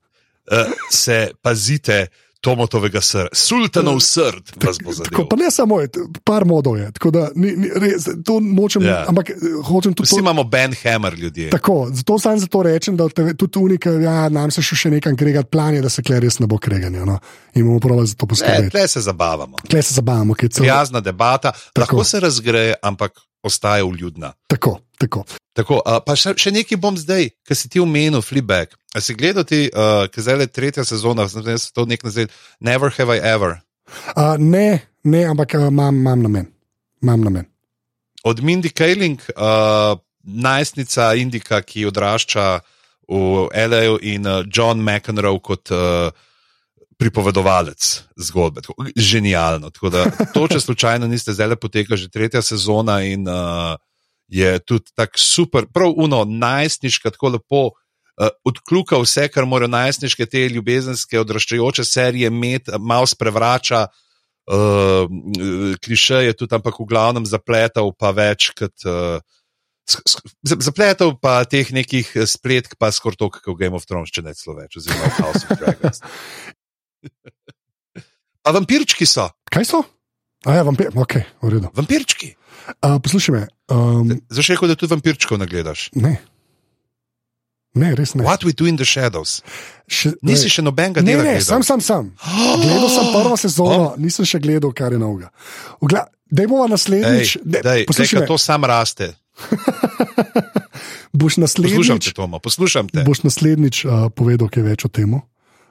se 0.91 1.31
pazite 1.43 2.07
Tomotovega 2.45 3.01
srca, 3.01 3.29
sultanov 3.33 4.01
srd 4.05 4.53
vas 4.67 4.77
bo 4.85 4.93
Tako, 4.93 5.25
pa 5.29 5.37
ne 5.37 5.51
samo, 5.51 5.81
je, 5.81 5.89
par 6.25 6.45
modov 6.45 6.77
je. 6.77 6.91
Tako 6.93 7.11
da 7.11 7.29
ni, 7.35 7.55
ni, 7.57 7.71
res, 7.73 8.05
to 8.25 8.37
nočem, 8.41 8.83
Ja. 8.85 8.89
yeah. 8.89 9.09
ampak 9.09 9.31
eh, 9.31 9.35
hočem 9.65 9.95
tudi 9.95 10.07
Vsi 10.07 10.15
to. 10.15 10.21
imamo 10.21 10.45
Ben 10.45 10.75
Hammer 10.83 11.15
ljudje. 11.19 11.51
Tako, 11.51 11.89
zato 11.93 12.19
sam 12.19 12.39
zato 12.39 12.63
rečem, 12.63 12.97
da 12.97 13.09
tudi 13.09 13.59
unika, 13.59 13.91
ja, 13.91 14.29
nam 14.29 14.51
se 14.51 14.63
še 14.63 14.91
nekam 14.91 15.17
kregati, 15.17 15.49
plan 15.49 15.75
je, 15.75 15.81
da 15.81 15.89
se 15.89 16.03
kle 16.03 16.21
res 16.21 16.39
ne 16.39 16.47
bo 16.47 16.59
kreganja. 16.59 17.05
No? 17.09 17.19
In 17.55 17.65
bomo 17.65 17.81
pravili 17.81 18.07
za 18.07 18.15
to 18.15 18.27
poskrbeti. 18.27 18.71
tle 18.71 18.89
se 18.89 19.01
zabavamo. 19.01 19.65
Kle 19.71 19.83
se 19.83 19.95
zabavamo, 19.95 20.35
ki 20.35 20.47
je 20.47 20.51
celo. 20.51 20.65
Prijazna 20.65 21.01
debata, 21.01 21.53
lahko 21.79 22.05
se 22.05 22.21
razgreje, 22.21 22.75
ampak 22.83 23.17
ostaja 23.45 23.85
vljudna. 23.85 24.33
Tako, 24.49 24.79
tako. 24.99 25.25
Tako, 25.55 25.79
uh, 25.85 26.01
pa 26.03 26.17
še, 26.19 26.35
še 26.41 26.51
nekaj 26.55 26.81
bom 26.83 26.97
zdaj, 26.99 27.29
ker 27.47 27.59
si 27.59 27.71
ti 27.71 27.83
omenil, 27.83 28.25
Flipback. 28.25 28.75
A 28.95 29.03
si 29.05 29.15
gledal 29.15 29.47
ti, 29.47 29.69
uh, 29.71 30.07
ker 30.11 30.27
zdaj 30.27 30.43
je 30.43 30.51
tretja 30.51 30.85
sezona, 30.89 31.29
sem 31.31 31.47
jaz 31.47 31.69
to 31.75 31.87
nek 31.87 32.03
nazaj, 32.07 32.27
Never 32.59 32.91
Have 32.97 33.15
I 33.15 33.23
Ever. 33.23 33.61
Uh, 34.17 34.35
ne, 34.41 34.83
ne, 35.05 35.25
ampak 35.31 35.55
uh, 35.61 35.69
imam, 35.71 36.01
imam 36.03 36.27
namen. 36.27 36.51
Imam 37.05 37.23
namen. 37.29 37.47
Od 38.25 38.41
Mindy 38.41 38.73
Kaling, 38.73 39.21
uh, 39.37 39.95
najstnica 40.25 41.13
Indika, 41.21 41.61
ki 41.63 41.87
odrašča 41.91 42.47
v 43.07 43.49
L.A. 43.53 43.83
in 44.01 44.27
uh, 44.27 44.43
John 44.49 44.81
McEnroe 44.81 45.43
kot 45.45 45.71
uh, 45.71 46.09
pripovedovalec 47.05 48.03
zgodbe. 48.17 48.63
Tako, 48.65 48.87
genialno. 48.97 49.71
Tako 49.71 49.93
da, 49.93 50.05
to, 50.33 50.47
če 50.49 50.61
slučajno 50.61 51.09
niste 51.11 51.35
zdaj 51.37 51.53
le 51.53 51.61
poteka 51.61 51.99
že 52.01 52.09
tretja 52.09 52.41
sezona 52.43 53.03
in 53.05 53.29
uh, 53.29 53.77
je 54.33 54.57
tudi 54.65 54.95
tako 54.97 55.21
super, 55.21 55.69
prav 55.69 55.93
uno, 55.97 56.25
najstniška, 56.25 57.13
tako 57.17 57.37
lepo. 57.37 57.65
Uh, 58.15 58.31
odkljuka 58.47 58.97
vse, 59.03 59.27
kar 59.29 59.45
morajo 59.45 59.73
najstniške 59.75 60.27
te 60.31 60.47
ljubezenske 60.49 61.19
odraščajoče 61.21 61.85
serije 61.85 62.31
imeti, 62.31 62.73
malo 62.79 63.09
sprevrača, 63.11 63.89
uh, 63.91 65.17
kliše 65.85 66.23
je 66.31 66.37
tudi, 66.39 66.55
ampak 66.55 66.79
v 66.79 66.89
glavnem 66.89 67.27
zapletal 67.27 67.93
pa 67.99 68.15
več 68.17 68.53
kot. 68.57 68.77
Uh, 68.89 69.19
Zapletel 69.85 71.11
pa 71.21 71.43
teh 71.45 71.69
nekih 71.69 72.09
spletk, 72.25 72.79
pa 72.81 72.89
skoraj 72.89 73.19
toliko, 73.21 73.43
kot 73.45 73.53
v 73.53 73.59
Game 73.61 73.77
of 73.77 73.85
Thrones, 73.85 74.09
če 74.09 74.23
ne 74.25 74.33
celo 74.33 74.57
več, 74.57 74.79
oziroma 74.81 75.11
House 75.19 75.45
of 75.45 75.61
Dragons. 75.61 76.01
Pa 78.41 78.51
vampirčki 78.51 79.07
so, 79.07 79.29
Kaj 79.47 79.65
so? 79.65 79.81
A 80.45 80.53
ja, 80.53 80.63
vampir, 80.63 80.91
ok, 80.93 81.15
v 81.41 81.49
redu. 81.51 81.71
vampirčki. 81.73 82.35
Uh, 82.79 82.99
poslušaj 82.99 83.33
me. 83.33 83.43
Um, 83.67 84.11
Zdaj 84.29 84.43
še 84.43 84.53
rekel, 84.55 84.69
da 84.69 84.77
tudi 84.77 84.93
vampirčkov 84.93 85.39
ne 85.39 85.47
gledaš. 85.47 85.89
ne. 85.95 86.19
Ne, 87.75 87.89
res 87.93 88.13
ne. 88.15 88.23
What 88.23 88.45
we 88.45 88.53
do 88.53 88.67
in 88.67 88.77
the 88.77 88.85
shadows. 88.85 89.41
Še, 89.85 90.13
Nisi 90.23 90.47
še 90.49 90.63
nobenega 90.63 91.01
Ne, 91.01 91.11
dela 91.11 91.25
ne, 91.25 91.33
gledal. 91.35 91.43
sam, 91.43 91.63
sam, 91.65 91.81
sam. 91.81 92.05
Gledal 92.57 92.87
sem 92.89 93.09
prvo 93.11 93.35
sezono, 93.35 93.95
nisem 93.97 94.23
še 94.25 94.39
gledal, 94.39 94.71
kar 94.71 94.93
je 94.93 95.01
novega. 95.01 95.33
Dej 96.25 96.47
bova 96.47 96.69
naslednjič. 96.69 97.35
Ej, 97.37 97.43
dej- 97.59 97.87
Poslušaj, 97.87 98.21
dej, 98.21 98.29
to 98.29 98.37
sam 98.39 98.63
raste. 98.65 99.11
boš 101.13 101.35
Poslušam 101.35 101.43
naslednjič, 101.43 102.05
te, 102.05 102.13
Tomo, 102.13 102.39
poslušam 102.39 102.87
te. 102.89 103.03
boš 103.03 103.23
naslednjič 103.23 103.85
uh, 103.85 104.07
povedal, 104.09 104.47
kaj 104.49 104.63
več 104.65 104.85
o 104.85 104.89
tem. 104.89 105.19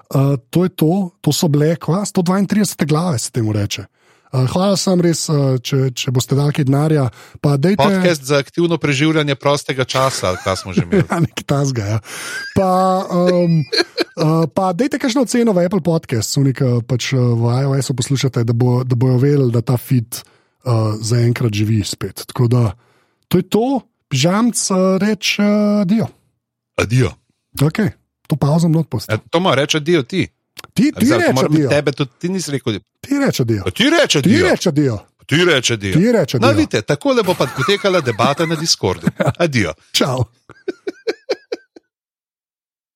Uh, 0.09 0.35
to 0.49 0.63
je 0.63 0.69
to, 0.69 1.09
to 1.21 1.33
so 1.33 1.47
bile, 1.47 1.75
kva, 1.75 2.03
132 2.05 2.85
glave 2.85 3.19
se 3.19 3.31
temu 3.31 3.53
reče. 3.53 3.85
Uh, 4.33 4.47
hvala 4.49 4.73
sem 4.73 4.97
res, 4.97 5.27
uh, 5.29 5.61
če, 5.61 5.91
če 5.93 6.09
boste 6.09 6.33
dali 6.33 6.49
kaj 6.57 6.65
denarja. 6.65 7.05
Dejte, 7.37 7.77
Podcast 7.77 8.25
za 8.25 8.39
aktivno 8.41 8.79
preživljanje 8.81 9.35
prostega 9.37 9.85
časa, 9.85 10.33
kaj 10.41 10.57
smo 10.63 10.73
že 10.73 10.87
imeli. 10.87 11.05
Ja, 11.11 11.21
nekaj 11.21 11.45
tasga. 11.45 11.85
Ja. 11.85 11.99
Pa, 12.57 12.71
um, 13.13 13.61
uh, 14.17 14.49
pa 14.49 14.73
dajte 14.73 14.97
kakšno 14.97 15.27
ceno 15.29 15.53
v 15.53 15.67
Apple 15.69 15.85
Podcast, 15.85 16.33
unika 16.41 16.81
pač 16.81 17.13
v 17.13 17.53
iOS-u 17.61 17.93
poslušate, 17.93 18.41
da, 18.41 18.57
bo, 18.57 18.81
da 18.81 18.97
bojo 18.97 19.21
vedeli, 19.21 19.53
da 19.53 19.61
ta 19.61 19.77
fit 19.77 20.23
uh, 20.65 20.97
zaenkrat 20.97 21.53
živi 21.53 21.83
spet. 21.85 22.25
Tako 22.33 22.49
da 22.49 22.73
to 23.29 23.37
je 23.37 23.45
to, 23.45 23.67
pižamc 24.09 24.57
uh, 24.73 24.97
reče 24.97 25.45
uh, 25.45 25.85
dio. 25.85 26.09
Adijo. 26.81 27.13
Okay. 27.61 27.93
To 28.33 28.37
pauzo 28.37 28.67
not 28.67 28.87
posti. 28.89 29.13
E, 29.13 29.17
Tomo, 29.29 29.55
reče 29.55 29.77
adijo 29.77 30.03
ti. 30.03 30.27
Ti, 30.73 30.91
ti 30.91 31.09
to 31.09 31.17
reče 31.17 31.33
mora 31.33 31.47
dio. 31.47 31.69
Tebe 31.69 31.91
tudi 31.91 32.11
ti 32.19 32.29
nisi 32.29 32.51
rekel. 32.51 32.73
Ti 33.01 33.19
reče 33.19 33.43
dio. 33.43 33.63
Ti 33.65 33.83
reče 33.91 34.21
Ti 34.21 34.29
adijo. 34.29 34.49
reče 34.49 34.71
dio. 34.71 34.97
Ti 35.25 35.45
reče 35.45 35.73
adijo. 35.73 35.93
Ti 35.93 36.11
reče 36.11 36.39
No, 36.39 36.47
dio. 36.47 36.55
vidite, 36.55 36.81
tako 36.83 37.11
le 37.11 37.23
bo 37.23 37.33
pa 37.33 37.47
potekala 37.47 38.01
debata 38.01 38.45
na 38.45 38.55
Discordu. 38.55 39.07
Adijo. 39.37 39.73
Čau. 39.91 40.23